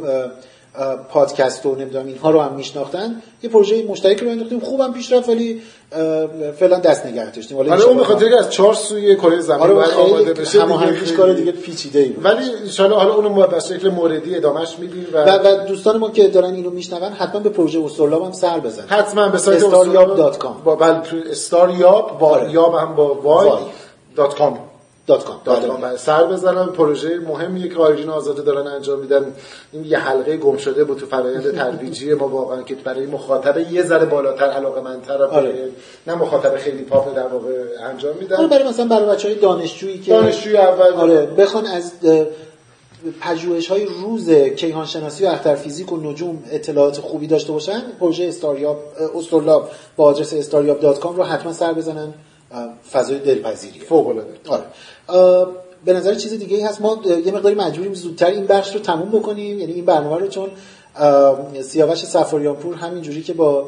پادکست 1.09 1.65
و 1.65 1.75
نمی‌دونم 1.75 2.07
اینها 2.07 2.31
رو 2.31 2.41
هم 2.41 2.53
میشناختن 2.53 3.21
یه 3.43 3.49
پروژه 3.49 3.83
مشترک 3.83 4.19
رو 4.19 4.29
انداختیم 4.29 4.59
خوبم 4.59 4.93
پیش 4.93 5.11
رفت 5.11 5.29
ولی 5.29 5.61
فعلا 6.59 6.79
دست 6.79 7.05
نگه 7.05 7.31
داشتیم 7.31 7.57
حالا 7.57 7.71
آره 7.73 7.83
اون 7.83 7.97
به 7.97 8.03
خاطر 8.03 8.35
از 8.39 8.49
چهار 8.49 8.73
سوی 8.73 9.15
کره 9.15 9.39
زمین 9.39 9.59
آره 9.59 9.73
باید 9.73 9.91
آماده 9.91 10.33
بشه 10.33 10.61
هماهنگیش 10.61 11.11
کار 11.11 11.33
دیگه 11.33 11.51
پیچیده 11.51 11.99
ای 11.99 12.09
بود 12.09 12.25
ولی 12.25 12.49
ان 12.79 12.91
حالا 12.91 13.13
اونو 13.13 13.29
ما 13.29 13.47
به 13.47 13.59
شکل 13.59 13.89
موردی 13.89 14.35
ادامش 14.35 14.79
میدیم 14.79 15.07
و, 15.13 15.17
و, 15.17 15.29
و 15.29 15.67
دوستان 15.67 15.97
ما 15.97 16.09
که 16.09 16.27
دارن 16.27 16.53
اینو 16.53 16.69
میشنون 16.69 17.11
حتما 17.11 17.41
به 17.41 17.49
پروژه 17.49 17.83
استرلاب 17.83 18.23
هم 18.23 18.31
سر 18.31 18.59
بزنن 18.59 18.87
حتما 18.87 19.29
به 19.29 19.37
سایت 19.37 19.63
استاریاب.com. 19.63 20.63
با 20.63 20.75
تو 20.75 21.17
استاریاب 21.29 22.19
با 22.19 22.27
آره. 22.27 22.51
یاب 22.51 22.75
هم 22.75 22.95
با 22.95 23.13
وای. 23.13 23.49
dot 24.15 24.35
com 24.35 24.59
dot 25.11 25.25
com. 25.25 25.41
dot. 25.45 25.67
com. 25.67 25.97
سر 25.97 26.23
بزنن 26.23 26.65
پروژه 26.65 27.19
مهمیه 27.19 27.69
که 27.69 27.75
آیرین 27.75 28.09
آزاده 28.09 28.41
دارن 28.41 28.67
انجام 28.67 28.99
میدن 28.99 29.33
این 29.71 29.85
یه 29.85 29.97
حلقه 29.97 30.37
گم 30.37 30.57
شده 30.57 30.83
بود 30.83 30.97
تو 30.97 31.05
فرآیند 31.05 31.55
ترویجی 31.55 32.13
ما 32.13 32.27
واقعا 32.27 32.63
که 32.63 32.75
برای 32.75 33.05
مخاطب 33.05 33.71
یه 33.71 33.83
ذره 33.83 34.05
بالاتر 34.05 34.45
علاقه 34.45 34.81
منتر 34.81 35.23
آره. 35.23 35.69
نه 36.07 36.15
مخاطب 36.15 36.57
خیلی 36.57 36.83
پاپ 36.83 37.15
در 37.15 37.27
واقع 37.27 37.49
انجام 37.89 38.11
آره 38.11 38.21
میدن 38.21 38.47
برای 38.47 38.67
مثلا 38.67 38.85
برای 38.85 39.05
بچه 39.05 39.27
های 39.27 39.37
دانشجویی 39.37 39.99
که 39.99 40.11
دانشجوی 40.11 40.57
اول 40.57 40.93
آره 40.93 41.25
بخوان 41.25 41.65
از 41.65 41.91
پژوهش 43.21 43.67
های 43.67 43.85
روز 43.85 44.29
کیهان 44.31 44.85
شناسی 44.85 45.25
و 45.25 45.27
اختر 45.27 45.55
فیزیک 45.55 45.91
و 45.91 45.97
نجوم 45.97 46.43
اطلاعات 46.51 46.97
خوبی 46.97 47.27
داشته 47.27 47.51
باشن 47.51 47.81
پروژه 47.99 48.23
استاریاب 48.23 48.79
اسطرلاب 49.15 49.69
با 49.95 50.05
آدرس 50.05 50.33
استاریاب.com 50.33 51.15
رو 51.15 51.23
حتما 51.23 51.53
سر 51.53 51.73
بزنن 51.73 52.13
فضای 52.91 53.19
دلپذیریه. 53.19 53.83
فوق 53.83 54.07
العاده 54.07 54.33
آره 54.47 54.63
به 55.85 55.93
نظر 55.93 56.15
چیز 56.15 56.33
دیگه 56.33 56.57
ای 56.57 56.63
هست 56.63 56.81
ما 56.81 57.01
یه 57.25 57.31
مقداری 57.31 57.55
مجبوریم 57.55 57.93
زودتر 57.93 58.25
این 58.25 58.45
بخش 58.45 58.73
رو 58.73 58.79
تموم 58.79 59.09
بکنیم. 59.09 59.59
یعنی 59.59 59.73
این 59.73 59.85
برنامه 59.85 60.17
رو 60.17 60.27
چون 60.27 60.49
سیاوش 61.61 62.05
سفاریانپور 62.05 62.75
همینجوری 62.75 63.21
که 63.21 63.33
با 63.33 63.61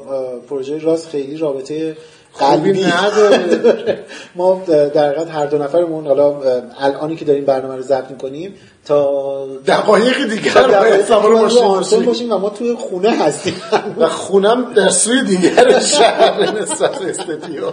پروژه 0.49 0.79
راست 0.79 1.07
خیلی 1.07 1.37
رابطه 1.37 1.97
قلبی 2.39 2.83
نداره. 2.83 4.03
ما 4.35 4.61
در 4.67 5.09
حقیقت 5.09 5.29
هر 5.29 5.45
دو 5.45 5.57
نفرمون 5.57 6.07
حالا 6.07 6.41
الانی 6.79 7.15
که 7.15 7.25
داریم 7.25 7.45
برنامه 7.45 7.75
رو 7.75 7.81
ضبط 7.81 8.11
می‌کنیم 8.11 8.55
تا 8.87 9.47
دقایق 9.67 10.29
دیگر 10.29 11.03
سوار 11.07 11.35
ماشین 11.35 12.05
باشیم. 12.05 12.31
و 12.31 12.37
ما 12.37 12.49
توی 12.49 12.73
خونه 12.73 13.09
هستیم. 13.09 13.53
و 13.97 14.07
خونم 14.07 14.73
در 14.73 14.89
سوی 14.89 15.21
دیگر 15.21 15.79
شهر 15.79 16.61
نسبت 16.61 17.01
استدیو. 17.01 17.63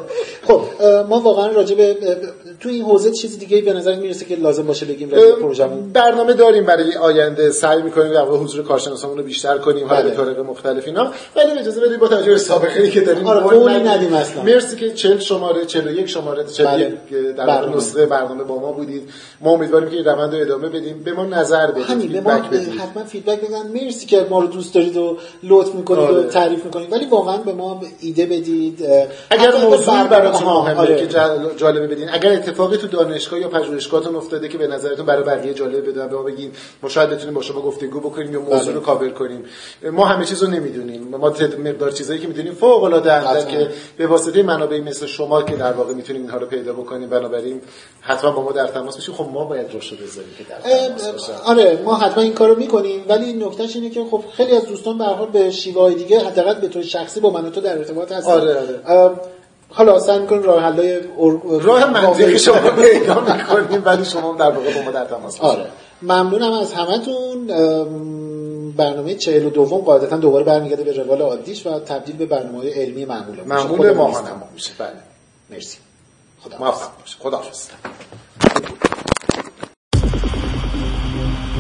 خب 0.46 0.60
ما 1.08 1.20
واقعا 1.20 1.46
راجع 1.46 1.74
به 1.74 1.96
تو 2.60 2.68
این 2.68 2.84
حوزه 2.84 3.10
چیز 3.10 3.38
دیگه 3.38 3.60
به 3.60 3.72
نظر 3.72 3.96
می‌رسه 3.96 4.24
که 4.24 4.36
لازم 4.36 4.62
باشه 4.62 4.86
بگیم 4.86 5.10
راجع 5.10 5.32
پروژمون 5.32 5.92
برنامه 5.92 6.32
داریم 6.32 6.66
برای 6.66 6.96
آینده. 6.96 7.50
سعی 7.50 7.82
می‌کنیم 7.82 8.12
در 8.12 8.24
حضور 8.24 8.64
کارشناسامون 8.64 9.18
رو 9.18 9.24
بیشتر 9.24 9.58
کنیم 9.58 9.88
حالا 9.88 10.02
به 10.02 10.10
طرق 10.10 10.40
مختلف 10.40 10.86
اینا. 10.86 11.12
ولی 11.36 11.58
اجازه 11.58 11.80
بدید 11.80 11.98
با 11.98 12.08
توجه 12.08 12.30
به 12.30 12.38
سابقه 12.38 12.82
ای 12.82 12.90
که 12.90 13.00
داریم 13.00 13.26
آره 13.26 13.40
قولی 13.40 13.80
ندیم 13.80 14.14
اصلا. 14.14 14.42
مرسی 14.42 14.76
که 14.76 14.90
40 14.90 15.18
شماره 15.18 15.64
41 15.66 16.06
شماره 16.06 16.44
41 16.44 16.92
در. 17.36 17.68
نسخه 17.68 18.06
برنامه 18.06 18.44
با 18.44 18.58
ما 18.58 18.72
بودید. 18.72 19.10
ما 19.40 19.50
امیدواریم 19.50 19.90
که 19.90 19.96
این 19.96 20.04
روند 20.04 20.34
رو 20.34 20.40
ادامه 20.40 20.68
بدیم. 20.68 20.99
به 21.04 21.12
ما 21.12 21.24
نظر 21.24 21.70
بدید 21.70 21.84
همین 21.84 22.12
به 22.12 22.20
ما 22.20 22.30
حتما 22.30 23.04
فیدبک 23.04 23.40
بدن. 23.40 23.66
مرسی 23.66 24.06
که 24.06 24.26
ما 24.30 24.40
رو 24.40 24.46
دوست 24.46 24.74
دارید 24.74 24.96
و 24.96 25.18
لطف 25.42 25.74
می‌کنید 25.74 26.04
آره. 26.04 26.14
و 26.14 26.22
تعریف 26.22 26.64
می‌کنید. 26.64 26.92
ولی 26.92 27.06
واقعا 27.06 27.36
به 27.36 27.52
ما 27.52 27.80
ایده 28.00 28.26
بدید 28.26 28.84
اگر 29.30 29.56
موضوع 29.56 30.06
براتون 30.06 30.42
مهمه 30.42 30.80
آره. 30.80 31.06
که 31.06 31.06
جالبه 31.56 31.86
بدین 31.86 32.08
اگر 32.12 32.32
اتفاقی 32.32 32.76
تو 32.76 32.86
دانشگاه 32.86 33.40
یا 33.40 33.48
پژوهشگاهتون 33.48 34.16
افتاده 34.16 34.48
که 34.48 34.58
به 34.58 34.66
نظرتون 34.66 35.06
برای 35.06 35.22
بقیه 35.22 35.54
جالب 35.54 35.88
بده 35.88 36.06
به 36.06 36.16
ما 36.16 36.22
بگین 36.22 36.52
ما 36.82 36.88
شاید 36.88 37.10
بتونیم 37.10 37.34
با 37.34 37.42
شما 37.42 37.60
گفتگو 37.60 38.00
بکنیم 38.00 38.32
یا 38.32 38.40
موضوع 38.40 38.58
رو 38.74 38.80
بله. 38.80 38.80
کاور 38.80 39.08
کنیم. 39.08 39.44
ما 39.92 40.04
همه 40.04 40.24
چیز 40.24 40.42
رو 40.42 40.50
نمی‌دونیم. 40.50 41.08
ما 41.08 41.18
مقدار 41.58 41.90
چیزایی 41.90 42.20
که 42.20 42.28
می‌دونیم 42.28 42.52
فوق 42.54 42.82
العاده 42.82 43.44
که 43.44 43.70
به 43.96 44.06
واسطه 44.06 44.42
منابعی 44.42 44.80
مثل 44.80 45.06
شما 45.06 45.42
که 45.42 45.56
در 45.56 45.72
واقع 45.72 45.94
می‌تونیم 45.94 46.22
اینها 46.22 46.38
رو 46.38 46.46
پیدا 46.46 46.72
بکنیم. 46.72 47.08
بنابراین 47.08 47.60
حتما 48.00 48.30
با 48.30 48.42
ما 48.42 48.52
در 48.52 48.66
تماس 48.66 48.94
باشید. 48.94 49.14
خب 49.14 49.28
ما 49.32 49.44
باید 49.44 49.72
روش 49.72 49.92
بذاریم 49.92 50.30
که 50.38 50.44
در 50.44 50.56
آره 51.44 51.82
ما 51.84 51.94
حتما 51.94 52.22
این 52.22 52.34
کارو 52.34 52.56
می‌کنیم 52.56 53.04
ولی 53.08 53.32
نکتهش 53.32 53.76
اینه 53.76 53.90
که 53.90 54.04
خب 54.10 54.24
خیلی 54.32 54.56
از 54.56 54.64
دوستان 54.64 54.98
به 54.98 55.04
حال 55.04 55.28
به 55.28 55.50
شیوه 55.50 55.94
دیگه 55.94 56.20
حداقل 56.20 56.54
به 56.54 56.68
طور 56.68 56.82
شخصی 56.82 57.20
با 57.20 57.30
من 57.30 57.46
و 57.46 57.50
تو 57.50 57.60
در 57.60 57.78
ارتباط 57.78 58.12
هستن. 58.12 58.30
آره 58.32 58.56
آره. 58.86 59.10
حالا 59.68 60.00
سعی 60.00 60.18
می‌کنیم 60.18 60.42
راه 60.42 60.62
حلای 60.62 61.00
راه 61.60 61.90
منطقی 61.90 62.38
شما 62.38 62.70
پیدا 62.70 63.20
می‌کنیم 63.20 63.82
ولی 63.84 64.04
شما 64.04 64.36
در 64.38 64.50
واقع 64.50 64.74
با 64.74 64.82
ما 64.82 64.90
در 64.90 65.04
تماس 65.04 65.40
آره. 65.40 65.66
ممنونم 66.02 66.52
از 66.52 66.72
همتون. 66.72 67.46
برنامه 68.76 69.14
چهل 69.14 69.46
و 69.46 69.50
دوم 69.50 69.80
قاعدتا 69.80 70.16
دوباره 70.16 70.44
برمیگرده 70.44 70.84
به 70.84 70.92
روال 70.92 71.22
عادیش 71.22 71.66
و 71.66 71.78
تبدیل 71.78 72.16
به 72.16 72.26
برنامه 72.26 72.74
علمی 72.74 73.04
معمول 73.04 73.40
معمول 73.46 73.92
ماهانه 73.92 74.30
میشه 74.54 74.72
بله. 74.78 74.90
مرسی. 75.50 75.78
خدا 76.40 76.58
موفق 76.58 76.88
باشه 77.00 77.16
خدا 77.18 77.42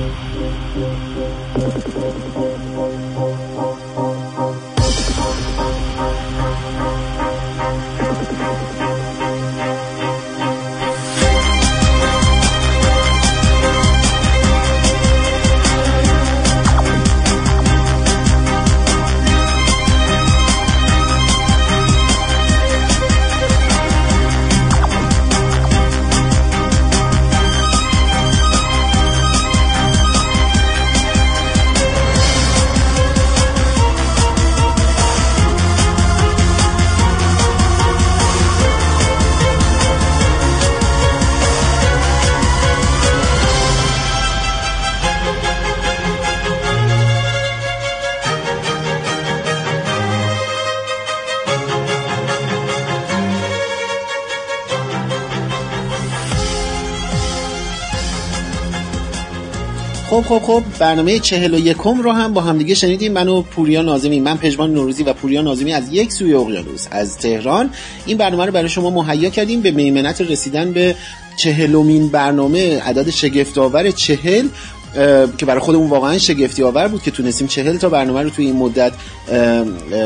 Thank 0.00 0.16
you. 2.36 2.49
خب 60.30 60.42
خب 60.42 60.62
برنامه 60.78 61.18
چهل 61.18 61.54
و 61.54 61.58
یکم 61.58 62.00
رو 62.02 62.12
هم 62.12 62.32
با 62.32 62.40
همدیگه 62.40 62.74
شنیدیم. 62.74 63.12
من 63.12 63.28
و 63.28 63.42
پوریا 63.42 63.82
نازمی 63.82 64.20
من 64.20 64.36
پژمان 64.36 64.74
نوروزی 64.74 65.02
و 65.02 65.12
پوریا 65.12 65.42
نازمی 65.42 65.72
از 65.72 65.92
یک 65.92 66.12
سوی 66.12 66.34
اقیانوس 66.34 66.86
از 66.90 67.18
تهران. 67.18 67.70
این 68.06 68.16
برنامه 68.16 68.46
رو 68.46 68.52
برای 68.52 68.68
شما 68.68 68.90
مهیا 68.90 69.30
کردیم 69.30 69.60
به 69.60 69.70
میمنت 69.70 70.20
رسیدن 70.20 70.72
به 70.72 70.94
چهلمین 71.36 72.08
برنامه 72.08 72.80
عدد 72.80 73.10
شگفتآور 73.10 73.90
چهل 73.90 74.48
که 75.38 75.46
برای 75.46 75.60
خودمون 75.60 75.88
واقعا 75.88 76.18
شگفتی 76.18 76.62
آور 76.62 76.88
بود 76.88 77.02
که 77.02 77.10
تونستیم 77.10 77.46
چهل 77.46 77.76
تا 77.76 77.88
برنامه 77.88 78.22
رو 78.22 78.30
توی 78.30 78.46
این 78.46 78.56
مدت 78.56 78.92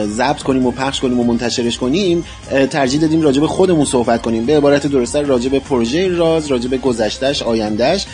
ضبط 0.07 0.43
کنیم 0.43 0.67
و 0.67 0.71
پخش 0.71 1.01
کنیم 1.01 1.21
و 1.21 1.25
منتشرش 1.25 1.79
کنیم. 1.79 2.25
ترجیح 2.71 3.01
دادیم 3.01 3.23
راجع 3.23 3.41
به 3.41 3.47
خودمون 3.47 3.85
صحبت 3.85 4.23
کنیم. 4.23 4.47
به 4.47 4.57
عبارت 4.57 4.87
درسته 4.87 5.21
راجع 5.21 5.49
به 5.49 5.59
پروژه 5.59 6.09
راز 6.09 6.47
راجع 6.47 6.69
به 6.69 6.79
گذشتهش 6.79 7.43
آیندهش 7.43 8.07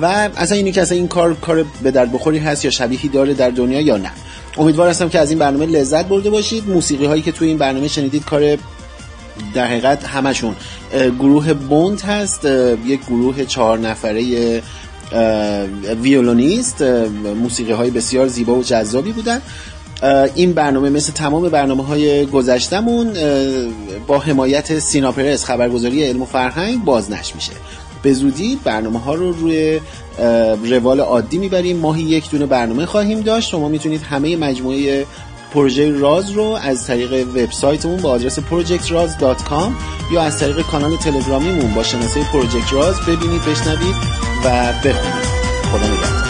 و 0.00 0.06
اصلا 0.36 0.56
اینی 0.56 0.72
که 0.72 0.82
اصلا 0.82 0.96
این 0.96 1.08
کار 1.08 1.34
کار 1.34 1.64
به 1.82 1.90
درد 1.90 2.12
بخوری 2.12 2.38
هست 2.38 2.64
یا 2.64 2.70
شبیهی 2.70 3.08
داره 3.08 3.34
در 3.34 3.50
دنیا 3.50 3.80
یا 3.80 3.96
نه. 3.96 4.10
امیدوار 4.58 4.88
هستم 4.88 5.08
که 5.08 5.18
از 5.18 5.30
این 5.30 5.38
برنامه 5.38 5.66
لذت 5.66 6.06
برده 6.06 6.30
باشید. 6.30 6.68
موسیقی 6.68 7.06
هایی 7.06 7.22
که 7.22 7.32
توی 7.32 7.48
این 7.48 7.58
برنامه 7.58 7.88
شنیدید 7.88 8.24
کار 8.24 8.56
در 9.54 9.66
حقیقت 9.66 10.04
همشون. 10.04 10.56
گروه 11.18 11.52
بوند 11.52 12.00
هست. 12.00 12.44
یک 12.86 13.00
گروه 13.06 13.44
چهار 13.44 13.78
نفره 13.78 14.62
ویولونیست. 16.02 16.82
موسیقی 17.42 17.72
های 17.72 17.90
بسیار 17.90 18.28
زیبا 18.28 18.54
و 18.54 18.62
جذابی 18.62 19.12
بودن. 19.12 19.40
این 20.34 20.52
برنامه 20.52 20.90
مثل 20.90 21.12
تمام 21.12 21.48
برنامه 21.48 21.84
های 21.84 22.26
گذشتمون 22.26 23.12
با 24.06 24.18
حمایت 24.18 24.78
سیناپرس 24.78 25.44
خبرگزاری 25.44 26.04
علم 26.04 26.22
و 26.22 26.24
فرهنگ 26.24 26.84
بازنش 26.84 27.34
میشه. 27.34 27.52
به 28.02 28.12
زودی 28.12 28.58
برنامه 28.64 28.98
ها 28.98 29.14
رو 29.14 29.32
روی 29.32 29.80
روال 30.64 31.00
عادی 31.00 31.38
می‌بریم. 31.38 31.76
ماهی 31.76 32.02
یک 32.02 32.30
دونه 32.30 32.46
برنامه 32.46 32.86
خواهیم 32.86 33.20
داشت. 33.20 33.48
شما 33.48 33.68
می‌تونید 33.68 34.02
همه 34.02 34.36
مجموعه 34.36 35.06
پروژه 35.54 35.90
راز 35.90 36.30
رو 36.30 36.58
از 36.62 36.86
طریق 36.86 37.12
وبسایتمون 37.28 37.96
با 37.96 38.10
آدرس 38.10 38.38
projectraz.com 38.38 39.70
یا 40.12 40.22
از 40.22 40.38
طریق 40.38 40.60
کانال 40.60 40.96
تلگرامیمون 40.96 41.74
با 41.74 41.82
شناسه 41.82 42.24
پروژکت 42.32 42.72
راز 42.72 43.00
ببینید 43.00 43.44
بشنوید 43.44 43.94
و 44.44 44.72
بخونید. 44.72 45.24
خدا 45.72 45.86
نگهدار. 45.86 46.29